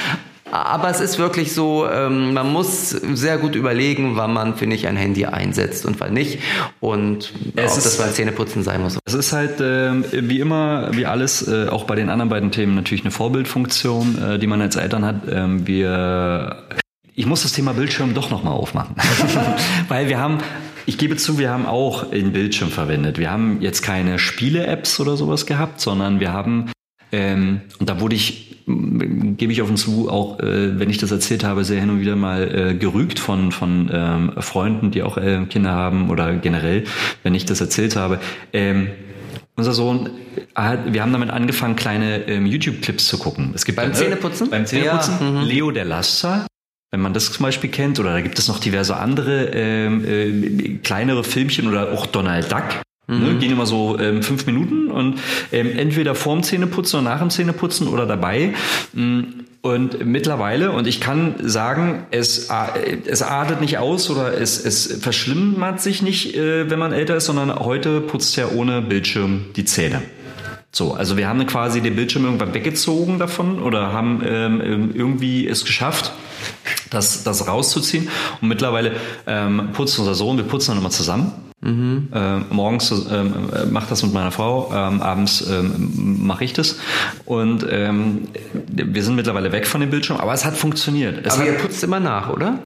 Aber 0.51 0.89
es 0.89 0.99
ist 0.99 1.17
wirklich 1.19 1.53
so, 1.53 1.87
ähm, 1.87 2.33
man 2.33 2.51
muss 2.51 2.89
sehr 2.89 3.37
gut 3.37 3.55
überlegen, 3.55 4.15
wann 4.15 4.33
man, 4.33 4.55
finde 4.55 4.75
ich, 4.75 4.87
ein 4.87 4.95
Handy 4.95 5.25
einsetzt 5.25 5.85
und 5.85 5.99
wann 5.99 6.13
nicht. 6.13 6.39
Und 6.79 7.31
Es 7.55 7.71
ob 7.73 7.77
ist- 7.77 7.85
das 7.85 7.97
beim 7.97 8.11
Zähneputzen 8.11 8.63
sein 8.63 8.81
muss. 8.81 8.97
Es 9.05 9.13
ist 9.13 9.33
halt 9.33 9.55
ähm, 9.61 10.05
wie 10.11 10.39
immer, 10.39 10.89
wie 10.95 11.05
alles, 11.05 11.47
äh, 11.47 11.67
auch 11.69 11.83
bei 11.85 11.95
den 11.95 12.09
anderen 12.09 12.29
beiden 12.29 12.51
Themen 12.51 12.75
natürlich 12.75 13.01
eine 13.03 13.11
Vorbildfunktion, 13.11 14.17
äh, 14.21 14.39
die 14.39 14.47
man 14.47 14.61
als 14.61 14.75
Eltern 14.75 15.05
hat. 15.05 15.21
Ähm, 15.31 15.67
wir, 15.67 16.63
ich 17.15 17.25
muss 17.25 17.43
das 17.43 17.51
Thema 17.53 17.73
Bildschirm 17.73 18.13
doch 18.13 18.29
nochmal 18.29 18.53
aufmachen, 18.53 18.95
weil 19.87 20.09
wir 20.09 20.19
haben, 20.19 20.39
ich 20.85 20.97
gebe 20.97 21.15
zu, 21.17 21.37
wir 21.37 21.51
haben 21.51 21.65
auch 21.65 22.09
den 22.09 22.31
Bildschirm 22.33 22.69
verwendet. 22.71 23.17
Wir 23.19 23.29
haben 23.31 23.57
jetzt 23.61 23.81
keine 23.81 24.17
Spiele-Apps 24.19 24.99
oder 24.99 25.17
sowas 25.17 25.45
gehabt, 25.45 25.79
sondern 25.81 26.19
wir 26.19 26.33
haben 26.33 26.71
ähm, 27.11 27.61
und 27.79 27.89
da 27.89 27.99
wurde 27.99 28.15
ich, 28.15 28.57
gebe 28.67 29.51
ich 29.51 29.61
offen 29.61 29.77
zu, 29.77 30.09
auch 30.09 30.39
äh, 30.39 30.79
wenn 30.79 30.89
ich 30.89 30.97
das 30.99 31.11
erzählt 31.11 31.43
habe, 31.43 31.63
sehr 31.63 31.79
hin 31.79 31.89
und 31.89 32.01
wieder 32.01 32.15
mal 32.15 32.43
äh, 32.71 32.73
gerügt 32.75 33.19
von, 33.19 33.51
von 33.51 33.89
ähm, 33.91 34.33
Freunden, 34.39 34.91
die 34.91 35.01
auch 35.03 35.17
äh, 35.17 35.45
Kinder 35.49 35.71
haben 35.71 36.09
oder 36.09 36.33
generell, 36.35 36.83
wenn 37.23 37.33
ich 37.35 37.45
das 37.45 37.61
erzählt 37.61 37.95
habe. 37.95 38.19
Ähm, 38.53 38.89
unser 39.55 39.73
Sohn, 39.73 40.11
hat, 40.55 40.93
wir 40.93 41.01
haben 41.01 41.11
damit 41.11 41.31
angefangen, 41.31 41.75
kleine 41.75 42.27
ähm, 42.27 42.45
YouTube-Clips 42.45 43.07
zu 43.07 43.17
gucken. 43.17 43.51
Es 43.55 43.65
gibt 43.65 43.75
Beim 43.75 43.89
dann- 43.89 43.95
Zähneputzen? 43.99 44.49
Beim 44.49 44.65
Zähneputzen. 44.65 45.15
Ja, 45.19 45.25
mhm. 45.31 45.41
Leo 45.47 45.71
der 45.71 45.85
Laster. 45.85 46.47
Wenn 46.91 47.01
man 47.01 47.13
das 47.13 47.31
zum 47.31 47.43
Beispiel 47.43 47.69
kennt, 47.69 47.99
oder 47.99 48.13
da 48.13 48.21
gibt 48.21 48.39
es 48.39 48.47
noch 48.47 48.59
diverse 48.59 48.95
andere 48.97 49.49
ähm, 49.53 50.05
äh, 50.05 50.77
kleinere 50.77 51.23
Filmchen 51.23 51.67
oder 51.67 51.91
auch 51.91 52.05
Donald 52.07 52.51
Duck. 52.51 52.63
Ne, 53.17 53.35
gehen 53.39 53.51
immer 53.51 53.65
so 53.65 53.97
ähm, 53.99 54.21
fünf 54.21 54.45
Minuten 54.45 54.91
und 54.91 55.19
ähm, 55.51 55.71
entweder 55.77 56.13
vorm 56.13 56.43
Zähneputzen 56.43 56.99
oder 56.99 57.09
nach 57.09 57.19
dem 57.19 57.29
Zähneputzen 57.29 57.87
oder 57.87 58.05
dabei. 58.05 58.53
Mm, 58.93 59.23
Und 59.61 60.05
mittlerweile, 60.05 60.71
und 60.71 60.87
ich 60.87 61.01
kann 61.01 61.35
sagen, 61.41 62.05
es, 62.11 62.49
es 63.05 63.21
artet 63.21 63.59
nicht 63.59 63.77
aus 63.77 64.09
oder 64.09 64.39
es, 64.39 64.63
es 64.63 65.01
verschlimmert 65.01 65.81
sich 65.81 66.01
nicht, 66.01 66.35
äh, 66.35 66.69
wenn 66.69 66.79
man 66.79 66.93
älter 66.93 67.17
ist, 67.17 67.25
sondern 67.25 67.53
heute 67.53 67.99
putzt 67.99 68.37
er 68.37 68.55
ohne 68.55 68.81
Bildschirm 68.81 69.45
die 69.57 69.65
Zähne. 69.65 70.01
So, 70.71 70.93
also 70.93 71.17
wir 71.17 71.27
haben 71.27 71.45
quasi 71.47 71.81
den 71.81 71.95
Bildschirm 71.95 72.25
irgendwann 72.25 72.53
weggezogen 72.53 73.17
davon 73.19 73.61
oder 73.61 73.91
haben 73.91 74.21
ähm, 74.23 74.61
ähm, 74.63 74.91
irgendwie 74.93 75.47
es 75.47 75.65
geschafft, 75.65 76.13
das, 76.91 77.23
das 77.23 77.47
rauszuziehen. 77.47 78.07
Und 78.39 78.47
mittlerweile 78.47 78.91
ähm, 79.25 79.69
putzt 79.73 79.97
unser 79.99 80.13
Sohn, 80.13 80.37
wir 80.37 80.45
putzen 80.45 80.71
dann 80.71 80.77
immer 80.77 80.91
zusammen. 80.91 81.48
Mhm. 81.61 82.07
Ähm, 82.13 82.45
morgens 82.51 82.91
ähm, 83.11 83.49
macht 83.71 83.91
das 83.91 84.01
mit 84.03 84.13
meiner 84.13 84.31
Frau, 84.31 84.71
ähm, 84.73 85.01
abends 85.01 85.45
ähm, 85.49 86.25
mache 86.25 86.45
ich 86.45 86.53
das. 86.53 86.79
Und 87.25 87.65
ähm, 87.69 88.29
wir 88.67 89.03
sind 89.03 89.15
mittlerweile 89.15 89.51
weg 89.51 89.67
von 89.67 89.81
dem 89.81 89.89
Bildschirm, 89.89 90.17
aber 90.17 90.33
es 90.33 90.45
hat 90.45 90.55
funktioniert. 90.55 91.25
Es 91.25 91.33
Aber 91.33 91.43
hat, 91.43 91.47
ihr 91.47 91.57
putzt 91.57 91.83
immer 91.83 91.99
nach, 91.99 92.29
oder? 92.29 92.63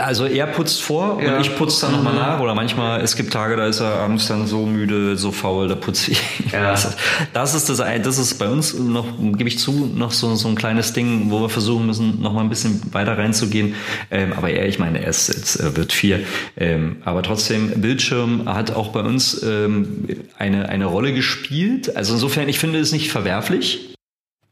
Also 0.00 0.24
er 0.26 0.46
putzt 0.46 0.82
vor 0.82 1.22
Ja. 1.22 1.36
und 1.36 1.40
ich 1.42 1.54
putze 1.56 1.82
dann 1.82 1.92
nochmal 1.92 2.14
nach. 2.14 2.40
Oder 2.40 2.54
manchmal, 2.54 3.00
es 3.00 3.16
gibt 3.16 3.32
Tage, 3.32 3.56
da 3.56 3.66
ist 3.66 3.80
er 3.80 3.96
abends 3.96 4.26
dann 4.26 4.46
so 4.46 4.64
müde, 4.66 5.16
so 5.16 5.30
faul, 5.30 5.68
da 5.68 5.74
putze 5.74 6.12
ich. 6.12 6.22
Ja. 6.52 6.74
Das 7.34 7.54
ist 7.54 7.68
das, 7.68 7.78
das 7.78 8.18
ist 8.18 8.38
bei 8.38 8.48
uns 8.48 8.74
noch, 8.74 9.06
gebe 9.18 9.48
ich 9.48 9.58
zu, 9.58 9.90
noch 9.94 10.12
so, 10.12 10.34
so 10.34 10.48
ein 10.48 10.54
kleines 10.54 10.92
Ding, 10.92 11.30
wo 11.30 11.40
wir 11.40 11.48
versuchen 11.48 11.86
müssen, 11.86 12.20
noch 12.20 12.32
mal 12.32 12.40
ein 12.40 12.48
bisschen 12.48 12.80
weiter 12.92 13.16
reinzugehen. 13.16 13.74
Ähm, 14.10 14.32
aber 14.36 14.50
er, 14.50 14.68
ich 14.68 14.78
meine, 14.78 15.00
er 15.02 15.08
ist 15.08 15.28
jetzt, 15.28 15.56
er 15.56 15.76
wird 15.76 15.92
vier. 15.92 16.20
Ähm, 16.56 16.96
aber 17.04 17.22
trotzdem, 17.22 17.80
Bildschirm 17.80 18.46
hat 18.52 18.70
auch 18.72 18.88
bei 18.88 19.00
uns 19.00 19.42
ähm, 19.42 20.06
eine, 20.38 20.68
eine 20.68 20.86
Rolle 20.86 21.12
gespielt. 21.12 21.94
Also 21.96 22.14
insofern, 22.14 22.48
ich 22.48 22.58
finde 22.58 22.78
es 22.80 22.92
nicht 22.92 23.10
verwerflich. 23.10 23.91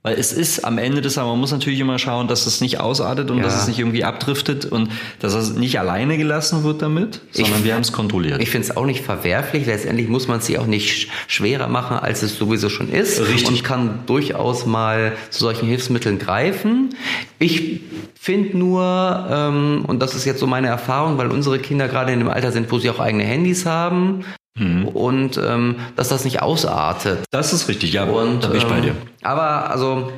Weil 0.03 0.19
es 0.19 0.33
ist 0.33 0.65
am 0.65 0.79
Ende 0.79 1.03
des 1.03 1.15
Tages, 1.15 1.29
man 1.29 1.39
muss 1.39 1.53
natürlich 1.53 1.79
immer 1.79 1.99
schauen, 1.99 2.27
dass 2.27 2.47
es 2.47 2.63
nicht 2.63 2.81
ausartet 2.81 3.31
und 3.31 3.37
Ja. 3.39 3.43
dass 3.45 3.61
es 3.61 3.69
nicht 3.69 3.79
irgendwie 3.79 4.03
abdriftet 4.03 4.65
und 4.65 4.89
dass 5.19 5.35
es 5.35 5.51
nicht 5.51 5.79
alleine 5.79 6.17
gelassen 6.17 6.65
wird 6.65 6.81
damit, 6.81 7.21
sondern 7.33 7.65
wir 7.65 7.75
haben 7.75 7.83
es 7.83 7.93
kontrolliert. 7.93 8.41
Ich 8.41 8.49
finde 8.49 8.67
es 8.69 8.75
auch 8.79 8.87
nicht 8.87 9.03
verwerflich. 9.05 9.67
Letztendlich 9.67 10.09
muss 10.09 10.27
man 10.27 10.39
es 10.39 10.47
sich 10.47 10.59
auch 10.59 10.65
nicht 10.67 10.89
sch- 10.91 11.09
schwerer 11.29 11.69
machen, 11.69 11.99
als 11.99 12.23
es 12.23 12.39
sowieso 12.39 12.71
schon 12.71 12.91
ist. 12.91 13.21
Richtig. 13.21 13.47
Und 13.49 13.63
kann 13.63 14.01
durchaus 14.07 14.65
mal 14.65 15.13
zu 15.29 15.41
solchen 15.41 15.67
Hilfsmitteln 15.69 16.19
greifen. 16.19 16.95
Ich 17.39 17.81
finde 18.19 18.57
nur, 18.57 19.27
ähm, 19.31 19.85
und 19.87 20.01
das 20.01 20.15
ist 20.15 20.25
jetzt 20.25 20.41
so 20.41 20.47
meine 20.47 20.69
Erfahrung, 20.69 21.19
weil 21.19 21.27
unsere 21.31 21.59
Kinder 21.59 21.89
gerade 21.89 22.13
in 22.13 22.21
dem 22.21 22.29
Alter 22.31 22.53
sind, 22.53 22.73
wo 22.73 22.79
sie 22.79 22.89
auch 22.89 23.01
eigene 23.01 23.25
Handys 23.25 23.67
haben. 23.67 24.25
Mhm. 24.59 24.89
Und 24.89 25.39
ähm, 25.39 25.77
dass 25.97 26.09
das 26.09 26.25
nicht 26.25 26.43
ausartet. 26.43 27.25
das 27.31 27.53
ist 27.53 27.69
richtig, 27.69 27.93
ja, 27.93 28.05
Und, 28.05 28.45
da 28.45 28.49
bin 28.49 28.59
ich 28.59 28.67
bei 28.67 28.79
ähm, 28.79 28.83
dir. 28.83 28.97
Aber 29.23 29.71
also, 29.71 30.13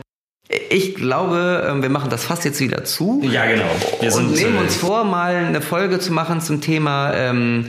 ich 0.71 0.95
glaube, 0.95 1.67
ähm, 1.69 1.83
wir 1.83 1.91
machen 1.91 2.11
das 2.11 2.25
fast 2.25 2.45
jetzt 2.45 2.61
wieder 2.61 2.85
zu. 2.85 3.23
Ja, 3.25 3.47
genau. 3.47 3.65
Wir 4.01 4.15
und 4.15 4.35
sind, 4.35 4.35
nehmen 4.35 4.57
äh, 4.57 4.61
uns 4.61 4.77
vor, 4.77 5.05
mal 5.05 5.35
eine 5.35 5.61
Folge 5.61 5.99
zu 5.99 6.13
machen 6.13 6.41
zum 6.41 6.61
Thema 6.61 7.13
ähm, 7.15 7.67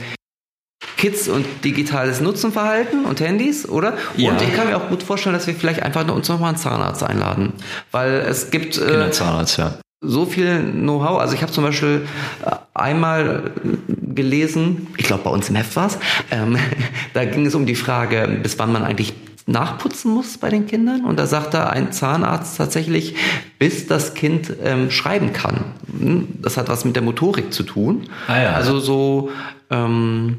Kids 0.96 1.28
und 1.28 1.46
digitales 1.64 2.20
Nutzenverhalten 2.20 3.04
und 3.04 3.20
Handys, 3.20 3.68
oder? 3.68 3.96
Ja. 4.16 4.30
Und 4.30 4.42
ich 4.42 4.54
kann 4.54 4.68
mir 4.68 4.76
auch 4.76 4.88
gut 4.88 5.02
vorstellen, 5.02 5.34
dass 5.34 5.46
wir 5.46 5.54
vielleicht 5.54 5.82
einfach 5.82 6.06
uns 6.08 6.28
nochmal 6.28 6.50
einen 6.50 6.58
Zahnarzt 6.58 7.02
einladen. 7.02 7.52
Weil 7.90 8.12
es 8.12 8.50
gibt 8.50 8.76
äh, 8.76 8.86
Kinderzahnarzt, 8.86 9.58
ja. 9.58 9.78
So 10.04 10.26
viel 10.26 10.60
Know-how. 10.72 11.20
Also 11.20 11.34
ich 11.34 11.42
habe 11.42 11.52
zum 11.52 11.64
Beispiel 11.64 12.06
äh, 12.44 12.50
einmal 12.74 13.52
äh, 13.64 14.14
gelesen, 14.14 14.88
ich 14.96 15.06
glaube 15.06 15.24
bei 15.24 15.30
uns 15.30 15.48
im 15.48 15.56
Heft 15.56 15.74
war 15.76 15.86
es, 15.86 15.98
ähm, 16.30 16.56
da 17.14 17.24
ging 17.24 17.46
es 17.46 17.54
um 17.54 17.66
die 17.66 17.74
Frage, 17.74 18.38
bis 18.42 18.58
wann 18.58 18.72
man 18.72 18.84
eigentlich 18.84 19.14
nachputzen 19.46 20.10
muss 20.12 20.38
bei 20.38 20.48
den 20.48 20.66
Kindern. 20.66 21.04
Und 21.04 21.18
da 21.18 21.26
sagte 21.26 21.68
ein 21.68 21.92
Zahnarzt 21.92 22.56
tatsächlich, 22.56 23.14
bis 23.58 23.86
das 23.86 24.14
Kind 24.14 24.50
ähm, 24.62 24.90
schreiben 24.90 25.32
kann. 25.32 25.64
Hm, 25.98 26.28
Das 26.40 26.56
hat 26.56 26.68
was 26.68 26.84
mit 26.84 26.96
der 26.96 27.02
Motorik 27.02 27.52
zu 27.52 27.62
tun. 27.62 28.04
Ah 28.26 28.40
ja. 28.40 28.52
Also 28.52 28.78
so 28.78 29.30
ähm, 29.74 30.36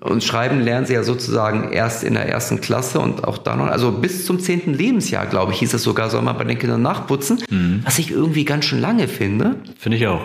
und 0.00 0.24
Schreiben 0.24 0.60
lernen 0.60 0.86
sie 0.86 0.94
ja 0.94 1.02
sozusagen 1.04 1.70
erst 1.72 2.02
in 2.02 2.14
der 2.14 2.28
ersten 2.28 2.60
Klasse 2.60 2.98
und 2.98 3.24
auch 3.24 3.38
dann 3.38 3.58
noch, 3.58 3.66
also 3.66 3.92
bis 3.92 4.26
zum 4.26 4.40
zehnten 4.40 4.74
Lebensjahr, 4.74 5.26
glaube 5.26 5.52
ich, 5.52 5.58
hieß 5.60 5.74
es 5.74 5.82
sogar, 5.82 6.10
soll 6.10 6.22
man 6.22 6.36
bei 6.36 6.44
den 6.44 6.58
Kindern 6.58 6.82
nachputzen, 6.82 7.42
Mhm. 7.50 7.82
was 7.84 7.98
ich 7.98 8.10
irgendwie 8.10 8.44
ganz 8.44 8.64
schön 8.64 8.80
lange 8.80 9.06
finde. 9.08 9.56
Finde 9.78 9.98
ich 9.98 10.06
auch. 10.06 10.22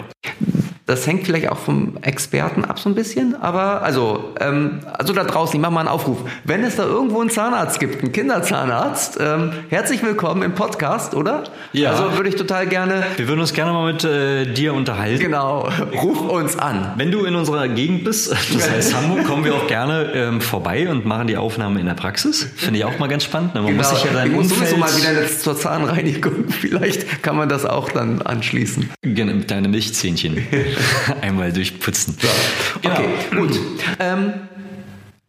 Das 0.88 1.06
hängt 1.06 1.26
vielleicht 1.26 1.50
auch 1.50 1.58
vom 1.58 1.97
Experten 2.02 2.63
ab 2.63 2.80
so 2.80 2.88
ein 2.88 2.95
bisschen, 2.95 3.36
aber 3.41 3.82
also, 3.82 4.34
ähm, 4.39 4.80
also 4.97 5.12
da 5.12 5.26
draußen, 5.26 5.54
ich 5.54 5.62
mache 5.62 5.73
mal 5.73 5.82
einen 5.82 5.89
Aufruf. 5.89 6.19
Wenn 6.45 6.63
es 6.63 6.78
da 6.78 6.86
irgendwo 6.86 7.19
einen 7.19 7.30
Zahnarzt 7.30 7.82
gibt, 7.82 8.02
einen 8.02 8.13
Kinderzahnarzt, 8.13 9.17
ähm, 9.19 9.52
herzlich 9.67 10.02
willkommen 10.02 10.43
im 10.43 10.56
Podcast, 10.56 11.13
oder? 11.13 11.43
Ja. 11.73 11.91
Also 11.91 12.15
würde 12.15 12.30
ich 12.30 12.38
total 12.38 12.67
gerne, 12.67 13.04
Wir 13.17 13.28
würden 13.28 13.41
uns 13.41 13.52
gerne 13.52 13.73
mal 13.73 13.91
mit 13.91 14.06
äh, 14.06 14.45
dir 14.45 14.73
unterhalten. 14.73 15.19
genau, 15.19 15.67
ruf 16.02 16.21
uns 16.21 16.58
an. 16.58 16.93
Wenn 16.95 17.12
du 17.12 17.26
in 17.26 17.36
unserer 17.36 17.67
Gegend 17.67 18.06
bist, 18.06 18.32
das 18.54 18.69
heißt 18.71 18.95
Hamburg, 18.95 19.26
kommen 19.26 19.43
wir 19.43 19.56
auch 19.56 19.67
gerne 19.67 20.13
ähm, 20.13 20.39
vorbei 20.39 20.89
und 20.89 21.06
machen 21.06 21.28
die 21.28 21.36
Aufnahme 21.36 21.82
in 21.82 21.86
der 21.86 21.95
Praxis. 21.95 22.47
Finde 22.56 22.80
ich 22.80 22.86
auch 22.86 22.97
mal 22.97 23.10
ganz 23.10 23.26
spannend. 23.26 23.56
ne? 23.56 23.62
Man 23.62 23.76
muss 23.76 23.89
sich 23.89 24.06
ja 24.06 24.23
Umfeld, 24.23 24.47
sowieso 24.47 24.78
mal 24.78 24.95
wieder 24.95 25.21
jetzt 25.21 25.41
zur 25.41 25.58
Zahnreinigung. 25.58 26.45
Vielleicht 26.50 27.23
kann 27.23 27.36
man 27.36 27.50
das 27.50 27.65
auch 27.65 27.89
dann 27.89 28.21
anschließen. 28.21 28.89
Genau, 29.02 29.34
deine 29.45 29.67
Milchzähnchen 29.67 30.38
einmal 31.21 31.51
durchputzen. 31.51 32.17
Genau. 32.81 32.95
Okay, 32.95 33.07
gut. 33.31 33.59
Ähm, 33.99 34.33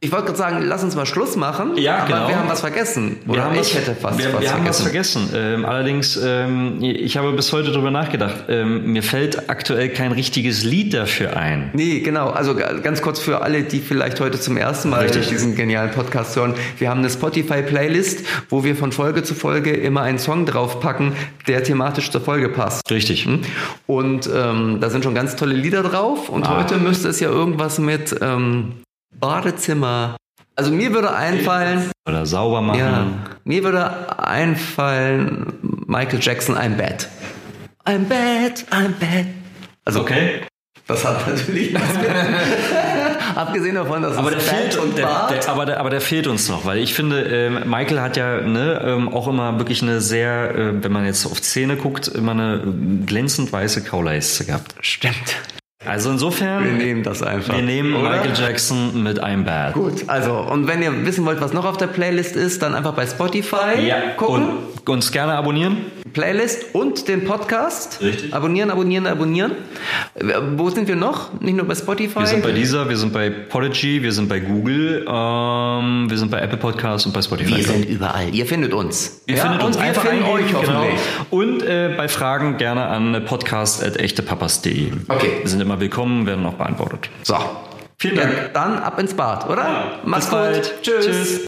ich 0.01 0.13
wollte 0.13 0.27
gerade 0.27 0.39
sagen, 0.39 0.59
lass 0.63 0.85
uns 0.85 0.95
mal 0.95 1.07
Schluss 1.07 1.35
machen. 1.35 1.77
Ja, 1.77 1.99
aber 1.99 2.07
genau. 2.07 2.29
wir 2.29 2.39
haben 2.39 2.49
was 2.49 2.61
vergessen. 2.61 3.17
Oder 3.27 3.35
Wir 3.39 3.45
haben 3.45 3.55
ich 3.55 3.61
was, 3.61 3.75
hätte 3.75 3.95
fast 3.97 4.19
wir, 4.19 4.33
was 4.33 4.41
wir 4.43 4.53
haben 4.53 4.67
was 4.69 4.81
vergessen. 4.81 5.23
vergessen. 5.29 5.55
Ähm, 5.59 5.65
allerdings, 5.65 6.17
ähm, 6.23 6.79
ich 6.81 7.17
habe 7.17 7.33
bis 7.33 7.53
heute 7.53 7.73
darüber 7.73 7.91
nachgedacht. 7.91 8.45
Ähm, 8.49 8.93
mir 8.93 9.03
fällt 9.03 9.51
aktuell 9.51 9.89
kein 9.89 10.13
richtiges 10.13 10.63
Lied 10.63 10.95
dafür 10.95 11.37
ein. 11.37 11.71
Nee, 11.73 11.99
genau. 12.01 12.29
Also 12.31 12.55
ganz 12.55 13.03
kurz 13.03 13.19
für 13.19 13.43
alle, 13.43 13.65
die 13.65 13.81
vielleicht 13.81 14.21
heute 14.21 14.39
zum 14.39 14.57
ersten 14.57 14.91
Mal 14.91 15.01
Richtig. 15.03 15.29
diesen 15.29 15.57
genialen 15.57 15.91
Podcast 15.91 16.37
hören. 16.37 16.55
Wir 16.79 16.91
haben 16.91 16.99
eine 17.01 17.11
Spotify-Playlist, 17.11 18.25
wo 18.51 18.63
wir 18.63 18.77
von 18.77 18.93
Folge 18.93 19.25
zu 19.25 19.35
Folge 19.35 19.73
immer 19.73 20.03
einen 20.03 20.19
Song 20.19 20.47
draufpacken, 20.47 21.15
der 21.49 21.65
thematisch 21.65 22.11
zur 22.13 22.21
Folge 22.21 22.49
passt. 22.51 22.89
Richtig. 22.91 23.27
Und 23.87 24.31
ähm, 24.33 24.79
da 24.81 24.91
sind 24.91 25.03
schon 25.03 25.15
ganz 25.17 25.35
tolle 25.35 25.55
Lieder 25.55 25.83
drauf. 25.83 26.29
Und 26.29 26.47
Ah. 26.47 26.59
heute 26.59 26.77
müsste 26.77 27.09
es 27.09 27.19
ja 27.19 27.29
irgendwas 27.31 27.79
mit 27.81 28.15
ähm, 28.23 28.75
Badezimmer. 29.15 30.17
Also 30.57 30.73
mir 30.73 30.93
würde 30.93 31.15
einfallen, 31.15 31.91
Oder 32.09 32.27
sauber 32.27 32.61
machen. 32.61 32.79
ja, 32.81 33.07
mir 33.45 33.63
würde 33.65 34.19
einfallen 34.19 35.53
Michael 35.87 36.19
Jackson, 36.21 36.57
I'm 36.57 36.77
Bad. 36.77 37.09
I'm 37.87 38.05
bad, 38.09 38.65
I'm 38.71 38.93
bad. 38.99 39.27
Also 39.85 40.01
Okay. 40.01 40.41
das 40.87 41.05
hat 41.05 41.27
natürlich. 41.29 41.75
Abgesehen 43.37 43.77
davon, 43.77 44.03
dass 44.03 44.17
Aber 44.17 44.31
der, 44.31 44.39
es 44.41 44.49
fehlt, 44.49 44.75
Bad 44.75 44.83
und 44.85 44.99
der, 44.99 45.29
der, 45.29 45.49
aber, 45.49 45.65
der, 45.67 45.79
aber 45.81 45.91
der 45.91 46.01
fehlt 46.01 46.27
uns 46.27 46.49
noch, 46.49 46.65
weil 46.65 46.79
ich 46.79 46.93
finde, 46.93 47.23
ähm, 47.23 47.71
Michael 47.71 48.01
hat 48.01 48.17
ja 48.17 48.41
ne, 48.41 48.81
ähm, 48.85 49.09
auch 49.09 49.29
immer 49.29 49.59
wirklich 49.59 49.81
eine 49.83 50.01
sehr, 50.01 50.55
äh, 50.55 50.83
wenn 50.83 50.91
man 50.93 51.05
jetzt 51.05 51.25
auf 51.25 51.41
Zähne 51.41 51.77
guckt, 51.77 52.09
immer 52.09 52.33
eine 52.33 52.63
ähm, 52.65 53.07
glänzend 53.07 53.53
weiße 53.53 53.85
Kauleiste 53.85 54.45
gehabt. 54.45 54.75
Stimmt. 54.81 55.37
Also 55.87 56.09
Wir 56.09 56.15
insofern, 56.15 56.77
nehmen 56.77 57.03
das 57.05 57.23
einfach. 57.23 57.55
wir 57.55 57.63
nehmen 57.63 57.95
oder? 57.95 58.11
Michael 58.11 58.33
Jackson 58.37 59.01
mit 59.01 59.23
I'm 59.23 59.45
Bad. 59.45 59.75
Gut, 59.75 60.09
also 60.09 60.33
und 60.35 60.67
wenn 60.67 60.83
ihr 60.83 61.07
wissen 61.07 61.25
wollt, 61.25 61.41
was 61.41 61.53
noch 61.53 61.65
auf 61.65 61.77
der 61.77 61.87
Playlist 61.87 62.35
ist, 62.35 62.63
dann 62.63 62.75
einfach 62.75 62.95
bei 62.95 63.07
Spotify 63.07 63.93
gucken. 64.17 64.49
Und 64.85 64.89
uns 64.89 65.13
gerne 65.13 65.35
abonnieren. 65.35 65.77
Playlist 66.15 66.75
und 66.75 67.07
den 67.07 67.25
Podcast. 67.27 68.01
Richtig. 68.01 68.33
Abonnieren, 68.35 68.71
abonnieren, 68.71 69.07
abonnieren. 69.07 69.53
Wo 70.57 70.71
sind 70.71 70.89
wir 70.89 70.97
noch? 70.97 71.39
Nicht 71.41 71.57
nur 71.57 71.67
bei 71.67 71.75
Spotify. 71.75 72.21
Wir 72.21 72.27
sind 72.27 72.43
bei 72.43 72.53
dieser, 72.53 72.89
wir 72.89 72.97
sind 72.97 73.13
bei 73.13 73.29
Podigy, 73.29 74.03
wir 74.03 74.13
sind 74.13 74.29
bei 74.29 74.41
Google, 74.41 75.05
ähm, 75.07 76.07
wir 76.11 76.17
sind 76.19 76.31
bei 76.31 76.41
Apple 76.41 76.57
Podcasts 76.59 77.07
und 77.07 77.13
bei 77.13 77.21
Spotify. 77.23 77.57
wir 77.59 77.63
sind 77.65 77.85
überall. 77.85 78.35
Ihr 78.35 78.47
findet 78.47 78.73
uns. 78.73 79.21
Ihr 79.27 79.37
Ja, 79.37 79.43
findet 79.43 79.63
uns 79.63 79.77
und 79.77 79.83
wir 79.83 79.89
einfach 79.91 80.03
finden 80.07 80.25
eingeben, 80.25 80.45
euch 80.47 80.55
hoffentlich. 80.55 81.01
Genau. 81.29 81.43
Und 81.43 81.63
äh, 81.63 81.95
bei 81.97 82.09
Fragen 82.09 82.57
gerne 82.57 82.87
an 82.87 83.23
podcast.echtepapas.de. 83.27 84.93
Okay. 85.09 85.31
Wir 85.43 85.49
sind 85.51 85.61
immer 85.69 85.81
willkommen, 85.81 86.25
werden 86.27 86.47
auch 86.47 86.55
beantwortet. 86.55 87.11
So. 87.23 87.37
Vielen 87.99 88.17
Ja, 88.17 88.23
Dank. 88.23 88.55
dann 88.55 88.79
ab 88.79 88.99
ins 88.99 89.13
Bad, 89.13 89.47
oder? 89.51 89.63
Ja. 89.63 89.85
Mach's 90.05 90.25
Bis 90.27 90.31
bald. 90.31 90.63
gut. 90.63 90.83
Tschüss. 90.83 91.05
Tschüss. 91.07 91.47